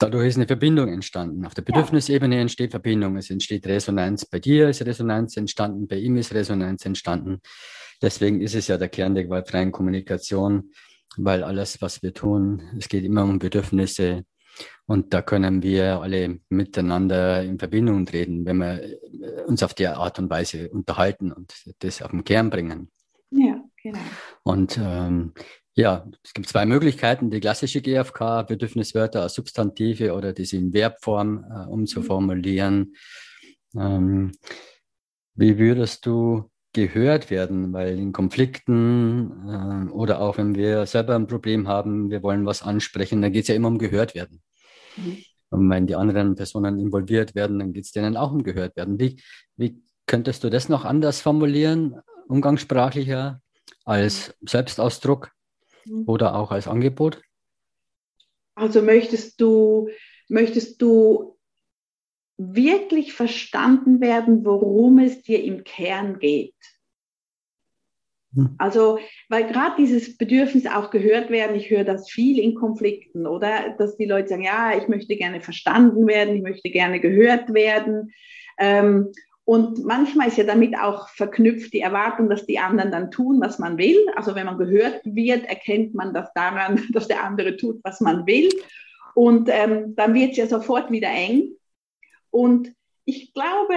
dadurch 0.00 0.28
ist 0.28 0.36
eine 0.36 0.46
Verbindung 0.46 0.88
entstanden. 0.88 1.46
Auf 1.46 1.54
der 1.54 1.62
Bedürfnisebene 1.62 2.40
entsteht 2.40 2.72
Verbindung, 2.72 3.16
es 3.16 3.30
entsteht 3.30 3.66
Resonanz. 3.66 4.24
Bei 4.24 4.40
dir 4.40 4.68
ist 4.68 4.84
Resonanz 4.84 5.36
entstanden, 5.36 5.86
bei 5.86 5.96
ihm 5.96 6.16
ist 6.16 6.34
Resonanz 6.34 6.84
entstanden. 6.84 7.40
Deswegen 8.02 8.40
ist 8.40 8.54
es 8.54 8.66
ja 8.66 8.78
der 8.78 8.88
Kern 8.88 9.14
der 9.14 9.24
gewaltfreien 9.24 9.72
Kommunikation, 9.72 10.70
weil 11.16 11.44
alles, 11.44 11.82
was 11.82 12.02
wir 12.02 12.14
tun, 12.14 12.62
es 12.78 12.88
geht 12.88 13.04
immer 13.04 13.24
um 13.24 13.38
Bedürfnisse. 13.38 14.24
Und 14.86 15.14
da 15.14 15.22
können 15.22 15.62
wir 15.62 16.00
alle 16.00 16.40
miteinander 16.48 17.42
in 17.42 17.58
Verbindung 17.58 18.04
treten, 18.06 18.44
wenn 18.44 18.56
wir 18.56 18.82
äh, 18.82 19.42
uns 19.46 19.62
auf 19.62 19.74
die 19.74 19.86
Art 19.86 20.18
und 20.18 20.28
Weise 20.28 20.70
unterhalten 20.70 21.30
und 21.30 21.54
das 21.78 22.02
auf 22.02 22.10
den 22.10 22.24
Kern 22.24 22.50
bringen. 22.50 22.90
Ja, 23.30 23.62
genau. 23.82 24.00
Und 24.42 24.78
ähm, 24.82 25.34
ja, 25.74 26.04
es 26.22 26.34
gibt 26.34 26.48
zwei 26.48 26.66
Möglichkeiten. 26.66 27.30
Die 27.30 27.40
klassische 27.40 27.80
GfK, 27.80 28.42
Bedürfniswörter 28.42 29.22
als 29.22 29.34
Substantive 29.34 30.14
oder 30.14 30.32
diese 30.32 30.56
in 30.56 30.72
Verbform 30.72 31.44
äh, 31.44 31.66
umzuformulieren. 31.68 32.94
Ähm, 33.76 34.32
wie 35.34 35.58
würdest 35.58 36.06
du 36.06 36.50
gehört 36.72 37.30
werden, 37.30 37.72
weil 37.72 37.98
in 37.98 38.12
Konflikten 38.12 39.88
äh, 39.88 39.92
oder 39.92 40.20
auch 40.20 40.38
wenn 40.38 40.54
wir 40.54 40.86
selber 40.86 41.14
ein 41.16 41.26
Problem 41.26 41.66
haben, 41.66 42.10
wir 42.10 42.22
wollen 42.22 42.46
was 42.46 42.62
ansprechen, 42.62 43.22
dann 43.22 43.32
geht 43.32 43.42
es 43.42 43.48
ja 43.48 43.54
immer 43.54 43.68
um 43.68 43.78
gehört 43.78 44.14
werden. 44.14 44.42
Mhm. 44.96 45.18
Und 45.50 45.70
wenn 45.70 45.86
die 45.86 45.96
anderen 45.96 46.36
Personen 46.36 46.78
involviert 46.78 47.34
werden, 47.34 47.58
dann 47.58 47.72
geht 47.72 47.84
es 47.84 47.92
denen 47.92 48.16
auch 48.16 48.32
um 48.32 48.44
gehört 48.44 48.76
werden. 48.76 49.00
Wie, 49.00 49.20
wie 49.56 49.82
könntest 50.06 50.44
du 50.44 50.50
das 50.50 50.68
noch 50.68 50.84
anders 50.84 51.20
formulieren, 51.20 51.96
umgangssprachlicher, 52.28 53.40
als 53.84 54.34
Selbstausdruck 54.42 55.26
mhm. 55.26 55.39
Oder 56.06 56.34
auch 56.34 56.50
als 56.50 56.68
Angebot? 56.68 57.22
Also 58.54 58.82
möchtest 58.82 59.40
du, 59.40 59.88
möchtest 60.28 60.80
du 60.82 61.38
wirklich 62.36 63.12
verstanden 63.12 64.00
werden, 64.00 64.44
worum 64.44 64.98
es 64.98 65.22
dir 65.22 65.42
im 65.44 65.62
Kern 65.62 66.18
geht. 66.18 66.54
Hm. 68.34 68.54
Also, 68.58 68.98
weil 69.28 69.46
gerade 69.46 69.74
dieses 69.78 70.16
Bedürfnis 70.16 70.66
auch 70.66 70.90
gehört 70.90 71.30
werden, 71.30 71.56
ich 71.56 71.68
höre 71.68 71.84
das 71.84 72.08
viel 72.08 72.38
in 72.38 72.54
Konflikten, 72.54 73.26
oder? 73.26 73.74
Dass 73.76 73.96
die 73.96 74.06
Leute 74.06 74.28
sagen, 74.28 74.44
ja, 74.44 74.76
ich 74.76 74.88
möchte 74.88 75.16
gerne 75.16 75.40
verstanden 75.40 76.06
werden, 76.06 76.36
ich 76.36 76.42
möchte 76.42 76.70
gerne 76.70 77.00
gehört 77.00 77.52
werden. 77.52 78.12
Ähm, 78.58 79.12
und 79.50 79.84
manchmal 79.84 80.28
ist 80.28 80.36
ja 80.36 80.44
damit 80.44 80.78
auch 80.78 81.08
verknüpft 81.08 81.72
die 81.72 81.80
Erwartung, 81.80 82.30
dass 82.30 82.46
die 82.46 82.60
anderen 82.60 82.92
dann 82.92 83.10
tun, 83.10 83.40
was 83.40 83.58
man 83.58 83.78
will. 83.78 83.98
Also 84.14 84.36
wenn 84.36 84.46
man 84.46 84.58
gehört 84.58 85.00
wird, 85.02 85.44
erkennt 85.44 85.92
man 85.92 86.14
das 86.14 86.32
daran, 86.36 86.86
dass 86.92 87.08
der 87.08 87.24
andere 87.24 87.56
tut, 87.56 87.80
was 87.82 88.00
man 88.00 88.28
will. 88.28 88.48
Und 89.16 89.48
ähm, 89.50 89.96
dann 89.96 90.14
wird 90.14 90.30
es 90.30 90.36
ja 90.36 90.46
sofort 90.46 90.92
wieder 90.92 91.08
eng. 91.08 91.50
Und 92.30 92.72
ich 93.04 93.34
glaube, 93.34 93.74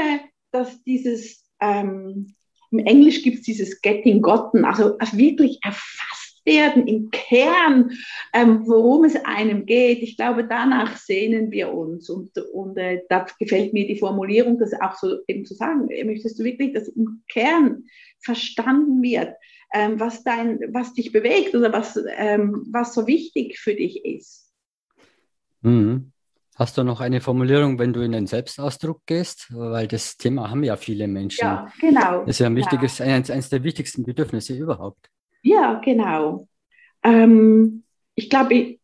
dass 0.51 0.83
dieses, 0.83 1.43
ähm, 1.59 2.35
im 2.69 2.77
Englisch 2.77 3.23
gibt 3.23 3.39
es 3.39 3.41
dieses 3.41 3.81
Getting 3.81 4.21
Gotten, 4.21 4.65
also, 4.65 4.95
also 4.99 5.17
wirklich 5.17 5.57
erfasst 5.63 6.12
werden 6.45 6.87
im 6.87 7.09
Kern, 7.11 7.91
ähm, 8.33 8.63
worum 8.65 9.03
es 9.05 9.15
einem 9.25 9.65
geht. 9.65 10.01
Ich 10.03 10.17
glaube, 10.17 10.45
danach 10.45 10.97
sehnen 10.97 11.51
wir 11.51 11.73
uns. 11.73 12.09
Und, 12.09 12.37
und 12.53 12.77
äh, 12.77 13.01
da 13.09 13.25
gefällt 13.39 13.73
mir 13.73 13.87
die 13.87 13.99
Formulierung, 13.99 14.59
das 14.59 14.73
auch 14.73 14.95
so 14.95 15.17
eben 15.27 15.45
zu 15.45 15.53
sagen. 15.53 15.87
Möchtest 16.05 16.39
du 16.39 16.43
wirklich, 16.43 16.73
dass 16.73 16.87
im 16.89 17.23
Kern 17.29 17.85
verstanden 18.19 19.01
wird, 19.01 19.35
ähm, 19.73 19.99
was, 19.99 20.23
dein, 20.23 20.59
was 20.71 20.93
dich 20.93 21.11
bewegt 21.11 21.55
oder 21.55 21.73
was, 21.73 21.99
ähm, 22.17 22.65
was 22.71 22.93
so 22.93 23.07
wichtig 23.07 23.59
für 23.59 23.73
dich 23.73 24.05
ist? 24.05 24.51
Mhm. 25.61 26.11
Hast 26.55 26.77
du 26.77 26.83
noch 26.83 27.01
eine 27.01 27.19
Formulierung, 27.19 27.79
wenn 27.79 27.93
du 27.93 28.01
in 28.01 28.11
den 28.11 28.27
Selbstausdruck 28.27 29.01
gehst? 29.07 29.47
Weil 29.49 29.87
das 29.87 30.17
Thema 30.17 30.51
haben 30.51 30.63
ja 30.63 30.75
viele 30.77 31.07
Menschen. 31.07 31.43
Ja, 31.43 31.71
genau. 31.81 32.19
Das 32.19 32.29
ist 32.29 32.39
ja 32.39 32.45
ein 32.45 32.55
wichtiges, 32.55 32.99
ja. 32.99 33.07
eines, 33.07 33.31
eines 33.31 33.49
der 33.49 33.63
wichtigsten 33.63 34.03
Bedürfnisse 34.03 34.53
überhaupt. 34.53 35.09
Ja, 35.43 35.75
genau. 35.83 36.47
Ähm, 37.03 37.83
ich 38.15 38.29
glaube, 38.29 38.53
ich, 38.53 38.79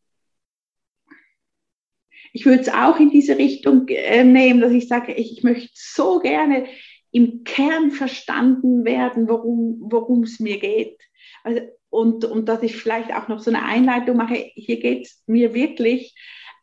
ich 2.33 2.45
würde 2.45 2.61
es 2.61 2.69
auch 2.69 2.99
in 2.99 3.09
diese 3.09 3.37
Richtung 3.37 3.87
äh, 3.87 4.23
nehmen, 4.23 4.61
dass 4.61 4.71
ich 4.71 4.87
sage, 4.87 5.13
ich, 5.13 5.37
ich, 5.37 5.43
möchte 5.43 5.69
so 5.73 6.19
gerne 6.19 6.67
im 7.11 7.43
Kern 7.43 7.91
verstanden 7.91 8.85
werden, 8.85 9.27
worum 9.27 10.23
es 10.23 10.39
mir 10.39 10.59
geht. 10.59 10.99
Also, 11.43 11.61
und, 11.89 12.25
und 12.25 12.47
dass 12.47 12.61
ich 12.61 12.75
vielleicht 12.75 13.11
auch 13.13 13.29
noch 13.29 13.39
so 13.39 13.49
eine 13.49 13.63
Einleitung 13.63 14.17
mache, 14.17 14.51
hier 14.53 14.79
geht 14.79 15.05
es 15.07 15.23
mir 15.25 15.55
wirklich 15.55 16.13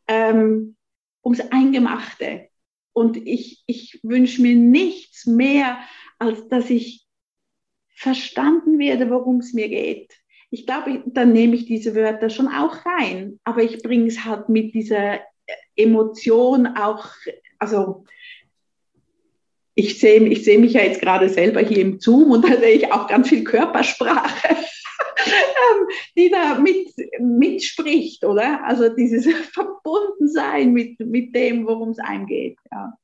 ähm, 0.07 0.77
ums 1.25 1.41
Eingemachte. 1.41 2.49
Und 2.93 3.17
ich, 3.17 3.65
ich 3.67 3.99
wünsche 4.03 4.41
mir 4.43 4.55
nichts 4.55 5.27
mehr, 5.27 5.79
als 6.19 6.49
dass 6.49 6.71
ich 6.71 7.06
verstanden 7.97 8.79
werde, 8.79 9.11
worum 9.11 9.39
es 9.39 9.53
mir 9.55 9.69
geht. 9.69 10.15
Ich 10.51 10.67
glaube, 10.67 11.03
dann 11.07 11.33
nehme 11.33 11.57
ich 11.57 11.67
diese 11.67 11.95
Wörter 11.95 12.31
schon 12.31 12.49
auch 12.49 12.85
rein, 12.87 13.41
aber 13.43 13.63
ich 13.63 13.83
bringe 13.83 14.07
es 14.07 14.25
halt 14.25 14.49
mit 14.49 14.75
dieser 14.75 15.21
Emotion 15.75 16.67
auch, 16.67 17.09
also 17.59 18.05
ich 19.75 19.99
sehe 19.99 20.23
ich 20.29 20.45
seh 20.45 20.59
mich 20.59 20.75
ja 20.75 20.83
jetzt 20.83 21.01
gerade 21.01 21.29
selber 21.29 21.61
hier 21.61 21.81
im 21.81 22.01
Zoom 22.01 22.31
und 22.31 22.49
da 22.49 22.57
sehe 22.57 22.77
ich 22.77 22.93
auch 22.93 23.09
ganz 23.09 23.29
viel 23.29 23.45
Körpersprache. 23.45 24.57
Ähm, 25.27 25.89
die 26.17 26.31
da 26.31 26.59
mit, 26.59 26.89
mitspricht, 27.19 28.25
oder? 28.25 28.65
Also 28.65 28.89
dieses 28.91 29.27
Verbundensein 29.53 30.73
mit, 30.73 31.01
mit 31.01 31.35
dem, 31.35 31.67
worum 31.67 31.91
es 31.91 31.99
einem 31.99 32.27
geht. 32.27 32.59
Ja. 32.71 32.97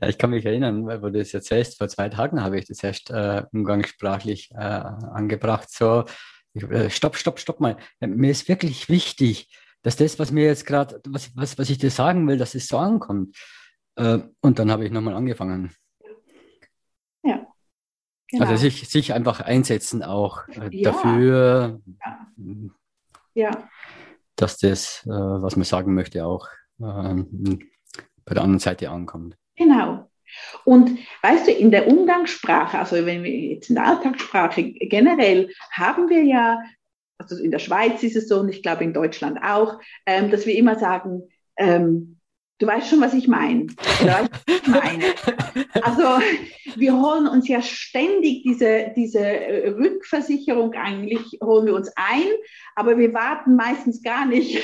Ja, 0.00 0.08
ich 0.08 0.18
kann 0.18 0.30
mich 0.30 0.44
erinnern, 0.44 0.86
weil 0.86 1.00
du 1.00 1.10
das 1.10 1.34
erzählst, 1.34 1.78
vor 1.78 1.88
zwei 1.88 2.08
Tagen 2.08 2.42
habe 2.42 2.58
ich 2.58 2.66
das 2.66 2.82
erst 2.82 3.10
äh, 3.10 3.42
umgangssprachlich 3.52 4.50
äh, 4.52 4.58
angebracht. 4.58 5.70
So, 5.70 6.04
ich, 6.52 6.62
äh, 6.64 6.90
stopp, 6.90 7.16
stopp, 7.16 7.40
stopp 7.40 7.60
mal. 7.60 7.76
Mir 8.00 8.30
ist 8.30 8.48
wirklich 8.48 8.88
wichtig, 8.88 9.48
dass 9.82 9.96
das, 9.96 10.18
was 10.18 10.30
mir 10.30 10.44
jetzt 10.44 10.66
gerade, 10.66 11.00
was, 11.06 11.34
was, 11.36 11.58
was 11.58 11.70
ich 11.70 11.78
dir 11.78 11.90
sagen 11.90 12.26
will, 12.28 12.38
dass 12.38 12.54
es 12.54 12.68
so 12.68 12.78
ankommt. 12.78 13.36
Äh, 13.96 14.20
und 14.40 14.58
dann 14.58 14.70
habe 14.70 14.84
ich 14.84 14.92
nochmal 14.92 15.14
angefangen. 15.14 15.74
Ja. 17.24 17.46
Genau. 18.30 18.44
Also 18.44 18.56
sich, 18.56 18.88
sich 18.88 19.12
einfach 19.12 19.40
einsetzen 19.40 20.02
auch 20.04 20.46
äh, 20.48 20.68
ja. 20.70 20.92
dafür, 20.92 21.80
ja. 22.04 22.70
ja. 23.34 23.68
dass 24.36 24.58
das, 24.58 25.04
äh, 25.06 25.10
was 25.10 25.56
man 25.56 25.64
sagen 25.64 25.94
möchte, 25.94 26.24
auch 26.24 26.46
äh, 26.78 27.24
bei 28.24 28.34
der 28.34 28.42
anderen 28.42 28.60
Seite 28.60 28.90
ankommt. 28.90 29.36
Genau. 29.58 30.08
Und 30.64 30.98
weißt 31.22 31.48
du, 31.48 31.52
in 31.52 31.70
der 31.70 31.88
Umgangssprache, 31.88 32.78
also 32.78 32.96
wenn 33.04 33.22
wir 33.22 33.30
jetzt 33.30 33.70
in 33.70 33.76
der 33.76 33.86
Alltagssprache 33.86 34.62
generell, 34.62 35.52
haben 35.72 36.08
wir 36.08 36.22
ja, 36.22 36.62
also 37.18 37.36
in 37.42 37.50
der 37.50 37.58
Schweiz 37.58 38.02
ist 38.02 38.16
es 38.16 38.28
so 38.28 38.40
und 38.40 38.48
ich 38.48 38.62
glaube 38.62 38.84
in 38.84 38.92
Deutschland 38.92 39.38
auch, 39.42 39.80
ähm, 40.06 40.30
dass 40.30 40.46
wir 40.46 40.54
immer 40.54 40.78
sagen, 40.78 41.22
ähm, 41.56 42.18
Du 42.60 42.66
weißt 42.66 42.88
schon, 42.88 43.00
was 43.00 43.14
ich 43.14 43.28
meine. 43.28 43.68
meine. 44.66 45.04
Also 45.80 46.02
wir 46.74 46.92
holen 46.92 47.28
uns 47.28 47.46
ja 47.46 47.62
ständig 47.62 48.42
diese, 48.42 48.92
diese 48.96 49.20
Rückversicherung 49.78 50.74
eigentlich, 50.74 51.38
holen 51.42 51.66
wir 51.66 51.74
uns 51.74 51.90
ein, 51.94 52.26
aber 52.74 52.98
wir 52.98 53.14
warten 53.14 53.54
meistens 53.54 54.02
gar 54.02 54.26
nicht, 54.26 54.60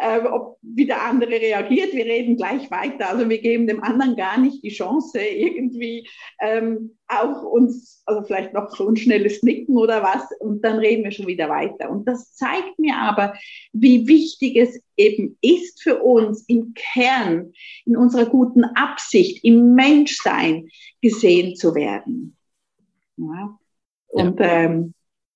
äh, 0.00 0.20
ob 0.20 0.58
wie 0.62 0.86
der 0.86 1.02
andere 1.02 1.30
reagiert. 1.30 1.92
Wir 1.92 2.04
reden 2.04 2.36
gleich 2.36 2.70
weiter. 2.70 3.10
Also 3.10 3.28
wir 3.28 3.40
geben 3.40 3.66
dem 3.66 3.82
anderen 3.82 4.16
gar 4.16 4.38
nicht 4.38 4.62
die 4.62 4.70
Chance, 4.70 5.18
irgendwie 5.20 6.08
ähm, 6.40 6.96
auch 7.08 7.42
uns, 7.42 8.02
also 8.06 8.22
vielleicht 8.22 8.52
noch 8.54 8.74
so 8.74 8.88
ein 8.88 8.96
schnelles 8.96 9.42
Nicken 9.42 9.76
oder 9.76 10.02
was, 10.02 10.22
und 10.40 10.62
dann 10.62 10.78
reden 10.78 11.04
wir 11.04 11.10
schon 11.10 11.26
wieder 11.26 11.48
weiter. 11.48 11.90
Und 11.90 12.08
das 12.08 12.34
zeigt 12.34 12.78
mir 12.78 12.96
aber, 12.96 13.34
wie 13.72 14.06
wichtig 14.06 14.56
es 14.56 14.80
eben 14.96 15.36
ist 15.40 15.82
für 15.82 16.02
uns 16.02 16.44
im 16.48 16.74
Kern, 16.74 17.52
in 17.84 17.96
unserer 17.96 18.26
guten 18.26 18.64
Absicht, 18.64 19.44
im 19.44 19.74
Menschsein 19.74 20.68
gesehen 21.00 21.56
zu 21.56 21.74
werden. 21.74 22.36
Ja. 23.16 23.58
Und. 24.08 24.38
Ähm, 24.40 24.94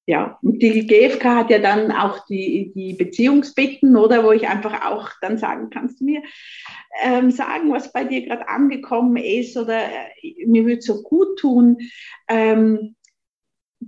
ja, 0.08 0.38
und 0.40 0.62
die 0.62 0.86
GfK 0.86 1.34
hat 1.34 1.50
ja 1.50 1.58
dann 1.58 1.92
auch 1.92 2.24
die, 2.28 2.72
die 2.74 2.94
Beziehungsbitten, 2.94 3.94
oder 3.94 4.24
wo 4.24 4.32
ich 4.32 4.48
einfach 4.48 4.86
auch 4.86 5.10
dann 5.20 5.36
sagen, 5.36 5.68
kannst 5.68 6.00
du 6.00 6.06
mir 6.06 6.22
ähm, 7.02 7.30
sagen, 7.30 7.70
was 7.70 7.92
bei 7.92 8.04
dir 8.04 8.24
gerade 8.24 8.48
angekommen 8.48 9.18
ist, 9.18 9.54
oder 9.58 9.84
äh, 9.84 10.46
mir 10.46 10.64
würde 10.64 10.80
so 10.80 11.02
gut 11.02 11.38
tun, 11.38 11.76
ähm, 12.26 12.96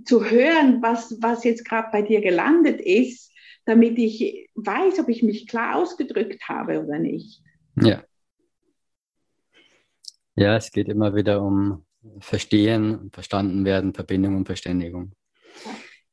zu 0.05 0.23
hören, 0.23 0.83
was, 0.83 1.17
was 1.23 1.43
jetzt 1.43 1.65
gerade 1.65 1.89
bei 1.91 2.03
dir 2.03 2.21
gelandet 2.21 2.81
ist, 2.81 3.33
damit 3.65 3.97
ich 3.97 4.47
weiß, 4.53 4.99
ob 4.99 5.09
ich 5.09 5.23
mich 5.23 5.47
klar 5.47 5.75
ausgedrückt 5.75 6.47
habe 6.47 6.83
oder 6.83 6.99
nicht. 6.99 7.41
Ja. 7.81 8.03
Ja, 10.35 10.55
es 10.55 10.71
geht 10.71 10.87
immer 10.87 11.15
wieder 11.15 11.41
um 11.41 11.83
Verstehen, 12.19 13.09
Verstanden 13.11 13.65
werden, 13.65 13.95
Verbindung 13.95 14.35
und 14.37 14.45
Verständigung. 14.45 15.13
Ja. 15.65 15.71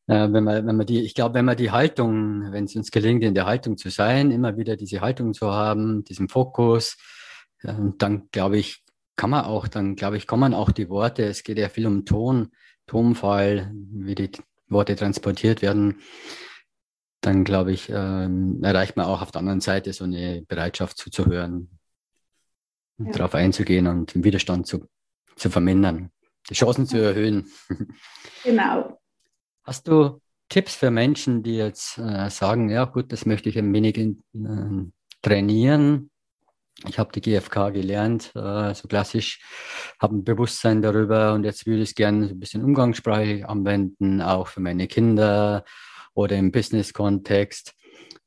Äh, 0.09 0.33
wenn 0.33 0.43
man, 0.43 0.67
wenn 0.67 0.77
man 0.77 0.87
die, 0.87 1.03
ich 1.03 1.15
glaube, 1.15 1.35
wenn 1.35 1.45
man 1.45 1.57
die 1.57 1.71
Haltung, 1.71 2.51
wenn 2.51 2.65
es 2.65 2.75
uns 2.75 2.91
gelingt, 2.91 3.23
in 3.23 3.35
der 3.35 3.47
Haltung 3.47 3.77
zu 3.77 3.91
sein, 3.91 4.31
immer 4.31 4.57
wieder 4.57 4.77
diese 4.77 5.03
Haltung 5.03 5.35
zu 5.35 5.53
haben, 5.53 6.03
diesen 6.05 6.29
Fokus, 6.29 6.97
äh, 7.63 7.75
dann 7.99 8.29
glaube 8.33 8.59
ich, 8.59 8.85
kann 9.17 9.31
man 9.31 9.45
auch, 9.45 9.69
dann 9.69 9.97
glaube 9.97 10.17
ich, 10.17 10.27
kommen 10.27 10.55
auch 10.55 10.71
die 10.71 10.89
Worte. 10.89 11.25
Es 11.25 11.43
geht 11.43 11.59
ja 11.59 11.69
viel 11.69 11.87
um 11.87 12.07
Ton, 12.07 12.53
Tonfall, 12.87 13.71
wie 13.75 14.15
die 14.15 14.31
Worte 14.69 14.97
transportiert 14.97 15.61
werden. 15.61 16.01
Dann 17.21 17.45
glaube 17.45 17.73
ich, 17.73 17.91
ähm, 17.91 18.63
erreicht 18.63 18.97
man 18.97 19.07
auch 19.07 19.21
auf 19.21 19.33
der 19.33 19.41
anderen 19.41 19.61
Seite 19.61 19.93
so 19.93 20.05
eine 20.05 20.43
Bereitschaft 20.47 20.97
zuzuhören, 20.97 21.79
ja. 22.99 23.11
darauf 23.11 23.35
einzugehen 23.35 23.89
und 23.89 24.15
den 24.15 24.25
Widerstand 24.25 24.67
zu, 24.67 24.89
zu 25.37 25.51
vermindern, 25.51 26.11
die 26.49 26.55
Chancen 26.55 26.87
zu 26.87 26.97
erhöhen. 26.97 27.47
Genau. 28.45 29.01
Hast 29.69 29.87
du 29.87 30.23
Tipps 30.49 30.75
für 30.75 30.91
Menschen, 30.91 31.43
die 31.43 31.57
jetzt 31.57 31.99
äh, 31.99 32.31
sagen, 32.31 32.71
ja 32.71 32.87
gut, 32.87 33.13
das 33.13 33.27
möchte 33.27 33.51
ich 33.51 33.59
ein 33.59 33.71
wenig 33.75 33.99
äh, 33.99 34.15
trainieren? 35.21 36.11
Ich 36.89 36.99
habe 36.99 37.13
die 37.13 37.21
GfK 37.21 37.69
gelernt, 37.69 38.33
äh, 38.35 38.73
so 38.73 38.89
klassisch, 38.89 39.43
habe 40.01 40.17
ein 40.17 40.25
Bewusstsein 40.25 40.81
darüber 40.81 41.35
und 41.35 41.45
jetzt 41.45 41.67
würde 41.67 41.83
ich 41.83 41.91
es 41.91 41.95
gerne 41.95 42.29
ein 42.29 42.41
bisschen 42.41 42.65
umgangssprachlich 42.65 43.45
anwenden, 43.45 44.23
auch 44.23 44.47
für 44.47 44.61
meine 44.61 44.87
Kinder 44.87 45.67
oder 46.15 46.37
im 46.37 46.51
Business-Kontext. 46.51 47.75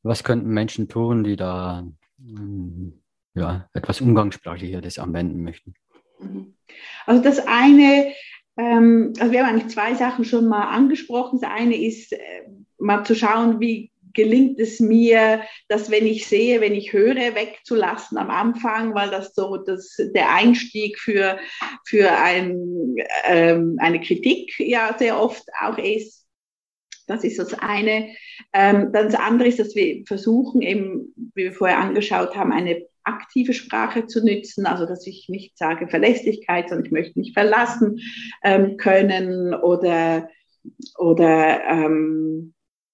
Was 0.03 0.23
könnten 0.23 0.49
Menschen 0.49 0.89
tun, 0.89 1.23
die 1.23 1.37
da 1.37 1.87
ähm, 2.19 3.01
ja, 3.33 3.67
etwas 3.73 3.99
umgangssprachlicher 3.99 4.81
das 4.81 4.99
anwenden 4.99 5.41
möchten? 5.41 5.73
Mhm. 6.19 6.53
Also 7.07 7.23
das 7.23 7.39
eine 7.47 8.13
ähm, 8.57 9.13
also 9.19 9.31
wir 9.31 9.45
haben 9.45 9.55
eigentlich 9.55 9.73
zwei 9.73 9.93
Sachen 9.95 10.25
schon 10.25 10.47
mal 10.47 10.69
angesprochen. 10.69 11.39
Das 11.41 11.49
eine 11.49 11.75
ist, 11.75 12.13
äh, 12.13 12.17
mal 12.77 13.03
zu 13.03 13.15
schauen, 13.15 13.59
wie 13.59 13.91
gelingt 14.13 14.59
es 14.59 14.79
mir, 14.79 15.41
das, 15.67 15.89
wenn 15.89 16.05
ich 16.05 16.27
sehe, 16.27 16.61
wenn 16.61 16.73
ich 16.73 16.93
höre, 16.93 17.35
wegzulassen 17.35 18.17
am 18.17 18.29
Anfang, 18.29 18.93
weil 18.93 19.09
das 19.09 19.33
so 19.33 19.57
das, 19.57 19.95
der 20.13 20.33
Einstieg 20.33 20.99
für, 20.99 21.39
für 21.85 22.11
ein, 22.11 22.95
ähm, 23.25 23.77
eine 23.79 24.01
Kritik 24.01 24.59
ja 24.59 24.95
sehr 24.97 25.19
oft 25.19 25.43
auch 25.61 25.77
ist. 25.77 26.25
Das 27.07 27.23
ist 27.23 27.39
das 27.39 27.53
eine. 27.53 28.13
Ähm, 28.53 28.91
dann 28.93 29.05
das 29.09 29.15
andere 29.15 29.47
ist, 29.49 29.59
dass 29.59 29.75
wir 29.75 30.03
versuchen, 30.05 30.61
eben, 30.61 31.13
wie 31.35 31.45
wir 31.45 31.53
vorher 31.53 31.79
angeschaut 31.79 32.35
haben, 32.35 32.51
eine 32.51 32.85
aktive 33.03 33.53
Sprache 33.53 34.07
zu 34.07 34.23
nützen, 34.23 34.65
also 34.65 34.85
dass 34.85 35.05
ich 35.07 35.27
nicht 35.29 35.57
sage 35.57 35.87
Verlässlichkeit, 35.87 36.69
sondern 36.69 36.85
ich 36.85 36.91
möchte 36.91 37.19
mich 37.19 37.33
verlassen 37.33 37.99
ähm, 38.43 38.77
können 38.77 39.53
oder, 39.53 40.29
oder 40.97 41.61
ähm, 41.63 42.53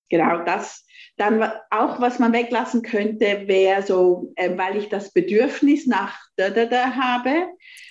genau 0.09 0.43
das. 0.43 0.85
Dann 1.17 1.41
auch, 1.71 1.99
was 1.99 2.19
man 2.19 2.33
weglassen 2.33 2.83
könnte, 2.83 3.43
wäre 3.47 3.81
so, 3.81 4.31
äh, 4.35 4.55
weil 4.55 4.77
ich 4.77 4.89
das 4.89 5.11
Bedürfnis 5.11 5.87
nach 5.87 6.15
da, 6.35 6.49
da, 6.51 6.65
da 6.65 6.95
habe, 6.95 7.47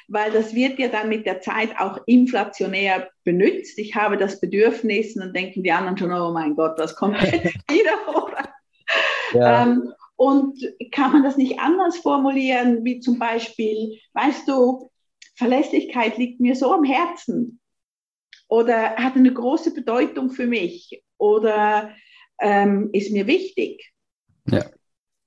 weil 0.09 0.31
das 0.31 0.55
wird 0.55 0.79
ja 0.79 0.89
dann 0.89 1.09
mit 1.09 1.27
der 1.27 1.41
Zeit 1.41 1.71
auch 1.79 1.99
inflationär 2.07 3.11
benutzt. 3.25 3.79
Ich 3.79 3.97
habe 3.97 4.17
das 4.17 4.41
Bedürfnis 4.41 5.17
und 5.17 5.23
dann 5.23 5.33
denken 5.33 5.65
die 5.65 5.73
anderen 5.73 5.99
schon, 5.99 6.13
oh 6.13 6.33
mein 6.33 6.55
Gott, 6.55 6.79
was 6.79 6.95
kommt 6.95 7.21
jetzt 7.21 7.55
wieder? 7.69 8.39
Ja. 9.33 9.65
Ähm, 9.65 9.93
und 10.17 10.59
kann 10.93 11.13
man 11.13 11.23
das 11.23 11.37
nicht 11.37 11.61
anders 11.61 11.99
formulieren, 11.99 12.85
wie 12.85 13.01
zum 13.01 13.19
Beispiel, 13.19 13.99
weißt 14.15 14.49
du, 14.49 14.91
Verlässlichkeit 15.37 16.17
liegt 16.17 16.41
mir 16.41 16.57
so 16.57 16.73
am 16.73 16.85
Herzen 16.85 17.61
oder 18.49 18.97
hat 18.97 19.17
eine 19.17 19.33
große 19.33 19.75
Bedeutung 19.75 20.31
für 20.31 20.47
mich 20.47 21.03
oder 21.19 21.95
ähm, 22.41 22.91
ist 22.93 23.13
mir 23.13 23.27
wichtig. 23.27 23.93
Ja 24.49 24.65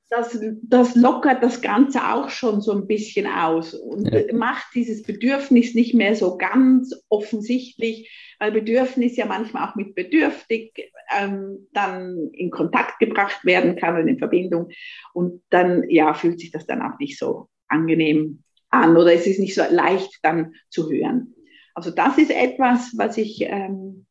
das, 0.10 0.40
das 0.64 0.96
lockert 0.96 1.44
das 1.44 1.62
Ganze 1.62 2.04
auch 2.04 2.30
schon 2.30 2.62
so 2.62 2.72
ein 2.72 2.88
bisschen 2.88 3.28
aus 3.28 3.76
und 3.76 4.12
ja. 4.12 4.34
macht 4.34 4.74
dieses 4.74 5.04
Bedürfnis 5.04 5.76
nicht 5.76 5.94
mehr 5.94 6.16
so 6.16 6.38
ganz 6.38 6.96
offensichtlich, 7.10 8.12
weil 8.40 8.52
Bedürfnis 8.52 9.18
ja 9.18 9.28
manchmal 9.28 9.70
auch 9.70 9.76
mit 9.76 9.94
bedürftig 9.94 10.92
ähm, 11.16 11.68
dann 11.74 12.30
in 12.34 12.50
Kontakt 12.50 12.98
gebracht 13.00 13.46
werden 13.46 13.76
kann 13.76 13.98
und 14.02 14.08
in 14.08 14.18
Verbindung. 14.18 14.70
Und 15.14 15.44
dann 15.50 15.88
ja, 15.90 16.14
fühlt 16.16 16.40
sich 16.40 16.52
das 16.52 16.66
dann 16.66 16.82
auch 16.82 16.98
nicht 16.98 17.20
so 17.20 17.48
angenehm 17.68 18.44
an 18.70 18.98
oder 18.98 19.14
es 19.14 19.28
ist 19.28 19.40
nicht 19.40 19.54
so 19.54 19.62
leicht 19.70 20.20
dann 20.24 20.54
zu 20.70 20.90
hören. 20.90 21.36
Also 21.76 21.92
das 21.92 22.18
ist 22.18 22.32
etwas, 22.32 22.94
was 22.98 23.18
ich 23.18 23.42
ähm, 23.42 24.08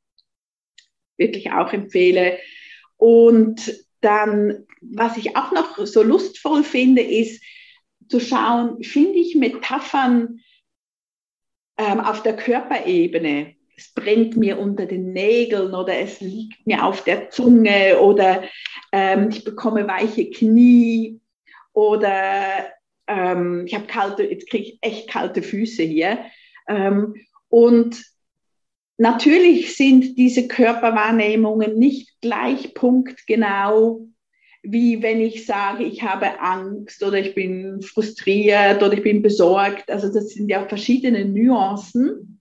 wirklich 1.16 1.50
auch 1.50 1.72
empfehle. 1.72 2.38
Und 2.96 3.87
dann, 4.00 4.66
was 4.80 5.16
ich 5.16 5.36
auch 5.36 5.52
noch 5.52 5.78
so 5.86 6.02
lustvoll 6.02 6.62
finde, 6.62 7.02
ist 7.02 7.42
zu 8.08 8.20
schauen, 8.20 8.82
finde 8.82 9.18
ich 9.18 9.34
Metaphern 9.34 10.40
ähm, 11.76 12.00
auf 12.00 12.22
der 12.22 12.36
Körperebene. 12.36 13.54
Es 13.76 13.92
brennt 13.92 14.36
mir 14.36 14.58
unter 14.58 14.86
den 14.86 15.12
Nägeln 15.12 15.74
oder 15.74 15.96
es 15.98 16.20
liegt 16.20 16.66
mir 16.66 16.84
auf 16.84 17.04
der 17.04 17.30
Zunge 17.30 18.00
oder 18.00 18.42
ähm, 18.92 19.28
ich 19.30 19.44
bekomme 19.44 19.86
weiche 19.86 20.30
Knie 20.30 21.20
oder 21.72 22.72
ähm, 23.06 23.64
ich 23.66 23.74
habe 23.74 23.86
kalte, 23.86 24.24
jetzt 24.24 24.50
kriege 24.50 24.64
ich 24.64 24.78
echt 24.80 25.08
kalte 25.08 25.42
Füße 25.42 25.82
hier. 25.82 26.24
Ähm, 26.66 27.14
und 27.48 28.04
Natürlich 28.98 29.76
sind 29.76 30.18
diese 30.18 30.48
Körperwahrnehmungen 30.48 31.78
nicht 31.78 32.20
gleich 32.20 32.74
punktgenau, 32.74 34.08
wie 34.62 35.02
wenn 35.02 35.20
ich 35.20 35.46
sage, 35.46 35.84
ich 35.84 36.02
habe 36.02 36.40
Angst 36.40 37.02
oder 37.04 37.18
ich 37.18 37.34
bin 37.34 37.80
frustriert 37.80 38.82
oder 38.82 38.92
ich 38.92 39.04
bin 39.04 39.22
besorgt. 39.22 39.88
Also 39.88 40.12
das 40.12 40.30
sind 40.30 40.48
ja 40.48 40.66
verschiedene 40.66 41.24
Nuancen. 41.24 42.40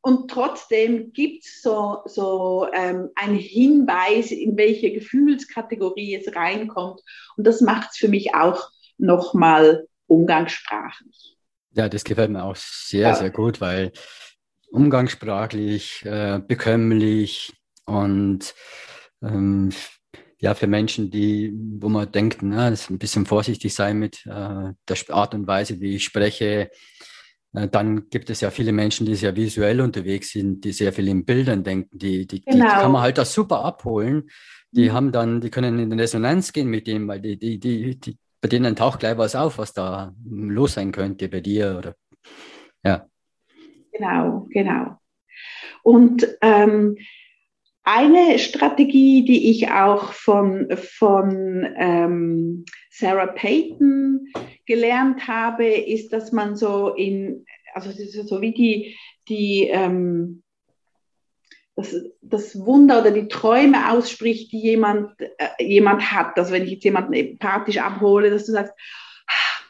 Und 0.00 0.28
trotzdem 0.28 1.12
gibt 1.12 1.44
es 1.44 1.62
so, 1.62 1.98
so 2.06 2.66
ähm, 2.72 3.10
einen 3.14 3.36
Hinweis, 3.36 4.32
in 4.32 4.56
welche 4.56 4.92
Gefühlskategorie 4.92 6.16
es 6.16 6.34
reinkommt. 6.34 7.00
Und 7.36 7.46
das 7.46 7.60
macht 7.60 7.90
es 7.92 7.98
für 7.98 8.08
mich 8.08 8.34
auch 8.34 8.68
nochmal 8.98 9.86
umgangssprachlich. 10.08 11.36
Ja, 11.74 11.88
das 11.88 12.02
gefällt 12.02 12.32
mir 12.32 12.42
auch 12.42 12.56
sehr, 12.56 13.08
ja. 13.08 13.14
sehr 13.14 13.30
gut, 13.30 13.60
weil 13.60 13.92
umgangssprachlich, 14.72 16.04
äh, 16.04 16.40
bekömmlich 16.46 17.52
und 17.84 18.54
ähm, 19.22 19.70
ja, 20.38 20.54
für 20.54 20.66
Menschen, 20.66 21.10
die, 21.10 21.52
wo 21.54 21.88
man 21.88 22.10
denkt, 22.10 22.38
na, 22.42 22.68
das 22.68 22.90
ein 22.90 22.98
bisschen 22.98 23.26
vorsichtig 23.26 23.72
sein 23.74 23.98
mit 23.98 24.26
äh, 24.26 24.72
der 24.88 24.96
Art 25.10 25.34
und 25.34 25.46
Weise, 25.46 25.80
wie 25.80 25.96
ich 25.96 26.04
spreche. 26.04 26.70
Äh, 27.52 27.68
dann 27.68 28.08
gibt 28.10 28.28
es 28.28 28.40
ja 28.40 28.50
viele 28.50 28.72
Menschen, 28.72 29.06
die 29.06 29.14
sehr 29.14 29.36
visuell 29.36 29.80
unterwegs 29.80 30.32
sind, 30.32 30.64
die 30.64 30.72
sehr 30.72 30.92
viel 30.92 31.06
in 31.06 31.24
Bildern 31.24 31.62
denken, 31.62 31.96
die, 31.96 32.26
die, 32.26 32.40
genau. 32.40 32.64
die 32.64 32.70
kann 32.70 32.90
man 32.90 33.02
halt 33.02 33.18
das 33.18 33.32
super 33.32 33.64
abholen. 33.64 34.28
Die 34.72 34.88
mhm. 34.88 34.92
haben 34.92 35.12
dann, 35.12 35.40
die 35.40 35.50
können 35.50 35.78
in 35.78 35.92
Resonanz 35.92 36.52
gehen 36.52 36.68
mit 36.68 36.88
dem, 36.88 37.06
weil 37.06 37.20
die, 37.20 37.38
die, 37.38 37.60
die, 37.60 38.00
die, 38.00 38.18
bei 38.40 38.48
denen 38.48 38.74
taucht 38.74 39.00
gleich 39.00 39.18
was 39.18 39.36
auf, 39.36 39.58
was 39.58 39.72
da 39.72 40.12
los 40.28 40.74
sein 40.74 40.90
könnte 40.90 41.28
bei 41.28 41.40
dir 41.40 41.76
oder 41.78 41.94
ja. 42.84 43.06
Genau, 43.92 44.46
genau. 44.50 44.98
Und 45.82 46.26
ähm, 46.40 46.96
eine 47.84 48.38
Strategie, 48.38 49.24
die 49.24 49.50
ich 49.50 49.70
auch 49.70 50.12
von, 50.12 50.68
von 50.76 51.66
ähm, 51.76 52.64
Sarah 52.90 53.26
Payton 53.26 54.28
gelernt 54.66 55.26
habe, 55.26 55.66
ist, 55.66 56.12
dass 56.12 56.30
man 56.32 56.56
so 56.56 56.94
in, 56.94 57.44
also 57.74 57.90
so 57.90 58.40
wie 58.40 58.52
die, 58.52 58.96
die 59.28 59.68
ähm, 59.68 60.42
das, 61.74 61.94
das 62.20 62.64
Wunder 62.64 63.00
oder 63.00 63.10
die 63.10 63.28
Träume 63.28 63.90
ausspricht, 63.90 64.52
die 64.52 64.60
jemand, 64.60 65.10
äh, 65.20 65.64
jemand 65.64 66.12
hat. 66.12 66.38
Also 66.38 66.52
wenn 66.52 66.64
ich 66.64 66.72
jetzt 66.72 66.84
jemanden 66.84 67.14
empathisch 67.14 67.78
abhole, 67.78 68.30
dass 68.30 68.46
du 68.46 68.52
sagst, 68.52 68.74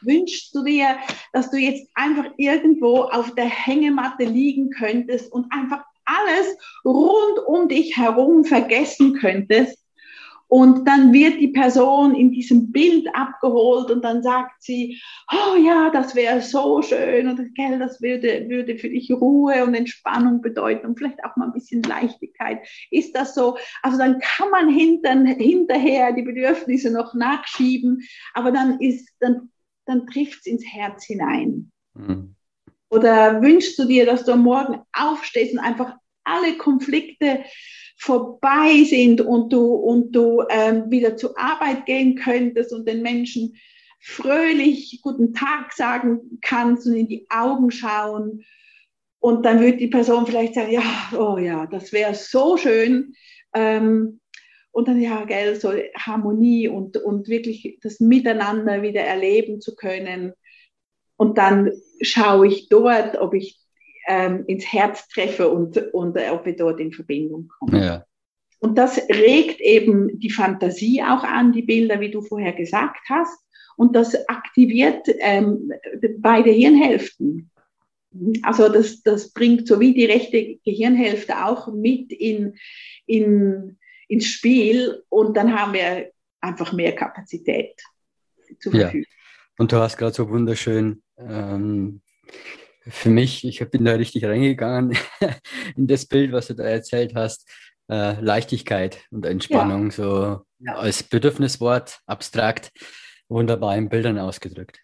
wünschst 0.05 0.53
du 0.55 0.63
dir, 0.63 0.97
dass 1.31 1.49
du 1.51 1.57
jetzt 1.57 1.89
einfach 1.95 2.25
irgendwo 2.37 3.03
auf 3.03 3.33
der 3.35 3.45
Hängematte 3.45 4.23
liegen 4.23 4.69
könntest 4.69 5.31
und 5.31 5.51
einfach 5.51 5.83
alles 6.05 6.57
rund 6.85 7.39
um 7.45 7.67
dich 7.67 7.97
herum 7.97 8.43
vergessen 8.45 9.13
könntest. 9.15 9.83
Und 10.53 10.87
dann 10.87 11.11
wird 11.13 11.39
die 11.41 11.47
Person 11.47 12.13
in 12.13 12.31
diesem 12.31 12.71
Bild 12.71 13.07
abgeholt 13.15 13.89
und 13.89 14.03
dann 14.03 14.21
sagt 14.21 14.61
sie, 14.61 15.01
oh 15.31 15.55
ja, 15.55 15.89
das 15.89 16.13
wäre 16.13 16.41
so 16.41 16.83
schön 16.83 17.27
und 17.27 17.55
gell, 17.55 17.79
das 17.79 18.03
würde, 18.03 18.47
würde 18.49 18.77
für 18.77 18.89
dich 18.89 19.11
Ruhe 19.11 19.63
und 19.65 19.73
Entspannung 19.73 20.41
bedeuten 20.41 20.85
und 20.85 20.99
vielleicht 20.99 21.25
auch 21.25 21.35
mal 21.37 21.47
ein 21.47 21.53
bisschen 21.53 21.81
Leichtigkeit. 21.81 22.59
Ist 22.91 23.15
das 23.15 23.33
so? 23.33 23.57
Also 23.81 23.97
dann 23.97 24.19
kann 24.19 24.51
man 24.51 24.69
hinter, 24.69 25.15
hinterher 25.15 26.13
die 26.13 26.21
Bedürfnisse 26.21 26.91
noch 26.91 27.15
nachschieben, 27.15 28.03
aber 28.35 28.51
dann 28.51 28.79
ist, 28.79 29.09
dann, 29.21 29.49
dann 29.85 30.07
trifft 30.07 30.39
es 30.41 30.45
ins 30.45 30.65
Herz 30.65 31.05
hinein. 31.05 31.71
Mhm. 31.93 32.35
Oder 32.89 33.41
wünschst 33.41 33.77
du 33.79 33.85
dir, 33.85 34.05
dass 34.05 34.23
du 34.23 34.33
am 34.33 34.43
Morgen 34.43 34.79
aufstehst 34.93 35.53
und 35.53 35.59
einfach 35.59 35.95
alle 36.23 36.57
Konflikte 36.57 37.43
vorbei 37.97 38.83
sind 38.83 39.21
und 39.21 39.51
du, 39.51 39.73
und 39.73 40.11
du 40.11 40.43
ähm, 40.49 40.89
wieder 40.89 41.17
zur 41.17 41.37
Arbeit 41.37 41.85
gehen 41.85 42.15
könntest 42.15 42.73
und 42.73 42.87
den 42.87 43.01
Menschen 43.01 43.55
fröhlich 43.99 44.99
guten 45.01 45.33
Tag 45.33 45.73
sagen 45.73 46.39
kannst 46.41 46.85
und 46.85 46.95
in 46.95 47.07
die 47.07 47.25
Augen 47.29 47.71
schauen. 47.71 48.43
Und 49.19 49.45
dann 49.45 49.61
wird 49.61 49.79
die 49.79 49.87
Person 49.87 50.25
vielleicht 50.27 50.55
sagen, 50.55 50.71
ja, 50.71 50.83
oh 51.17 51.37
ja, 51.37 51.65
das 51.65 51.93
wäre 51.93 52.13
so 52.13 52.57
schön. 52.57 53.13
Ähm, 53.55 54.19
und 54.73 54.87
dann, 54.87 54.99
ja, 54.99 55.23
gell, 55.25 55.55
so 55.55 55.71
Harmonie 55.95 56.67
und, 56.67 56.97
und 56.97 57.27
wirklich 57.27 57.77
das 57.83 57.99
Miteinander 57.99 58.81
wieder 58.81 59.01
erleben 59.01 59.61
zu 59.61 59.75
können. 59.75 60.33
Und 61.15 61.37
dann 61.37 61.71
schaue 62.01 62.47
ich 62.47 62.69
dort, 62.69 63.15
ob 63.21 63.35
ich 63.35 63.59
ähm, 64.07 64.43
ins 64.47 64.65
Herz 64.65 65.07
treffe 65.07 65.49
und, 65.49 65.77
und 65.93 66.17
äh, 66.17 66.31
ob 66.31 66.47
wir 66.47 66.55
dort 66.55 66.79
in 66.79 66.91
Verbindung 66.91 67.49
kommen. 67.59 67.83
Ja. 67.83 68.03
Und 68.59 68.77
das 68.79 68.97
regt 69.09 69.61
eben 69.61 70.19
die 70.19 70.31
Fantasie 70.31 71.03
auch 71.03 71.23
an, 71.23 71.53
die 71.53 71.61
Bilder, 71.61 71.99
wie 71.99 72.09
du 72.09 72.23
vorher 72.23 72.53
gesagt 72.53 73.01
hast. 73.07 73.37
Und 73.77 73.95
das 73.95 74.27
aktiviert 74.27 75.07
ähm, 75.19 75.71
beide 76.17 76.49
Hirnhälften. 76.49 77.51
Also 78.41 78.69
das, 78.69 79.03
das 79.03 79.33
bringt 79.33 79.67
so 79.67 79.79
wie 79.79 79.93
die 79.93 80.05
rechte 80.05 80.57
Gehirnhälfte 80.65 81.45
auch 81.45 81.71
mit 81.71 82.11
in, 82.11 82.55
in, 83.05 83.77
ins 84.07 84.27
Spiel 84.27 85.03
und 85.09 85.35
dann 85.35 85.57
haben 85.57 85.73
wir 85.73 86.11
einfach 86.41 86.73
mehr 86.73 86.93
Kapazität 86.93 87.81
zur 88.59 88.71
Verfügung. 88.71 89.03
Ja. 89.03 89.17
Und 89.57 89.71
du 89.71 89.77
hast 89.77 89.97
gerade 89.97 90.13
so 90.13 90.29
wunderschön 90.29 91.03
ähm, 91.17 92.01
für 92.87 93.09
mich, 93.09 93.45
ich 93.45 93.59
bin 93.69 93.85
da 93.85 93.93
richtig 93.93 94.25
reingegangen 94.25 94.97
in 95.75 95.87
das 95.87 96.05
Bild, 96.05 96.31
was 96.31 96.47
du 96.47 96.55
da 96.55 96.63
erzählt 96.63 97.15
hast. 97.15 97.49
Äh, 97.89 98.19
Leichtigkeit 98.21 98.99
und 99.11 99.25
Entspannung, 99.25 99.85
ja. 99.85 99.91
so 99.91 100.41
ja. 100.59 100.75
als 100.75 101.03
Bedürfniswort, 101.03 101.99
abstrakt, 102.05 102.71
wunderbar 103.27 103.75
in 103.75 103.89
Bildern 103.89 104.19
ausgedrückt. 104.19 104.79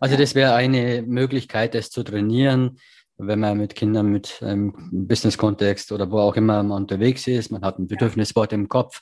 Also 0.00 0.16
das 0.16 0.34
wäre 0.34 0.54
eine 0.54 1.02
Möglichkeit, 1.02 1.74
das 1.74 1.90
zu 1.90 2.02
trainieren, 2.02 2.78
wenn 3.20 3.40
man 3.40 3.58
mit 3.58 3.74
Kindern 3.74 4.06
mit 4.06 4.42
einem 4.42 4.72
Business-Kontext 4.90 5.92
oder 5.92 6.10
wo 6.10 6.18
auch 6.18 6.36
immer 6.36 6.62
man 6.62 6.82
unterwegs 6.82 7.26
ist. 7.26 7.50
Man 7.50 7.62
hat 7.62 7.78
ein 7.78 7.86
Bedürfniswort 7.86 8.52
im 8.52 8.68
Kopf 8.68 9.00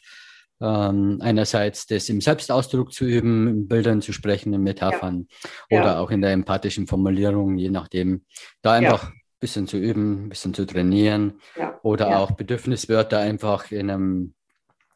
ähm, 0.61 1.19
einerseits 1.21 1.87
das 1.87 2.09
im 2.09 2.21
Selbstausdruck 2.21 2.93
zu 2.93 3.05
üben, 3.05 3.49
in 3.49 3.69
Bildern 3.69 4.03
zu 4.03 4.13
sprechen, 4.13 4.53
in 4.53 4.63
Metaphern 4.63 5.29
ja. 5.71 5.81
oder 5.81 5.93
ja. 5.93 6.01
auch 6.01 6.11
in 6.11 6.21
der 6.21 6.33
empathischen 6.33 6.87
Formulierung, 6.87 7.59
je 7.59 7.71
nachdem. 7.71 8.25
Da 8.63 8.73
einfach 8.73 9.05
ja. 9.05 9.09
ein 9.11 9.39
bisschen 9.41 9.67
zu 9.67 9.77
üben, 9.77 10.25
ein 10.25 10.29
bisschen 10.29 10.55
zu 10.55 10.67
trainieren 10.67 11.41
oder 11.83 12.19
auch 12.19 12.33
Bedürfniswörter 12.33 13.19
einfach 13.19 13.71
in 13.71 13.91
einem 13.91 14.35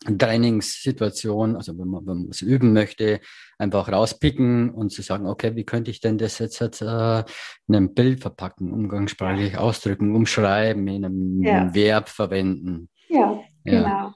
Trainingssituation, 0.05 1.57
also 1.57 1.79
wenn 1.79 1.89
man, 1.89 2.07
wenn 2.07 2.19
man 2.19 2.29
es 2.31 2.43
üben 2.43 2.73
möchte, 2.73 3.21
einfach 3.59 3.91
rauspicken 3.91 4.71
und 4.71 4.91
zu 4.91 5.03
sagen, 5.03 5.27
okay, 5.27 5.55
wie 5.55 5.65
könnte 5.65 5.91
ich 5.91 6.01
denn 6.01 6.19
das 6.19 6.39
jetzt, 6.39 6.61
jetzt 6.61 6.83
äh, 6.83 7.25
in 7.69 7.77
einem 7.77 7.95
Bild 7.95 8.21
verpacken, 8.21 8.73
umgangssprachlich 8.73 9.57
ausdrücken, 9.57 10.15
umschreiben, 10.15 10.87
in 10.89 11.05
einem 11.05 11.75
Verb 11.75 12.09
verwenden. 12.09 12.89
Ja, 13.09 13.43
genau. 13.65 14.13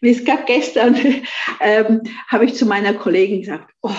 Mir 0.00 0.12
ist 0.12 0.24
gerade 0.24 0.44
gestern, 0.46 0.94
ähm, 1.60 2.02
habe 2.28 2.44
ich 2.44 2.54
zu 2.54 2.66
meiner 2.66 2.94
Kollegin 2.94 3.40
gesagt, 3.40 3.72
oh, 3.82 3.90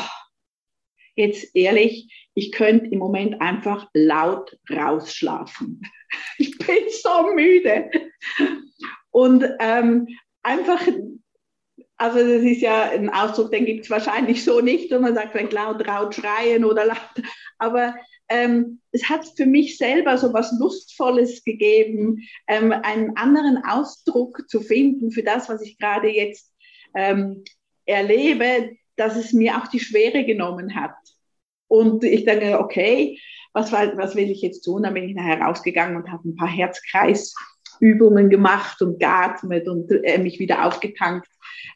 jetzt 1.16 1.56
ehrlich, 1.56 2.30
ich 2.34 2.52
könnte 2.52 2.88
im 2.88 3.00
Moment 3.00 3.42
einfach 3.42 3.88
laut 3.94 4.58
rausschlafen. 4.70 5.82
Ich 6.38 6.58
bin 6.58 6.86
so 7.04 7.34
müde. 7.36 7.92
Und 9.12 9.44
ähm, 9.60 10.08
einfach, 10.48 10.82
also 11.98 12.20
das 12.20 12.44
ist 12.44 12.62
ja 12.62 12.90
ein 12.92 13.10
Ausdruck, 13.10 13.52
den 13.52 13.66
gibt 13.66 13.86
es 13.86 13.90
wahrscheinlich 13.90 14.44
so 14.44 14.62
nicht, 14.62 14.92
und 14.94 15.02
man 15.02 15.14
sagt 15.14 15.32
vielleicht 15.32 15.54
laut, 15.54 15.86
laut 15.86 16.16
schreien 16.16 16.64
oder 16.64 16.86
laut, 16.86 17.24
aber 17.58 17.96
ähm, 18.30 18.82
es 18.92 19.10
hat 19.10 19.26
für 19.36 19.46
mich 19.46 19.78
selber 19.78 20.18
so 20.18 20.34
was 20.34 20.52
Lustvolles 20.60 21.44
gegeben, 21.44 22.24
ähm, 22.48 22.72
einen 22.72 23.16
anderen 23.16 23.64
Ausdruck 23.66 24.50
zu 24.50 24.62
finden 24.62 25.12
für 25.12 25.24
das, 25.24 25.50
was 25.50 25.62
ich 25.62 25.78
gerade 25.78 26.10
jetzt 26.10 26.54
ähm, 26.94 27.44
erlebe, 27.86 28.76
dass 28.96 29.16
es 29.16 29.32
mir 29.34 29.58
auch 29.58 29.68
die 29.68 29.80
Schwere 29.80 30.26
genommen 30.26 30.76
hat. 30.76 30.96
Und 31.68 32.04
ich 32.04 32.26
denke, 32.26 32.60
okay, 32.60 33.20
was, 33.54 33.72
was 33.72 34.16
will 34.16 34.30
ich 34.30 34.42
jetzt 34.42 34.62
tun? 34.62 34.84
Dann 34.84 34.94
bin 34.94 35.08
ich 35.08 35.16
nachher 35.16 35.42
rausgegangen 35.42 35.96
und 35.96 36.12
habe 36.12 36.28
ein 36.28 36.36
paar 36.36 36.50
Herzkreisübungen 37.78 38.30
gemacht 38.30 38.82
und 38.82 39.00
geatmet 39.00 39.68
und 39.68 39.92
äh, 39.92 40.18
mich 40.18 40.40
wieder 40.40 40.66
aufgetankt. 40.66 41.28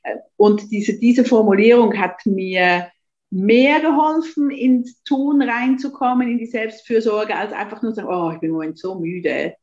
Äh, 0.04 0.18
und 0.38 0.72
diese, 0.72 1.00
diese 1.00 1.26
Formulierung 1.26 1.98
hat 1.98 2.26
mir 2.26 2.90
mehr 3.30 3.80
geholfen, 3.80 4.50
ins 4.50 5.02
Tun 5.04 5.42
reinzukommen, 5.42 6.30
in 6.30 6.38
die 6.38 6.48
Selbstfürsorge, 6.48 7.36
als 7.36 7.54
einfach 7.54 7.82
nur 7.82 7.94
zu 7.94 8.02
sagen, 8.02 8.10
oh, 8.10 8.32
ich 8.32 8.40
bin 8.40 8.62
im 8.62 8.76
so 8.76 9.00
müde. 9.00 9.56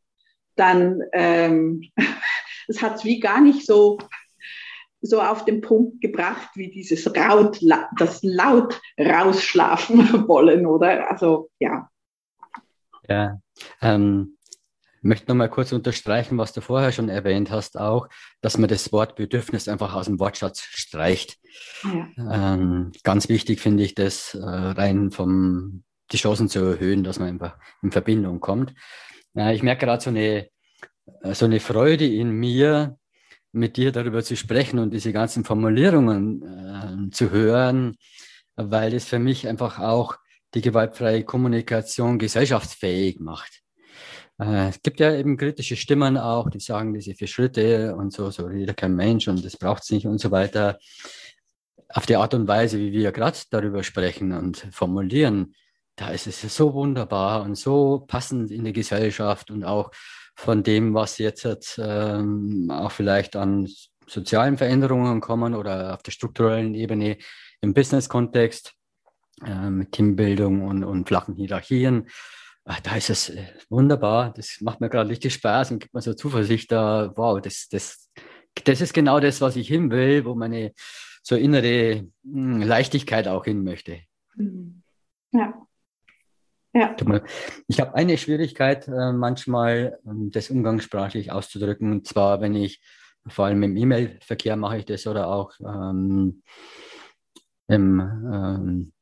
Dann, 0.56 1.02
ähm, 1.12 1.82
das 2.66 2.82
hat 2.82 2.96
es 2.96 3.04
wie 3.04 3.20
gar 3.20 3.40
nicht 3.40 3.66
so, 3.66 3.98
so 5.00 5.20
auf 5.20 5.44
den 5.44 5.60
Punkt 5.60 6.00
gebracht, 6.00 6.48
wie 6.54 6.70
dieses 6.70 7.06
Raut, 7.14 7.60
das 7.98 8.22
laut 8.22 8.80
rausschlafen 8.98 10.26
wollen, 10.28 10.66
oder? 10.66 11.10
Also, 11.10 11.50
ja. 11.60 11.88
Ja, 13.08 13.40
ähm, 13.80 14.37
möchte 15.02 15.28
nochmal 15.28 15.50
kurz 15.50 15.72
unterstreichen, 15.72 16.38
was 16.38 16.52
du 16.52 16.60
vorher 16.60 16.92
schon 16.92 17.08
erwähnt 17.08 17.50
hast, 17.50 17.78
auch, 17.78 18.08
dass 18.40 18.58
man 18.58 18.68
das 18.68 18.92
Wort 18.92 19.16
Bedürfnis 19.16 19.68
einfach 19.68 19.94
aus 19.94 20.06
dem 20.06 20.18
Wortschatz 20.18 20.60
streicht. 20.60 21.38
Ja. 21.84 22.54
Ähm, 22.54 22.92
ganz 23.02 23.28
wichtig 23.28 23.60
finde 23.60 23.82
ich 23.82 23.94
das, 23.94 24.34
äh, 24.34 24.40
rein 24.40 25.10
vom, 25.10 25.84
die 26.12 26.16
Chancen 26.16 26.48
zu 26.48 26.60
erhöhen, 26.60 27.04
dass 27.04 27.18
man 27.18 27.28
einfach 27.28 27.56
in 27.82 27.92
Verbindung 27.92 28.40
kommt. 28.40 28.74
Äh, 29.36 29.54
ich 29.54 29.62
merke 29.62 29.86
gerade 29.86 30.02
so 30.02 30.10
eine, 30.10 30.48
äh, 31.22 31.34
so 31.34 31.44
eine 31.44 31.60
Freude 31.60 32.06
in 32.06 32.30
mir, 32.30 32.96
mit 33.52 33.76
dir 33.76 33.92
darüber 33.92 34.22
zu 34.22 34.36
sprechen 34.36 34.78
und 34.78 34.90
diese 34.92 35.12
ganzen 35.12 35.44
Formulierungen 35.44 37.08
äh, 37.08 37.10
zu 37.10 37.30
hören, 37.30 37.96
weil 38.56 38.94
es 38.94 39.06
für 39.06 39.18
mich 39.18 39.48
einfach 39.48 39.78
auch 39.78 40.16
die 40.54 40.60
gewaltfreie 40.60 41.24
Kommunikation 41.24 42.18
gesellschaftsfähig 42.18 43.20
macht. 43.20 43.62
Äh, 44.38 44.68
es 44.68 44.82
gibt 44.82 45.00
ja 45.00 45.14
eben 45.14 45.36
kritische 45.36 45.76
Stimmen 45.76 46.16
auch, 46.16 46.50
die 46.50 46.60
sagen, 46.60 46.94
diese 46.94 47.14
vier 47.14 47.28
Schritte 47.28 47.94
und 47.96 48.12
so, 48.12 48.30
so 48.30 48.46
redet 48.46 48.76
kein 48.76 48.94
Mensch 48.94 49.28
und 49.28 49.44
das 49.44 49.56
braucht 49.56 49.82
es 49.82 49.90
nicht 49.90 50.06
und 50.06 50.18
so 50.18 50.30
weiter. 50.30 50.78
Auf 51.90 52.06
die 52.06 52.16
Art 52.16 52.34
und 52.34 52.46
Weise, 52.48 52.78
wie 52.78 52.92
wir 52.92 53.12
gerade 53.12 53.38
darüber 53.50 53.82
sprechen 53.82 54.32
und 54.32 54.68
formulieren, 54.72 55.54
da 55.96 56.10
ist 56.10 56.26
es 56.26 56.40
so 56.54 56.74
wunderbar 56.74 57.42
und 57.42 57.56
so 57.56 58.04
passend 58.06 58.50
in 58.50 58.64
der 58.64 58.72
Gesellschaft 58.72 59.50
und 59.50 59.64
auch 59.64 59.90
von 60.36 60.62
dem, 60.62 60.94
was 60.94 61.18
jetzt 61.18 61.80
ähm, 61.82 62.70
auch 62.70 62.92
vielleicht 62.92 63.34
an 63.34 63.68
sozialen 64.06 64.56
Veränderungen 64.58 65.20
kommen 65.20 65.54
oder 65.54 65.94
auf 65.94 66.02
der 66.02 66.12
strukturellen 66.12 66.74
Ebene 66.74 67.18
im 67.60 67.74
Business-Kontext. 67.74 68.74
äh, 69.44 69.70
mit 69.70 69.92
Teambildung 69.92 70.62
und, 70.62 70.84
und 70.84 71.08
flachen 71.08 71.34
Hierarchien. 71.34 72.08
Ach, 72.70 72.80
da 72.80 72.96
ist 72.96 73.08
es 73.08 73.30
äh, 73.30 73.46
wunderbar. 73.70 74.34
Das 74.34 74.60
macht 74.60 74.82
mir 74.82 74.90
gerade 74.90 75.08
richtig 75.08 75.32
Spaß 75.32 75.70
und 75.70 75.78
gibt 75.78 75.94
mir 75.94 76.02
so 76.02 76.12
Zuversicht 76.12 76.70
da, 76.70 77.14
wow, 77.16 77.40
das, 77.40 77.66
das, 77.70 78.10
das 78.64 78.82
ist 78.82 78.92
genau 78.92 79.20
das, 79.20 79.40
was 79.40 79.56
ich 79.56 79.68
hin 79.68 79.90
will, 79.90 80.26
wo 80.26 80.34
meine 80.34 80.74
so 81.22 81.34
innere 81.34 82.06
hm, 82.24 82.60
Leichtigkeit 82.60 83.26
auch 83.26 83.46
hin 83.46 83.64
möchte. 83.64 84.00
Mhm. 84.36 84.82
Ja. 85.32 85.66
Ja. 86.74 86.94
Ich 87.68 87.80
habe 87.80 87.94
eine 87.94 88.18
Schwierigkeit 88.18 88.86
äh, 88.86 89.12
manchmal, 89.12 89.98
ähm, 90.06 90.30
das 90.30 90.50
umgangssprachlich 90.50 91.32
auszudrücken, 91.32 91.90
und 91.90 92.06
zwar, 92.06 92.42
wenn 92.42 92.54
ich 92.54 92.82
vor 93.28 93.46
allem 93.46 93.62
im 93.62 93.78
E-Mail-Verkehr 93.78 94.56
mache 94.56 94.76
ich 94.76 94.84
das 94.84 95.06
oder 95.06 95.28
auch 95.28 95.54
ähm, 95.60 96.42
im 97.66 98.00
ähm, 98.00 98.92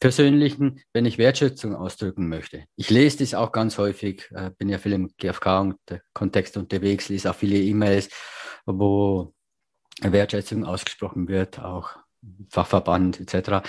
persönlichen, 0.00 0.80
wenn 0.92 1.06
ich 1.06 1.18
Wertschätzung 1.18 1.74
ausdrücken 1.74 2.28
möchte. 2.28 2.64
Ich 2.76 2.90
lese 2.90 3.18
das 3.18 3.34
auch 3.34 3.52
ganz 3.52 3.78
häufig, 3.78 4.30
äh, 4.32 4.50
bin 4.56 4.68
ja 4.68 4.78
viel 4.78 4.92
im 4.92 5.10
GfK-Kontext 5.16 6.56
unterwegs, 6.56 7.08
lese 7.08 7.30
auch 7.30 7.34
viele 7.34 7.58
E-Mails, 7.58 8.08
wo 8.66 9.34
Wertschätzung 10.00 10.64
ausgesprochen 10.64 11.28
wird, 11.28 11.58
auch 11.58 11.96
Fachverband 12.50 13.20
etc. 13.20 13.66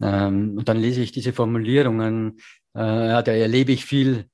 Ähm, 0.00 0.56
und 0.58 0.68
dann 0.68 0.78
lese 0.78 1.00
ich 1.00 1.12
diese 1.12 1.32
Formulierungen, 1.32 2.38
äh, 2.74 3.08
ja, 3.08 3.22
da 3.22 3.32
erlebe 3.32 3.72
ich 3.72 3.84
viel 3.84 4.26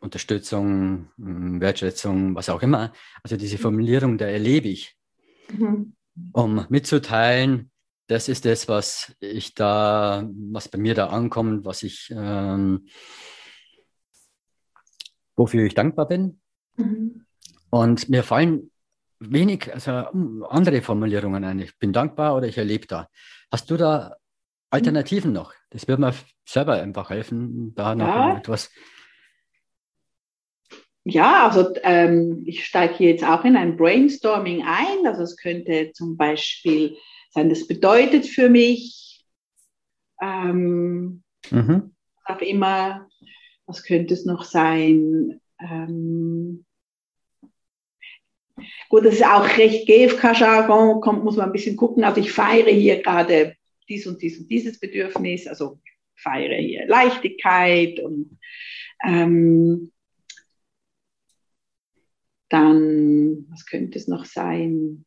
Unterstützung, 0.00 1.10
hm, 1.16 1.60
Wertschätzung, 1.60 2.34
was 2.34 2.48
auch 2.48 2.62
immer. 2.62 2.92
Also 3.22 3.36
diese. 3.36 3.58
Formulierung, 3.58 4.16
da 4.16 4.26
erlebe 4.26 4.68
ich, 4.68 4.96
mhm. 5.52 5.94
um 6.32 6.66
mitzuteilen, 6.70 7.69
das 8.10 8.28
ist 8.28 8.44
das, 8.44 8.66
was 8.68 9.14
ich 9.20 9.54
da, 9.54 10.28
was 10.50 10.68
bei 10.68 10.78
mir 10.78 10.94
da 10.94 11.06
ankommt, 11.06 11.64
was 11.64 11.84
ich, 11.84 12.12
ähm, 12.14 12.88
wofür 15.36 15.64
ich 15.64 15.74
dankbar 15.74 16.08
bin. 16.08 16.40
Mhm. 16.76 17.24
Und 17.70 18.08
mir 18.08 18.24
fallen 18.24 18.72
wenig, 19.20 19.72
also 19.72 19.92
andere 20.48 20.82
Formulierungen 20.82 21.44
ein. 21.44 21.60
Ich 21.60 21.78
bin 21.78 21.92
dankbar 21.92 22.36
oder 22.36 22.48
ich 22.48 22.58
erlebe 22.58 22.88
da. 22.88 23.08
Hast 23.52 23.70
du 23.70 23.76
da 23.76 24.16
Alternativen 24.70 25.32
noch? 25.32 25.54
Das 25.70 25.86
wird 25.86 26.00
mir 26.00 26.12
selber 26.44 26.82
einfach 26.82 27.10
helfen, 27.10 27.74
da 27.76 27.94
noch 27.94 28.08
ja. 28.08 28.38
etwas. 28.38 28.72
Ja, 31.04 31.46
also 31.46 31.74
ähm, 31.84 32.42
ich 32.44 32.66
steige 32.66 32.94
hier 32.94 33.10
jetzt 33.10 33.24
auch 33.24 33.44
in 33.44 33.56
ein 33.56 33.76
Brainstorming 33.76 34.64
ein. 34.66 35.06
Also 35.06 35.22
es 35.22 35.36
könnte 35.36 35.92
zum 35.94 36.16
Beispiel 36.16 36.96
sein, 37.30 37.48
das 37.48 37.66
bedeutet 37.66 38.26
für 38.26 38.48
mich, 38.48 39.24
ähm, 40.20 41.22
mhm. 41.50 41.94
auch 42.24 42.40
immer, 42.40 43.08
was 43.66 43.82
könnte 43.82 44.14
es 44.14 44.24
noch 44.24 44.44
sein? 44.44 45.40
Ähm, 45.60 46.64
Gut, 48.88 49.04
das 49.04 49.14
ist 49.14 49.24
auch 49.24 49.46
recht 49.56 49.86
GFK-Jargon, 49.86 51.00
kommt, 51.00 51.24
muss 51.24 51.36
man 51.36 51.46
ein 51.46 51.52
bisschen 51.52 51.76
gucken. 51.76 52.04
Also 52.04 52.20
ich 52.20 52.32
feiere 52.32 52.70
hier 52.70 53.02
gerade 53.02 53.56
dies 53.88 54.06
und 54.06 54.20
dies 54.20 54.38
und 54.38 54.50
dieses 54.50 54.78
Bedürfnis, 54.78 55.46
also 55.46 55.80
feiere 56.16 56.56
hier 56.56 56.86
Leichtigkeit 56.86 58.00
und 58.00 58.38
ähm, 59.06 59.92
dann, 62.48 63.46
was 63.48 63.64
könnte 63.64 63.98
es 63.98 64.08
noch 64.08 64.24
sein? 64.24 65.04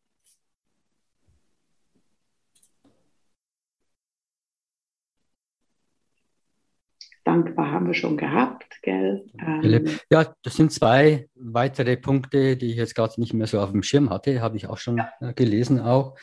Dankbar 7.34 7.72
haben 7.72 7.88
wir 7.88 7.94
schon 7.94 8.18
gehabt, 8.18 8.80
gell? 8.84 9.26
Ähm, 9.40 9.90
ja, 10.10 10.34
das 10.44 10.56
sind 10.56 10.72
zwei 10.72 11.28
weitere 11.36 11.98
Punkte, 11.98 12.56
die 12.58 12.72
ich 12.72 12.78
jetzt 12.78 12.96
gerade 12.96 13.20
nicht 13.20 13.34
mehr 13.34 13.48
so 13.48 13.60
auf 13.60 13.72
dem 13.72 13.84
Schirm 13.84 14.10
hatte, 14.10 14.42
habe 14.42 14.58
ich 14.58 14.68
auch 14.68 14.78
schon 14.78 14.98
ja. 14.98 15.10
Äh, 15.20 15.34
gelesen 15.34 15.80
auch. 15.80 16.16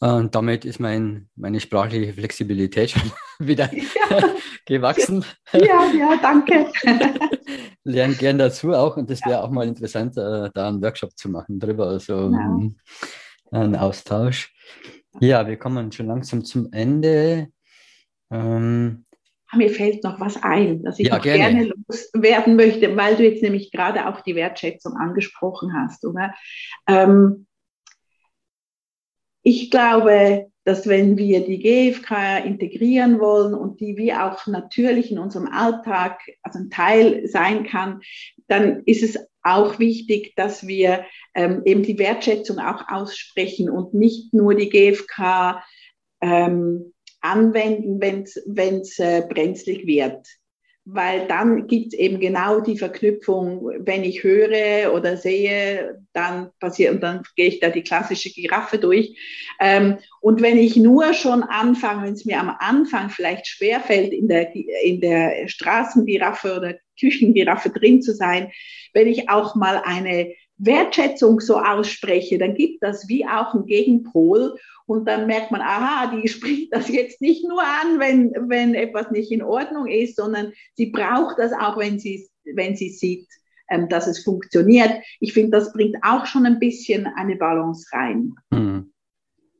Und 0.00 0.34
damit 0.34 0.64
ist 0.64 0.80
mein, 0.80 1.28
meine 1.36 1.60
sprachliche 1.60 2.12
Flexibilität 2.12 2.90
schon 2.90 3.12
wieder 3.38 3.72
ja. 3.72 4.34
gewachsen. 4.66 5.24
Ja, 5.52 5.90
ja, 5.92 6.18
danke. 6.20 6.66
Lernen 7.84 8.18
gern 8.18 8.38
dazu 8.38 8.72
auch 8.72 8.96
und 8.96 9.08
das 9.10 9.24
wäre 9.24 9.42
auch 9.42 9.50
mal 9.50 9.66
interessant, 9.66 10.16
äh, 10.16 10.50
da 10.52 10.68
einen 10.68 10.82
Workshop 10.82 11.16
zu 11.16 11.30
machen 11.30 11.58
drüber, 11.58 11.86
also 11.86 12.30
genau. 12.30 12.72
einen 13.52 13.76
Austausch. 13.76 14.52
Ja, 15.20 15.46
wir 15.46 15.56
kommen 15.56 15.92
schon 15.92 16.06
langsam 16.06 16.44
zum 16.44 16.72
Ende. 16.72 17.48
Ähm, 18.30 19.04
mir 19.56 19.70
fällt 19.70 20.04
noch 20.04 20.20
was 20.20 20.42
ein, 20.42 20.82
das 20.82 20.98
ich 20.98 21.08
ja, 21.08 21.18
gerne. 21.18 21.38
gerne 21.38 21.74
loswerden 21.88 22.56
möchte, 22.56 22.96
weil 22.96 23.16
du 23.16 23.24
jetzt 23.24 23.42
nämlich 23.42 23.70
gerade 23.70 24.08
auch 24.08 24.20
die 24.20 24.34
Wertschätzung 24.34 24.96
angesprochen 24.96 25.72
hast. 25.74 26.04
Oder? 26.04 26.34
Ähm, 26.88 27.46
ich 29.42 29.70
glaube, 29.70 30.46
dass 30.64 30.86
wenn 30.86 31.18
wir 31.18 31.44
die 31.44 31.58
GFK 31.58 32.44
integrieren 32.44 33.18
wollen 33.18 33.54
und 33.54 33.80
die 33.80 33.96
wie 33.96 34.12
auch 34.12 34.46
natürlich 34.46 35.10
in 35.10 35.18
unserem 35.18 35.48
Alltag 35.48 36.20
also 36.42 36.60
ein 36.60 36.70
Teil 36.70 37.26
sein 37.26 37.64
kann, 37.64 38.00
dann 38.46 38.82
ist 38.84 39.02
es 39.02 39.18
auch 39.42 39.80
wichtig, 39.80 40.34
dass 40.36 40.66
wir 40.66 41.04
ähm, 41.34 41.62
eben 41.64 41.82
die 41.82 41.98
Wertschätzung 41.98 42.58
auch 42.58 42.88
aussprechen 42.88 43.68
und 43.68 43.92
nicht 43.92 44.32
nur 44.32 44.54
die 44.54 44.68
GFK 44.68 45.64
ähm, 46.20 46.92
anwenden, 47.22 48.00
wenn 48.00 48.80
es 48.80 48.98
äh, 48.98 49.22
brenzlig 49.28 49.86
wird. 49.86 50.26
Weil 50.84 51.28
dann 51.28 51.68
gibt 51.68 51.92
es 51.92 51.98
eben 51.98 52.18
genau 52.18 52.58
die 52.58 52.76
Verknüpfung, 52.76 53.70
wenn 53.78 54.02
ich 54.02 54.24
höre 54.24 54.92
oder 54.92 55.16
sehe, 55.16 56.02
dann 56.12 56.50
passiert, 56.58 56.94
und 56.94 57.00
dann 57.00 57.22
gehe 57.36 57.46
ich 57.46 57.60
da 57.60 57.70
die 57.70 57.84
klassische 57.84 58.30
Giraffe 58.30 58.78
durch. 58.78 59.16
Ähm, 59.60 59.98
und 60.20 60.42
wenn 60.42 60.58
ich 60.58 60.74
nur 60.76 61.14
schon 61.14 61.44
anfange, 61.44 62.06
wenn 62.06 62.14
es 62.14 62.24
mir 62.24 62.40
am 62.40 62.56
Anfang 62.58 63.10
vielleicht 63.10 63.46
schwerfällt, 63.46 64.12
in 64.12 64.26
der, 64.26 64.52
in 64.84 65.00
der 65.00 65.46
Straßengiraffe 65.46 66.56
oder 66.56 66.74
Küchengiraffe 66.98 67.70
drin 67.70 68.02
zu 68.02 68.12
sein, 68.12 68.50
wenn 68.92 69.06
ich 69.06 69.30
auch 69.30 69.54
mal 69.54 69.80
eine 69.84 70.34
Wertschätzung 70.58 71.40
so 71.40 71.58
ausspreche, 71.58 72.38
dann 72.38 72.54
gibt 72.54 72.82
das 72.82 73.08
wie 73.08 73.26
auch 73.26 73.54
einen 73.54 73.66
Gegenpol 73.66 74.56
und 74.86 75.06
dann 75.06 75.26
merkt 75.26 75.50
man, 75.50 75.60
aha, 75.60 76.14
die 76.14 76.28
spricht 76.28 76.74
das 76.74 76.88
jetzt 76.88 77.20
nicht 77.20 77.46
nur 77.46 77.62
an, 77.62 77.98
wenn, 77.98 78.32
wenn 78.48 78.74
etwas 78.74 79.10
nicht 79.10 79.30
in 79.32 79.42
Ordnung 79.42 79.86
ist, 79.86 80.16
sondern 80.16 80.52
sie 80.74 80.86
braucht 80.86 81.38
das 81.38 81.52
auch, 81.52 81.78
wenn 81.78 81.98
sie, 81.98 82.28
wenn 82.44 82.76
sie 82.76 82.90
sieht, 82.90 83.28
ähm, 83.70 83.88
dass 83.88 84.06
es 84.06 84.22
funktioniert. 84.22 84.92
Ich 85.20 85.32
finde, 85.32 85.52
das 85.58 85.72
bringt 85.72 85.96
auch 86.02 86.26
schon 86.26 86.46
ein 86.46 86.58
bisschen 86.58 87.06
eine 87.06 87.36
Balance 87.36 87.86
rein. 87.92 88.34
Mhm. 88.50 88.92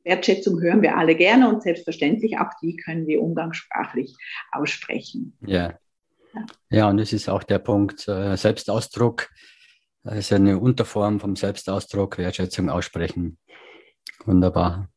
Wertschätzung 0.03 0.61
hören 0.61 0.81
wir 0.81 0.97
alle 0.97 1.15
gerne 1.15 1.47
und 1.47 1.63
selbstverständlich 1.63 2.37
auch 2.37 2.49
die 2.61 2.75
können 2.75 3.07
wir 3.07 3.21
umgangssprachlich 3.21 4.15
aussprechen. 4.51 5.37
Ja. 5.45 5.79
Ja, 6.33 6.45
ja 6.69 6.89
und 6.89 6.99
es 6.99 7.13
ist 7.13 7.29
auch 7.29 7.43
der 7.43 7.59
Punkt 7.59 8.07
äh, 8.07 8.35
Selbstausdruck 8.35 9.29
das 10.03 10.17
ist 10.17 10.33
eine 10.33 10.59
Unterform 10.59 11.19
vom 11.19 11.35
Selbstausdruck, 11.35 12.17
Wertschätzung 12.17 12.69
aussprechen. 12.69 13.37
Wunderbar. 14.25 14.89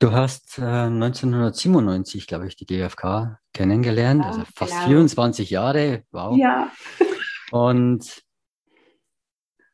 Du 0.00 0.12
hast 0.12 0.58
äh, 0.58 0.62
1997, 0.62 2.28
glaube 2.28 2.46
ich, 2.46 2.54
die 2.54 2.66
GfK 2.66 3.40
kennengelernt, 3.52 4.22
ja, 4.22 4.28
also 4.28 4.44
fast 4.54 4.72
genau. 4.72 4.86
24 4.86 5.50
Jahre. 5.50 6.04
Wow. 6.12 6.36
Ja. 6.36 6.70
Und 7.50 8.22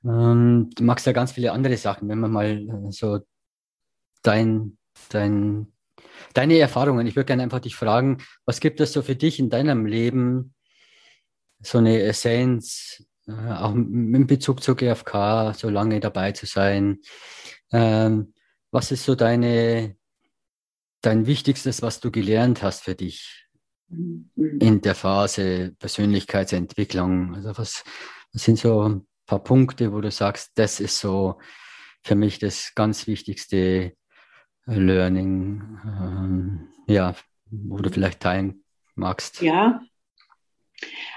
ähm, 0.04 0.70
du 0.74 0.82
machst 0.84 1.04
ja 1.06 1.12
ganz 1.12 1.32
viele 1.32 1.52
andere 1.52 1.76
Sachen. 1.76 2.08
Wenn 2.08 2.20
man 2.20 2.30
mal 2.30 2.46
äh, 2.46 2.90
so 2.90 3.18
dein, 4.22 4.78
dein 5.10 5.73
deine 6.32 6.58
Erfahrungen. 6.58 7.06
Ich 7.06 7.16
würde 7.16 7.26
gerne 7.26 7.42
einfach 7.42 7.60
dich 7.60 7.76
fragen, 7.76 8.18
was 8.44 8.60
gibt 8.60 8.80
es 8.80 8.92
so 8.92 9.02
für 9.02 9.16
dich 9.16 9.38
in 9.38 9.50
deinem 9.50 9.86
Leben, 9.86 10.54
so 11.60 11.78
eine 11.78 12.02
Essenz, 12.02 13.04
äh, 13.26 13.32
auch 13.32 13.74
in 13.74 14.26
Bezug 14.26 14.62
zur 14.62 14.76
GfK, 14.76 15.54
so 15.54 15.70
lange 15.70 16.00
dabei 16.00 16.32
zu 16.32 16.46
sein? 16.46 17.00
Ähm, 17.72 18.34
was 18.70 18.90
ist 18.90 19.04
so 19.04 19.14
deine, 19.14 19.96
dein 21.00 21.26
Wichtigstes, 21.26 21.82
was 21.82 22.00
du 22.00 22.10
gelernt 22.10 22.62
hast 22.62 22.82
für 22.82 22.94
dich 22.94 23.46
in 23.88 24.80
der 24.80 24.94
Phase 24.94 25.74
Persönlichkeitsentwicklung? 25.78 27.34
Also 27.36 27.56
was, 27.56 27.84
was 28.32 28.42
sind 28.42 28.58
so 28.58 28.88
ein 28.88 29.06
paar 29.26 29.42
Punkte, 29.42 29.92
wo 29.92 30.00
du 30.00 30.10
sagst, 30.10 30.52
das 30.56 30.80
ist 30.80 30.98
so 30.98 31.38
für 32.02 32.14
mich 32.14 32.38
das 32.38 32.72
ganz 32.74 33.06
Wichtigste 33.06 33.94
Learning, 34.66 35.62
ähm, 35.84 36.68
ja, 36.86 37.14
wo 37.50 37.78
du 37.78 37.90
vielleicht 37.90 38.20
teilen 38.20 38.64
magst? 38.94 39.42
Ja, 39.42 39.80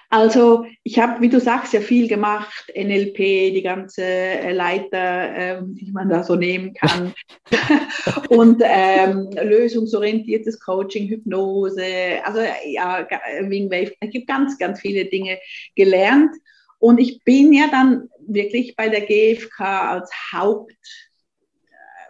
Also 0.09 0.65
ich 0.83 0.99
habe, 0.99 1.21
wie 1.21 1.27
du 1.27 1.39
sagst, 1.39 1.73
ja 1.73 1.81
viel 1.81 2.07
gemacht, 2.07 2.71
NLP, 2.73 3.53
die 3.53 3.61
ganze 3.61 4.03
äh, 4.03 4.53
Leiter, 4.53 5.35
ähm, 5.35 5.75
die 5.75 5.91
man 5.91 6.07
da 6.07 6.23
so 6.23 6.35
nehmen 6.35 6.73
kann. 6.73 7.13
Und 8.29 8.61
ähm, 8.63 9.29
lösungsorientiertes 9.31 10.59
Coaching, 10.61 11.09
Hypnose, 11.09 11.83
also 12.23 12.39
ja, 12.65 13.05
Wing 13.41 13.69
Wave, 13.69 13.93
es 13.99 14.09
gibt 14.11 14.27
ganz, 14.27 14.57
ganz 14.57 14.79
viele 14.79 15.05
Dinge 15.05 15.39
gelernt. 15.75 16.31
Und 16.79 16.99
ich 16.99 17.23
bin 17.23 17.51
ja 17.51 17.67
dann 17.69 18.07
wirklich 18.27 18.75
bei 18.75 18.87
der 18.87 19.01
GfK 19.01 19.91
als 19.91 20.09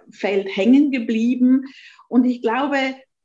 Hauptfeld 0.08 0.55
hängen 0.55 0.91
geblieben. 0.91 1.66
Und 2.08 2.26
ich 2.26 2.41
glaube, 2.41 2.78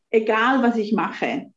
egal 0.10 0.64
was 0.64 0.78
ich 0.78 0.94
mache 0.94 1.52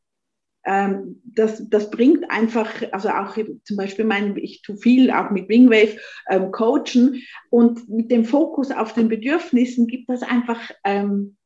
ähm, 0.65 1.21
das, 1.25 1.69
das 1.69 1.91
bringt 1.91 2.31
einfach, 2.31 2.71
also 2.93 3.09
auch 3.09 3.37
zum 3.65 3.77
Beispiel 3.77 4.05
mein, 4.05 4.37
ich 4.37 4.63
tue 4.63 4.77
viel 4.77 5.11
auch 5.11 5.31
mit 5.31 5.49
Wingwave 5.49 5.97
ähm, 6.31 6.53
coachen 6.53 7.23
und 7.51 7.89
mit 7.89 8.11
dem 8.11 8.25
Fokus 8.25 8.71
auf 8.71 8.93
den 8.93 9.09
Bedürfnissen 9.09 9.87
gibt 9.87 10.09
das 10.09 10.23
einfach 10.23 10.71
ähm, 10.85 11.37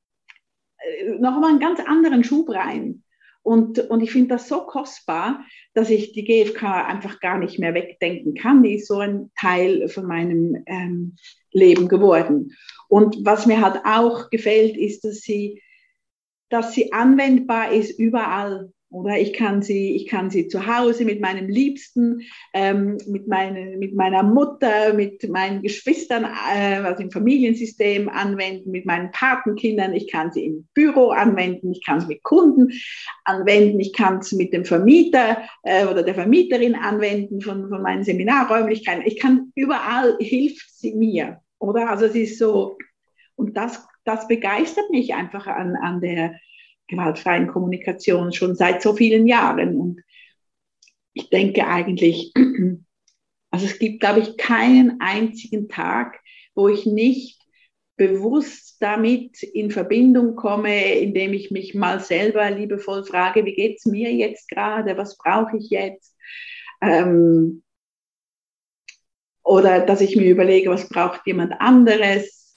äh, 0.78 1.18
nochmal 1.18 1.50
einen 1.50 1.60
ganz 1.60 1.80
anderen 1.80 2.24
Schub 2.24 2.50
rein. 2.50 3.02
Und, 3.42 3.78
und 3.78 4.02
ich 4.02 4.10
finde 4.10 4.30
das 4.30 4.48
so 4.48 4.62
kostbar, 4.62 5.44
dass 5.72 5.88
ich 5.88 6.10
die 6.10 6.24
GfK 6.24 6.84
einfach 6.84 7.20
gar 7.20 7.38
nicht 7.38 7.60
mehr 7.60 7.74
wegdenken 7.74 8.34
kann. 8.34 8.64
Die 8.64 8.74
ist 8.74 8.88
so 8.88 8.98
ein 8.98 9.30
Teil 9.38 9.88
von 9.88 10.04
meinem 10.04 10.64
ähm, 10.66 11.14
Leben 11.52 11.86
geworden. 11.86 12.56
Und 12.88 13.24
was 13.24 13.46
mir 13.46 13.60
halt 13.60 13.82
auch 13.84 14.30
gefällt, 14.30 14.76
ist, 14.76 15.04
dass 15.04 15.20
sie, 15.20 15.62
dass 16.48 16.72
sie 16.72 16.92
anwendbar 16.92 17.70
ist 17.70 17.96
überall. 18.00 18.72
Oder 18.91 19.18
ich 19.18 19.32
kann 19.32 19.62
sie, 19.62 19.97
ich 19.97 20.07
kann 20.07 20.30
sie 20.30 20.47
zu 20.47 20.66
Hause 20.66 21.05
mit 21.05 21.20
meinem 21.20 21.49
Liebsten, 21.49 22.22
ähm, 22.55 22.97
mit, 23.09 23.26
meine, 23.26 23.76
mit 23.76 23.97
meiner 23.97 24.22
Mutter, 24.22 24.95
mit 24.95 25.28
meinen 25.28 25.61
Geschwistern, 25.62 26.24
äh, 26.24 26.76
also 26.76 27.03
im 27.03 27.11
Familiensystem 27.11 28.09
anwenden, 28.09 28.70
mit 28.70 28.87
meinen 28.87 29.11
Patenkindern. 29.11 29.93
Ich 29.93 30.11
kann 30.11 30.32
sie 30.32 30.45
im 30.47 30.68
Büro 30.72 31.09
anwenden, 31.09 31.72
ich 31.72 31.84
kann 31.84 32.01
sie 32.01 32.07
mit 32.07 32.22
Kunden 32.22 32.72
anwenden, 33.24 33.80
ich 33.80 33.93
kann 33.93 34.22
sie 34.22 34.37
mit 34.37 34.53
dem 34.53 34.64
Vermieter 34.64 35.43
äh, 35.64 35.87
oder 35.87 36.05
der 36.05 36.14
Vermieterin 36.14 36.76
anwenden 36.76 37.41
von, 37.41 37.68
von 37.68 37.82
meinen 37.82 38.05
Seminarräumlichkeiten. 38.05 39.05
Ich 39.05 39.18
kann 39.18 39.51
überall 39.57 40.16
hilft 40.20 40.70
sie 40.78 40.95
mir, 40.95 41.41
oder? 41.59 41.91
Also 41.91 42.05
es 42.07 42.14
ist 42.14 42.39
so, 42.39 42.78
und 43.34 43.57
das, 43.57 43.84
das 44.05 44.28
begeistert 44.28 44.91
mich 44.91 45.12
einfach 45.12 45.49
an, 45.49 45.74
an 45.74 46.01
der 46.01 46.37
gewaltfreien 46.89 47.49
Kommunikation 47.49 48.32
schon 48.32 48.55
seit 48.55 48.82
so 48.82 48.95
vielen 48.95 49.26
Jahren. 49.26 49.76
Und 49.78 50.03
ich 51.12 51.30
denke 51.30 51.66
eigentlich, 51.66 52.32
also 53.51 53.66
es 53.66 53.78
gibt, 53.78 54.01
glaube 54.01 54.20
ich, 54.20 54.37
keinen 54.37 55.01
einzigen 55.01 55.68
Tag, 55.68 56.20
wo 56.55 56.68
ich 56.68 56.87
nicht 56.87 57.41
bewusst 57.97 58.76
damit 58.80 59.43
in 59.43 59.70
Verbindung 59.70 60.37
komme, 60.37 60.95
indem 60.97 61.32
ich 61.32 61.51
mich 61.51 61.74
mal 61.74 62.01
selber 62.01 62.51
liebevoll 62.51 63.05
frage, 63.05 63.45
wie 63.47 63.55
geht 63.55 63.78
es 63.78 63.87
mir 63.87 64.12
jetzt 64.12 64.49
gerade, 64.51 64.97
was 64.97 65.16
brauche 65.16 65.57
ich 65.57 65.70
jetzt? 65.70 66.14
Ähm, 66.82 67.62
oder 69.43 69.80
dass 69.87 70.01
ich 70.01 70.16
mir 70.16 70.30
überlege, 70.30 70.70
was 70.70 70.89
braucht 70.89 71.26
jemand 71.26 71.53
anderes. 71.61 72.55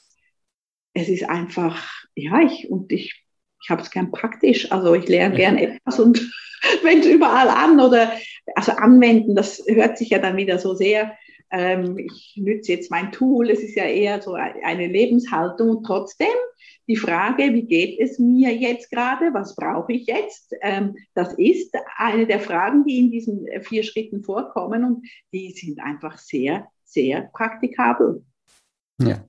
Es 0.94 1.08
ist 1.08 1.30
einfach, 1.30 1.88
ja, 2.16 2.42
ich, 2.42 2.70
und 2.70 2.92
ich 2.92 3.24
ich 3.62 3.70
habe 3.70 3.82
es 3.82 3.92
gern 3.92 4.12
praktisch. 4.12 4.72
Also 4.72 4.94
ich 4.94 5.08
lerne 5.08 5.36
gern 5.36 5.58
etwas 5.58 6.00
und 6.00 6.20
wende 6.84 7.08
es 7.08 7.14
überall 7.14 7.50
an 7.50 7.80
oder 7.80 8.12
also 8.56 8.72
anwenden, 8.74 9.36
das 9.36 9.64
hört 9.68 9.98
sich 9.98 10.10
ja 10.10 10.20
dann 10.20 10.38
wieder 10.38 10.60
so 10.60 10.74
sehr, 10.74 11.18
ähm, 11.52 11.98
ich 11.98 12.34
nütze 12.38 12.74
jetzt 12.74 12.92
mein 12.92 13.12
Tool, 13.12 13.50
es 13.50 13.62
ist 13.62 13.76
ja 13.76 13.86
eher 13.86 14.22
so 14.22 14.34
eine 14.34 14.88
Lebenshaltung. 14.88 15.70
Und 15.70 15.84
trotzdem 15.84 16.28
die 16.88 16.96
Frage, 16.96 17.54
wie 17.54 17.64
geht 17.64 18.00
es 18.00 18.18
mir 18.18 18.56
jetzt 18.56 18.90
gerade, 18.90 19.34
was 19.34 19.56
brauche 19.56 19.94
ich 19.94 20.08
jetzt, 20.08 20.56
ähm, 20.62 20.96
das 21.14 21.34
ist 21.34 21.76
eine 21.98 22.26
der 22.26 22.40
Fragen, 22.40 22.84
die 22.84 23.00
in 23.00 23.12
diesen 23.12 23.48
vier 23.62 23.84
Schritten 23.84 24.24
vorkommen 24.24 24.84
und 24.84 25.08
die 25.32 25.52
sind 25.52 25.80
einfach 25.80 26.18
sehr, 26.18 26.68
sehr 26.84 27.30
praktikabel. 27.34 28.24
Ja, 29.00 29.24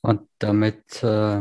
und 0.00 0.22
damit 0.38 1.02
äh, 1.02 1.40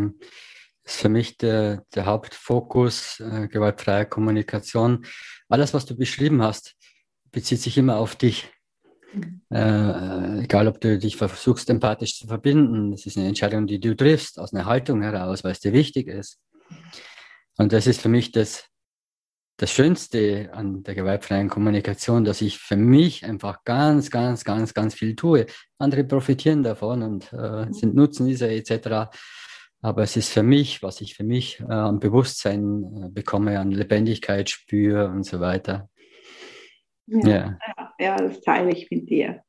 ist 0.92 1.02
für 1.02 1.10
mich 1.10 1.38
der, 1.38 1.86
der 1.96 2.06
Hauptfokus 2.06 3.20
äh, 3.20 3.48
gewaltfreie 3.48 4.06
Kommunikation. 4.06 5.06
Alles, 5.50 5.74
was 5.74 5.86
du 5.86 5.96
beschrieben 5.96 6.42
hast, 6.42 6.76
bezieht 7.32 7.62
sich 7.62 7.78
immer 7.78 7.98
auf 7.98 8.16
dich. 8.16 8.50
Mhm. 9.14 9.42
Äh, 9.50 10.44
egal, 10.44 10.68
ob 10.68 10.80
du 10.82 10.98
dich 10.98 11.18
versuchst, 11.18 11.70
empathisch 11.70 12.18
zu 12.18 12.28
verbinden, 12.28 12.92
das 12.92 13.06
ist 13.06 13.18
eine 13.18 13.28
Entscheidung, 13.28 13.68
die 13.68 13.80
du 13.80 13.96
triffst, 13.96 14.39
aus 14.39 14.54
einer 14.54 14.66
Haltung 14.66 15.02
heraus, 15.02 15.44
weil 15.44 15.54
es 15.54 15.60
dir 15.60 15.74
wichtig 15.74 16.08
ist. 16.08 16.39
Und 17.58 17.74
das 17.74 17.88
ist 17.88 18.02
für 18.02 18.10
mich 18.10 18.32
das, 18.32 18.66
das 19.58 19.72
Schönste 19.72 20.50
an 20.54 20.84
der 20.84 20.96
gewaltfreien 20.96 21.50
Kommunikation, 21.50 22.24
dass 22.24 22.42
ich 22.42 22.58
für 22.58 22.78
mich 22.78 23.26
einfach 23.26 23.64
ganz, 23.64 24.10
ganz, 24.10 24.44
ganz, 24.44 24.74
ganz 24.74 24.94
viel 24.94 25.16
tue. 25.16 25.46
Andere 25.78 26.04
profitieren 26.04 26.64
davon 26.64 27.04
und 27.04 27.32
äh, 27.34 27.66
mhm. 27.66 27.74
sind 27.74 27.96
Nutznießer 27.96 28.50
etc. 28.50 29.10
Aber 29.82 30.04
es 30.04 30.16
ist 30.16 30.30
für 30.30 30.44
mich, 30.44 30.84
was 30.84 31.02
ich 31.02 31.16
für 31.16 31.24
mich 31.24 31.60
äh, 31.60 31.72
an 31.72 32.00
Bewusstsein 32.00 33.06
äh, 33.06 33.10
bekomme, 33.10 33.60
an 33.60 33.72
Lebendigkeit 33.72 34.50
spüre 34.50 35.10
und 35.10 35.24
so 35.24 35.40
weiter. 35.40 35.90
Ja, 37.08 37.28
ja. 37.28 37.94
ja 38.00 38.16
das 38.18 38.42
teile 38.42 38.72
ich 38.72 38.92
mit 38.92 39.10
dir. 39.10 39.42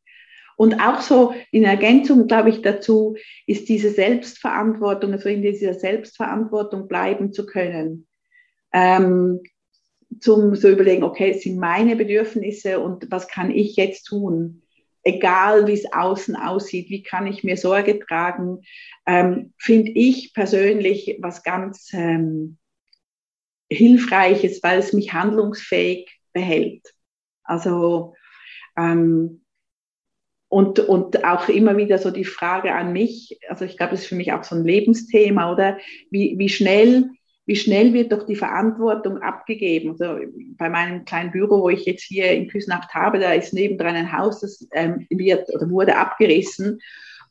Und 0.57 0.80
auch 0.80 1.01
so 1.01 1.35
in 1.51 1.64
Ergänzung, 1.64 2.26
glaube 2.26 2.51
ich, 2.51 2.62
dazu 2.62 3.16
ist 3.47 3.68
diese 3.68 3.91
Selbstverantwortung, 3.91 5.12
also 5.12 5.28
in 5.28 5.43
dieser 5.43 5.74
Selbstverantwortung 5.74 6.89
bleiben 6.89 7.33
zu 7.33 7.47
können. 7.47 8.07
Ähm, 8.72 9.41
zum 10.20 10.55
so 10.55 10.68
überlegen, 10.68 11.03
okay, 11.03 11.30
es 11.30 11.43
sind 11.43 11.59
meine 11.59 11.97
Bedürfnisse 11.97 12.80
und 12.80 13.11
was 13.11 13.28
kann 13.28 13.51
ich 13.51 13.76
jetzt 13.76 14.05
tun? 14.05 14.61
Egal 15.05 15.66
wie 15.66 15.72
es 15.72 15.92
außen 15.92 16.36
aussieht, 16.36 16.88
wie 16.90 17.03
kann 17.03 17.26
ich 17.26 17.44
mir 17.44 17.57
Sorge 17.57 17.98
tragen, 17.98 18.62
ähm, 19.07 19.53
finde 19.59 19.92
ich 19.92 20.32
persönlich 20.34 21.18
was 21.20 21.42
ganz 21.42 21.90
ähm, 21.92 22.59
Hilfreiches, 23.70 24.62
weil 24.62 24.78
es 24.78 24.92
mich 24.92 25.12
handlungsfähig 25.12 26.20
behält. 26.32 26.94
Also 27.42 28.14
ähm, 28.76 29.42
und, 30.48 30.80
und 30.80 31.24
auch 31.24 31.48
immer 31.48 31.78
wieder 31.78 31.96
so 31.96 32.11
die 32.11 32.26
Frage 32.26 32.74
an 32.74 32.92
mich, 32.92 33.38
also 33.48 33.64
ich 33.64 33.78
glaube, 33.78 33.92
das 33.92 34.03
ist 34.03 34.09
für 34.09 34.16
mich 34.16 34.32
auch 34.32 34.44
so 34.44 34.55
ein 34.55 34.64
Lebensthema, 34.64 35.50
oder? 35.50 35.78
Wie, 36.11 36.34
wie 36.36 36.50
schnell 36.50 37.09
wie 37.45 37.57
schnell 37.57 37.93
wird 37.93 38.12
doch 38.12 38.24
die 38.24 38.36
Verantwortung 38.36 39.18
abgegeben. 39.18 39.90
Also 39.90 40.16
bei 40.57 40.68
meinem 40.68 41.05
kleinen 41.05 41.32
Büro, 41.32 41.62
wo 41.62 41.68
ich 41.70 41.84
jetzt 41.84 42.05
hier 42.05 42.30
in 42.30 42.49
Küsnacht 42.49 42.95
habe, 42.95 43.18
da 43.18 43.32
ist 43.32 43.53
nebendran 43.53 43.97
ein 43.97 44.16
Haus, 44.16 44.40
das 44.40 44.66
ähm, 44.72 45.07
wird 45.11 45.49
oder 45.53 45.68
wurde 45.68 45.97
abgerissen. 45.97 46.80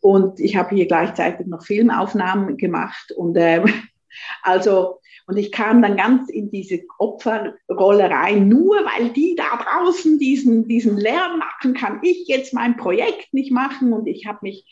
Und 0.01 0.39
ich 0.39 0.55
habe 0.55 0.75
hier 0.75 0.87
gleichzeitig 0.87 1.47
noch 1.47 1.63
Filmaufnahmen 1.63 2.57
gemacht. 2.57 3.13
Und 3.13 3.37
ähm, 3.37 3.71
also, 4.43 4.99
und 5.27 5.37
ich 5.37 5.51
kam 5.51 5.81
dann 5.81 5.95
ganz 5.95 6.29
in 6.29 6.51
diese 6.51 6.81
Opferrolle 6.97 8.09
rein. 8.09 8.49
Nur 8.49 8.77
weil 8.77 9.09
die 9.09 9.35
da 9.35 9.63
draußen 9.63 10.19
diesen, 10.19 10.67
diesen 10.67 10.97
Lärm 10.97 11.39
machen, 11.39 11.73
kann 11.73 11.99
ich 12.03 12.27
jetzt 12.27 12.53
mein 12.53 12.75
Projekt 12.75 13.33
nicht 13.33 13.53
machen. 13.53 13.93
Und 13.93 14.07
ich 14.07 14.25
habe 14.25 14.39
mich, 14.41 14.65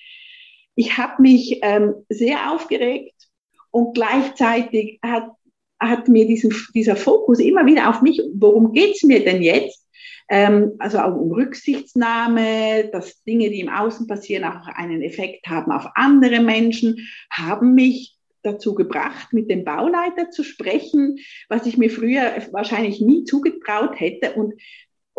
ich 0.76 0.98
habe 0.98 1.22
mich 1.22 1.60
ähm, 1.62 1.94
sehr 2.10 2.52
aufgeregt 2.52 3.29
und 3.72 3.94
gleichzeitig 3.94 5.00
hat, 5.04 5.32
hat 5.80 6.08
mir 6.08 6.28
diesen, 6.28 6.54
dieser 6.74 6.96
Fokus 6.96 7.40
immer 7.40 7.66
wieder 7.66 7.90
auf 7.90 8.02
mich, 8.02 8.22
worum 8.34 8.74
geht's 8.74 9.04
mir 9.04 9.24
denn 9.24 9.42
jetzt? 9.42 9.86
Ähm, 10.30 10.74
also 10.80 11.00
auch 11.00 11.16
um 11.16 11.32
Rücksichtsnahme, 11.32 12.90
dass 12.92 13.24
Dinge, 13.24 13.50
die 13.50 13.62
im 13.62 13.70
Außen 13.70 14.08
passieren, 14.08 14.44
auch 14.44 14.68
einen 14.68 15.02
Effekt 15.02 15.48
haben 15.48 15.72
auf 15.72 15.88
andere 15.96 16.40
Menschen, 16.40 17.08
haben 17.32 17.74
mich 17.74 18.16
dazu 18.44 18.74
gebracht, 18.74 19.34
mit 19.34 19.50
dem 19.50 19.66
Bauleiter 19.66 20.30
zu 20.30 20.44
sprechen, 20.44 21.18
was 21.50 21.66
ich 21.66 21.78
mir 21.78 21.90
früher 21.90 22.32
wahrscheinlich 22.52 23.02
nie 23.02 23.24
zugetraut 23.24 24.00
hätte. 24.00 24.34
Und 24.34 24.54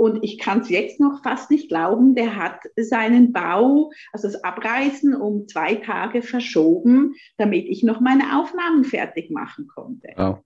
Und 0.01 0.25
ich 0.25 0.39
kann 0.39 0.61
es 0.61 0.71
jetzt 0.71 0.99
noch 0.99 1.23
fast 1.23 1.51
nicht 1.51 1.69
glauben, 1.69 2.15
der 2.15 2.35
hat 2.35 2.63
seinen 2.75 3.35
Bau, 3.35 3.91
also 4.15 4.29
das 4.29 4.43
Abreißen 4.43 5.15
um 5.15 5.47
zwei 5.47 5.75
Tage 5.75 6.23
verschoben, 6.23 7.17
damit 7.37 7.67
ich 7.69 7.83
noch 7.83 8.01
meine 8.01 8.41
Aufnahmen 8.41 8.85
fertig 8.85 9.31
machen 9.31 9.67
konnte. 9.69 10.09
Wow. 10.17 10.39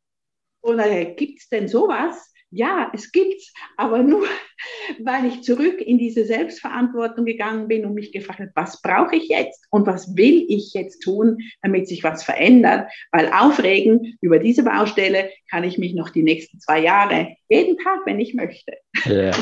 Und 0.60 0.80
äh, 0.80 1.14
gibt 1.14 1.38
es 1.38 1.48
denn 1.50 1.68
sowas? 1.68 2.33
Ja, 2.56 2.88
es 2.94 3.10
gibt's, 3.10 3.52
aber 3.76 4.04
nur, 4.04 4.22
weil 5.02 5.26
ich 5.26 5.42
zurück 5.42 5.80
in 5.80 5.98
diese 5.98 6.24
Selbstverantwortung 6.24 7.24
gegangen 7.24 7.66
bin 7.66 7.84
und 7.84 7.94
mich 7.94 8.12
gefragt 8.12 8.38
habe, 8.38 8.52
was 8.54 8.80
brauche 8.80 9.16
ich 9.16 9.28
jetzt 9.28 9.66
und 9.70 9.88
was 9.88 10.16
will 10.16 10.46
ich 10.48 10.72
jetzt 10.72 11.00
tun, 11.00 11.38
damit 11.62 11.88
sich 11.88 12.04
was 12.04 12.22
verändert? 12.22 12.88
Weil 13.10 13.32
aufregen 13.32 14.16
über 14.20 14.38
diese 14.38 14.62
Baustelle 14.62 15.30
kann 15.50 15.64
ich 15.64 15.78
mich 15.78 15.94
noch 15.94 16.10
die 16.10 16.22
nächsten 16.22 16.60
zwei 16.60 16.78
Jahre, 16.78 17.34
jeden 17.48 17.76
Tag, 17.76 18.06
wenn 18.06 18.20
ich 18.20 18.34
möchte. 18.34 18.74
Ja. 19.04 19.32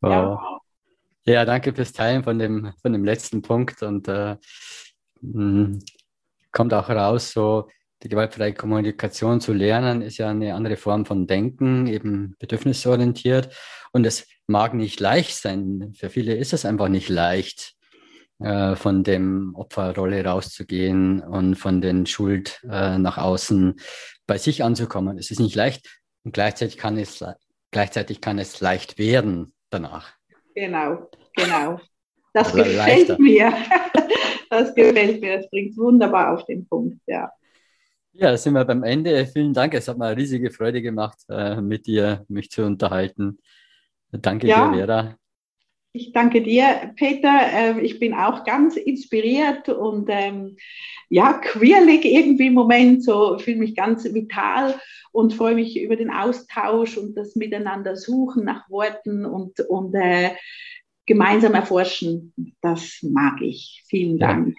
Wow. 0.00 0.60
Ja. 1.24 1.34
ja, 1.34 1.44
danke 1.44 1.74
fürs 1.74 1.92
Teilen 1.92 2.22
von 2.22 2.38
dem, 2.38 2.72
von 2.80 2.92
dem 2.92 3.04
letzten 3.04 3.42
Punkt 3.42 3.82
und 3.82 4.06
äh, 4.06 4.36
hm, 5.20 5.80
kommt 6.52 6.72
auch 6.72 6.88
raus, 6.88 7.32
so 7.32 7.68
die 8.02 8.08
gewaltfreie 8.08 8.54
Kommunikation 8.54 9.40
zu 9.40 9.52
lernen, 9.52 10.02
ist 10.02 10.18
ja 10.18 10.28
eine 10.28 10.54
andere 10.54 10.76
Form 10.76 11.04
von 11.04 11.26
Denken, 11.26 11.86
eben 11.86 12.36
bedürfnisorientiert. 12.38 13.54
Und 13.92 14.06
es 14.06 14.26
mag 14.46 14.74
nicht 14.74 15.00
leicht 15.00 15.36
sein. 15.36 15.92
Für 15.96 16.10
viele 16.10 16.34
ist 16.34 16.52
es 16.52 16.64
einfach 16.64 16.88
nicht 16.88 17.08
leicht, 17.08 17.74
äh, 18.40 18.76
von 18.76 19.02
dem 19.02 19.54
Opferrolle 19.56 20.24
rauszugehen 20.24 21.20
und 21.20 21.56
von 21.56 21.80
den 21.80 22.06
Schuld 22.06 22.60
äh, 22.70 22.96
nach 22.96 23.18
außen 23.18 23.80
bei 24.28 24.38
sich 24.38 24.62
anzukommen. 24.62 25.18
Es 25.18 25.32
ist 25.32 25.40
nicht 25.40 25.56
leicht 25.56 26.00
und 26.22 26.34
gleichzeitig 26.34 26.78
kann 26.78 26.96
es, 26.98 27.24
gleichzeitig 27.72 28.20
kann 28.20 28.38
es 28.38 28.60
leicht 28.60 28.96
werden 28.96 29.52
danach. 29.70 30.12
Genau, 30.54 31.10
genau. 31.34 31.80
Das 32.32 32.52
gefällt 32.52 32.76
leichter. 32.76 33.18
mir. 33.18 33.52
Das 34.50 34.74
gefällt 34.74 35.20
mir. 35.20 35.36
Das 35.36 35.50
bringt 35.50 35.76
wunderbar 35.76 36.32
auf 36.32 36.46
den 36.46 36.66
Punkt, 36.66 37.02
ja. 37.06 37.30
Ja, 38.20 38.36
sind 38.36 38.54
wir 38.54 38.64
beim 38.64 38.82
Ende. 38.82 39.26
Vielen 39.26 39.54
Dank. 39.54 39.74
Es 39.74 39.86
hat 39.86 39.96
mir 39.96 40.06
eine 40.06 40.16
riesige 40.16 40.50
Freude 40.50 40.82
gemacht, 40.82 41.18
äh, 41.28 41.60
mit 41.60 41.86
dir 41.86 42.24
mich 42.28 42.50
zu 42.50 42.64
unterhalten. 42.64 43.38
Danke 44.10 44.48
ja, 44.48 44.72
dir, 44.72 44.76
Vera. 44.76 45.16
Ich 45.92 46.12
danke 46.12 46.42
dir, 46.42 46.92
Peter. 46.96 47.40
Ähm, 47.52 47.78
ich 47.78 48.00
bin 48.00 48.14
auch 48.14 48.42
ganz 48.42 48.76
inspiriert 48.76 49.68
und 49.68 50.08
ähm, 50.10 50.56
ja, 51.08 51.34
queerlig 51.34 52.04
irgendwie 52.04 52.48
im 52.48 52.54
Moment, 52.54 53.04
so 53.04 53.38
fühle 53.38 53.58
mich 53.58 53.76
ganz 53.76 54.02
vital 54.12 54.74
und 55.12 55.34
freue 55.34 55.54
mich 55.54 55.80
über 55.80 55.94
den 55.94 56.10
Austausch 56.10 56.96
und 56.96 57.16
das 57.16 57.36
Miteinander 57.36 57.94
suchen 57.94 58.44
nach 58.44 58.68
Worten 58.68 59.26
und, 59.26 59.60
und 59.60 59.94
äh, 59.94 60.30
gemeinsam 61.06 61.54
erforschen. 61.54 62.34
Das 62.62 62.98
mag 63.02 63.40
ich. 63.42 63.84
Vielen 63.86 64.18
Dank. 64.18 64.56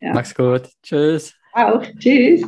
Ja. 0.00 0.08
Ja. 0.08 0.14
Mach's 0.14 0.34
gut. 0.34 0.68
Tschüss. 0.80 1.34
Auch. 1.52 1.82
Tschüss. 1.98 2.42